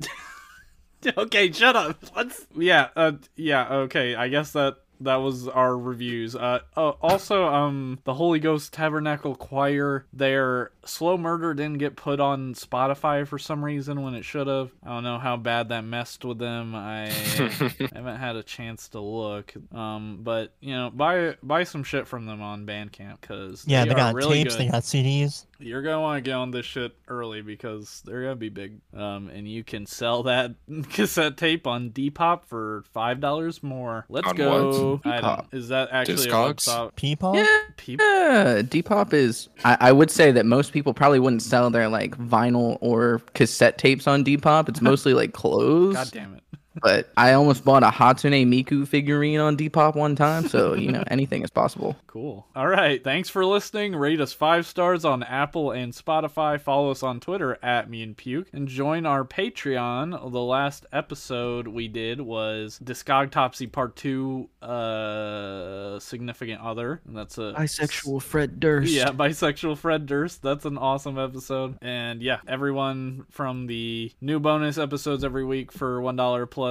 okay, 1.16 1.50
shut 1.52 1.76
up. 1.76 2.02
Let's. 2.14 2.46
Yeah. 2.56 2.88
Uh. 2.96 3.12
Yeah. 3.36 3.68
Okay. 3.68 4.14
I 4.14 4.28
guess 4.28 4.52
that 4.52 4.76
that 5.00 5.16
was 5.16 5.46
our 5.48 5.76
reviews. 5.76 6.34
Uh. 6.34 6.60
uh 6.76 6.90
also, 7.02 7.46
um, 7.46 7.98
the 8.04 8.14
Holy 8.14 8.38
Ghost 8.38 8.72
Tabernacle 8.72 9.34
Choir. 9.34 10.06
Their 10.12 10.70
slow 10.84 11.18
murder 11.18 11.54
didn't 11.54 11.78
get 11.78 11.96
put 11.96 12.20
on 12.20 12.54
Spotify 12.54 13.26
for 13.26 13.38
some 13.38 13.64
reason 13.64 14.02
when 14.02 14.14
it 14.14 14.24
should 14.24 14.46
have. 14.46 14.70
I 14.82 14.88
don't 14.88 15.04
know 15.04 15.18
how 15.18 15.36
bad 15.36 15.68
that 15.68 15.84
messed 15.84 16.24
with 16.24 16.38
them. 16.38 16.74
I 16.74 17.08
haven't 17.92 18.16
had 18.16 18.36
a 18.36 18.42
chance 18.42 18.88
to 18.90 19.00
look. 19.00 19.54
Um. 19.72 20.20
But 20.22 20.54
you 20.60 20.74
know, 20.74 20.90
buy 20.90 21.36
buy 21.42 21.64
some 21.64 21.84
shit 21.84 22.06
from 22.06 22.26
them 22.26 22.42
on 22.42 22.66
Bandcamp 22.66 23.20
because 23.20 23.64
Yeah, 23.66 23.84
they, 23.84 23.88
they, 23.90 23.94
are 23.94 23.98
got 23.98 24.14
really 24.14 24.44
tapes. 24.44 24.56
good 24.56 24.66
They 24.66 24.70
got 24.70 24.82
CDs. 24.82 25.46
You're 25.58 25.82
gonna 25.82 26.00
want 26.00 26.18
to 26.18 26.28
get 26.28 26.34
on 26.34 26.50
this 26.50 26.66
shit 26.66 26.96
early 27.08 27.42
because 27.42 28.02
they're 28.04 28.22
gonna 28.22 28.36
be 28.36 28.48
big. 28.48 28.80
Um, 28.94 29.28
and 29.28 29.48
you 29.48 29.64
can 29.64 29.86
sell 29.86 30.24
that 30.24 30.54
cassette 30.90 31.36
tape 31.36 31.66
on 31.66 31.90
Depop 31.90 32.44
for 32.44 32.84
five 32.92 33.20
dollars 33.20 33.62
more. 33.62 34.04
Let's 34.08 34.28
On 34.28 34.36
go. 34.36 35.00
I 35.04 35.08
Depop? 35.20 35.36
don't. 35.50 35.54
Is 35.54 35.68
that 35.68 35.88
actually 35.92 36.26
Discogs? 36.26 36.66
a 36.68 36.90
website? 36.90 36.92
Peepaw. 36.94 37.36
Yeah. 37.36 37.58
People. 37.76 38.06
Yeah, 38.06 38.62
Depop 38.62 39.12
is. 39.12 39.48
I, 39.64 39.76
I 39.80 39.92
would 39.92 40.10
say 40.10 40.32
that 40.32 40.46
most 40.46 40.72
people 40.72 40.94
probably 40.94 41.18
wouldn't 41.20 41.42
sell 41.42 41.70
their 41.70 41.88
like 41.88 42.16
vinyl 42.18 42.78
or 42.80 43.20
cassette 43.34 43.78
tapes 43.78 44.06
on 44.06 44.24
Depop. 44.24 44.68
It's 44.68 44.80
mostly 44.82 45.14
like 45.14 45.32
clothes. 45.32 45.94
God 45.94 46.10
damn 46.12 46.34
it. 46.34 46.42
But 46.82 47.10
I 47.16 47.32
almost 47.32 47.64
bought 47.64 47.82
a 47.82 47.88
Hatsune 47.88 48.46
Miku 48.46 48.86
figurine 48.86 49.40
on 49.40 49.56
Depop 49.56 49.94
one 49.94 50.16
time, 50.16 50.48
so 50.48 50.74
you 50.74 50.92
know 50.92 51.04
anything 51.10 51.42
is 51.42 51.50
possible. 51.50 51.96
Cool. 52.06 52.46
All 52.54 52.68
right. 52.68 53.02
Thanks 53.02 53.28
for 53.28 53.44
listening. 53.44 53.94
Rate 53.94 54.20
us 54.20 54.32
five 54.32 54.66
stars 54.66 55.04
on 55.04 55.22
Apple 55.22 55.72
and 55.72 55.92
Spotify. 55.92 56.60
Follow 56.60 56.90
us 56.90 57.02
on 57.02 57.20
Twitter 57.20 57.58
at 57.62 57.90
Mutant 57.90 58.16
Puke. 58.16 58.48
And 58.52 58.68
join 58.68 59.06
our 59.06 59.24
Patreon. 59.24 60.32
The 60.32 60.40
last 60.40 60.86
episode 60.92 61.68
we 61.68 61.88
did 61.88 62.20
was 62.20 62.80
Discogtopsy 62.82 63.70
Part 63.70 63.96
2 63.96 64.48
uh 64.62 65.98
Significant 66.00 66.60
Other. 66.60 67.00
And 67.06 67.16
that's 67.16 67.38
a 67.38 67.54
Bisexual 67.56 68.22
Fred 68.22 68.60
Durst. 68.60 68.92
Yeah, 68.92 69.10
bisexual 69.10 69.78
Fred 69.78 70.06
Durst. 70.06 70.42
That's 70.42 70.64
an 70.64 70.78
awesome 70.78 71.18
episode. 71.18 71.78
And 71.82 72.22
yeah, 72.22 72.40
everyone 72.46 73.26
from 73.30 73.66
the 73.66 74.12
new 74.20 74.40
bonus 74.40 74.78
episodes 74.78 75.24
every 75.24 75.44
week 75.44 75.72
for 75.72 76.00
one 76.00 76.16
dollar 76.16 76.46
plus. 76.46 76.65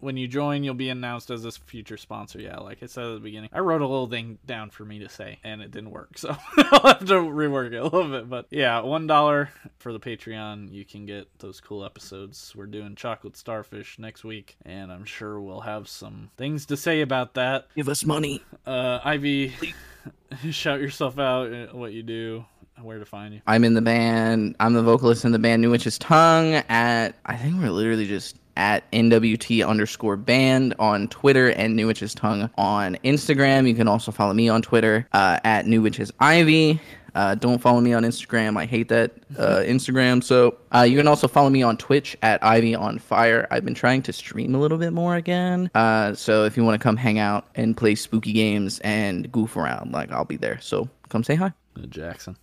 When 0.00 0.16
you 0.16 0.26
join, 0.28 0.64
you'll 0.64 0.74
be 0.74 0.88
announced 0.88 1.30
as 1.30 1.44
a 1.44 1.50
future 1.52 1.96
sponsor. 1.96 2.40
Yeah, 2.40 2.58
like 2.58 2.82
I 2.82 2.86
said 2.86 3.04
at 3.04 3.14
the 3.14 3.20
beginning, 3.20 3.50
I 3.52 3.60
wrote 3.60 3.80
a 3.82 3.86
little 3.86 4.06
thing 4.08 4.38
down 4.46 4.70
for 4.70 4.84
me 4.84 4.98
to 5.00 5.08
say, 5.08 5.38
and 5.44 5.60
it 5.62 5.70
didn't 5.70 5.90
work, 5.90 6.18
so 6.18 6.36
I'll 6.56 6.94
have 6.94 7.06
to 7.06 7.14
rework 7.14 7.68
it 7.72 7.76
a 7.76 7.84
little 7.84 8.08
bit. 8.10 8.28
But 8.28 8.46
yeah, 8.50 8.80
one 8.80 9.06
dollar 9.06 9.50
for 9.78 9.92
the 9.92 10.00
Patreon, 10.00 10.72
you 10.72 10.84
can 10.84 11.06
get 11.06 11.28
those 11.38 11.60
cool 11.60 11.84
episodes. 11.84 12.52
We're 12.56 12.66
doing 12.66 12.94
chocolate 12.96 13.36
starfish 13.36 13.98
next 13.98 14.24
week, 14.24 14.56
and 14.64 14.90
I'm 14.92 15.04
sure 15.04 15.40
we'll 15.40 15.60
have 15.60 15.88
some 15.88 16.30
things 16.36 16.66
to 16.66 16.76
say 16.76 17.00
about 17.00 17.34
that. 17.34 17.66
Give 17.76 17.88
us 17.88 18.04
money. 18.04 18.42
Uh, 18.66 19.00
Ivy, 19.04 19.54
shout 20.50 20.80
yourself 20.80 21.18
out. 21.18 21.52
uh, 21.52 21.66
What 21.72 21.92
you 21.92 22.02
do, 22.02 22.44
where 22.80 22.98
to 22.98 23.04
find 23.06 23.34
you. 23.34 23.40
I'm 23.46 23.64
in 23.64 23.74
the 23.74 23.82
band. 23.82 24.56
I'm 24.60 24.74
the 24.74 24.82
vocalist 24.82 25.24
in 25.24 25.32
the 25.32 25.38
band 25.38 25.62
New 25.62 25.70
Witch's 25.70 25.98
Tongue. 25.98 26.54
At 26.68 27.14
I 27.24 27.36
think 27.36 27.56
we're 27.60 27.70
literally 27.70 28.06
just 28.06 28.36
at 28.56 28.90
NWT 28.92 29.66
underscore 29.66 30.16
band 30.16 30.74
on 30.78 31.08
Twitter 31.08 31.50
and 31.50 31.76
New 31.76 31.86
Witch's 31.86 32.14
Tongue 32.14 32.50
on 32.56 32.96
Instagram. 33.04 33.68
You 33.68 33.74
can 33.74 33.88
also 33.88 34.10
follow 34.10 34.34
me 34.34 34.48
on 34.48 34.62
Twitter 34.62 35.06
uh, 35.12 35.38
at 35.44 35.66
New 35.66 35.82
Witch's 35.82 36.12
Ivy. 36.20 36.80
Uh, 37.16 37.34
don't 37.34 37.60
follow 37.62 37.80
me 37.80 37.94
on 37.94 38.02
Instagram. 38.02 38.58
I 38.58 38.66
hate 38.66 38.88
that 38.88 39.12
uh, 39.38 39.60
Instagram. 39.60 40.22
So 40.22 40.58
uh, 40.74 40.82
you 40.82 40.98
can 40.98 41.08
also 41.08 41.26
follow 41.26 41.48
me 41.48 41.62
on 41.62 41.78
Twitch 41.78 42.14
at 42.20 42.44
Ivy 42.44 42.74
on 42.74 42.98
Fire. 42.98 43.48
I've 43.50 43.64
been 43.64 43.74
trying 43.74 44.02
to 44.02 44.12
stream 44.12 44.54
a 44.54 44.58
little 44.58 44.76
bit 44.76 44.92
more 44.92 45.16
again. 45.16 45.70
Uh, 45.74 46.14
so 46.14 46.44
if 46.44 46.58
you 46.58 46.64
want 46.64 46.78
to 46.78 46.82
come 46.82 46.98
hang 46.98 47.18
out 47.18 47.46
and 47.54 47.74
play 47.74 47.94
spooky 47.94 48.34
games 48.34 48.80
and 48.80 49.32
goof 49.32 49.56
around, 49.56 49.92
like 49.92 50.12
I'll 50.12 50.26
be 50.26 50.36
there. 50.36 50.60
So 50.60 50.90
come 51.08 51.24
say 51.24 51.36
hi. 51.36 51.54
Jackson. 51.88 52.36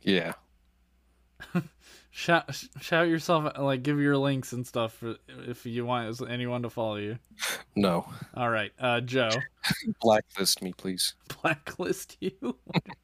Yeah. 0.00 0.32
Shout, 2.14 2.54
shout 2.78 3.08
yourself, 3.08 3.56
like 3.58 3.82
give 3.82 3.98
your 3.98 4.18
links 4.18 4.52
and 4.52 4.66
stuff 4.66 4.92
for, 4.92 5.16
if 5.48 5.64
you 5.64 5.86
want 5.86 6.20
anyone 6.28 6.62
to 6.62 6.68
follow 6.68 6.96
you. 6.96 7.18
No. 7.74 8.06
All 8.34 8.50
right, 8.50 8.70
uh, 8.78 9.00
Joe, 9.00 9.30
Blacklist 10.02 10.60
me, 10.60 10.74
please. 10.76 11.14
blacklist 11.40 12.18
you. 12.20 12.32
what 12.40 12.54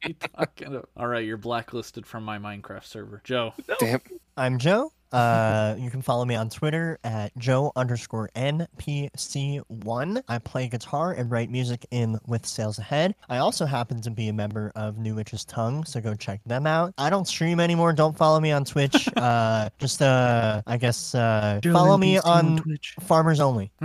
are 0.03 0.07
you 0.09 0.13
talking 0.13 0.67
about? 0.67 0.89
All 0.95 1.07
right, 1.07 1.25
you're 1.25 1.37
blacklisted 1.37 2.05
from 2.05 2.23
my 2.23 2.37
Minecraft 2.37 2.83
server. 2.85 3.21
Joe, 3.23 3.53
Damn. 3.79 4.01
I'm 4.37 4.59
Joe. 4.59 4.91
Uh, 5.11 5.75
you 5.77 5.89
can 5.89 6.01
follow 6.01 6.25
me 6.25 6.35
on 6.35 6.49
Twitter 6.49 6.99
at 7.03 7.35
Joe 7.37 7.71
underscore 7.75 8.29
NPC1. 8.35 10.23
I 10.27 10.37
play 10.39 10.67
guitar 10.67 11.13
and 11.13 11.31
write 11.31 11.49
music 11.49 11.85
in 11.91 12.19
With 12.27 12.45
Sales 12.45 12.79
Ahead. 12.79 13.15
I 13.29 13.37
also 13.37 13.65
happen 13.65 14.01
to 14.01 14.11
be 14.11 14.27
a 14.27 14.33
member 14.33 14.71
of 14.75 14.97
New 14.97 15.15
Witch's 15.15 15.45
Tongue, 15.45 15.83
so 15.83 15.99
go 15.99 16.13
check 16.15 16.41
them 16.45 16.67
out. 16.67 16.93
I 16.97 17.09
don't 17.09 17.27
stream 17.27 17.59
anymore. 17.59 17.93
Don't 17.93 18.17
follow 18.17 18.39
me 18.39 18.51
on 18.51 18.65
Twitch. 18.65 19.09
uh, 19.17 19.69
just, 19.79 20.01
uh, 20.01 20.61
I 20.67 20.77
guess, 20.77 21.15
uh, 21.15 21.59
follow 21.63 21.97
me 21.97 22.19
on 22.19 22.57
Twitch. 22.57 22.95
Farmers 23.01 23.39
Only. 23.39 23.71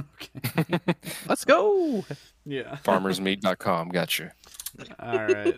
okay, 0.59 0.79
Let's 1.27 1.45
go. 1.45 2.05
yeah. 2.47 2.77
Farmersmeat.com. 2.85 3.89
Gotcha. 3.89 4.33
All 4.99 5.27
right. 5.27 5.57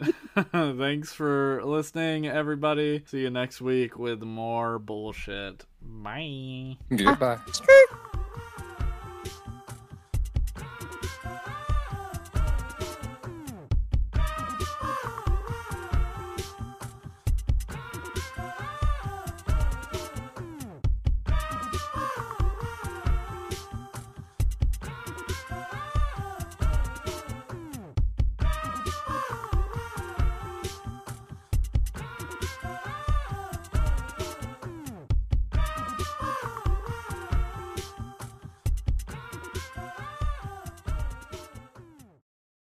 Thanks 0.52 1.12
for 1.12 1.62
listening, 1.64 2.26
everybody. 2.26 3.02
See 3.06 3.20
you 3.20 3.30
next 3.30 3.60
week 3.60 3.98
with 3.98 4.22
more 4.22 4.78
bullshit. 4.78 5.64
Bye. 5.82 6.76
Goodbye. 6.94 7.38
Skirt. 7.52 8.20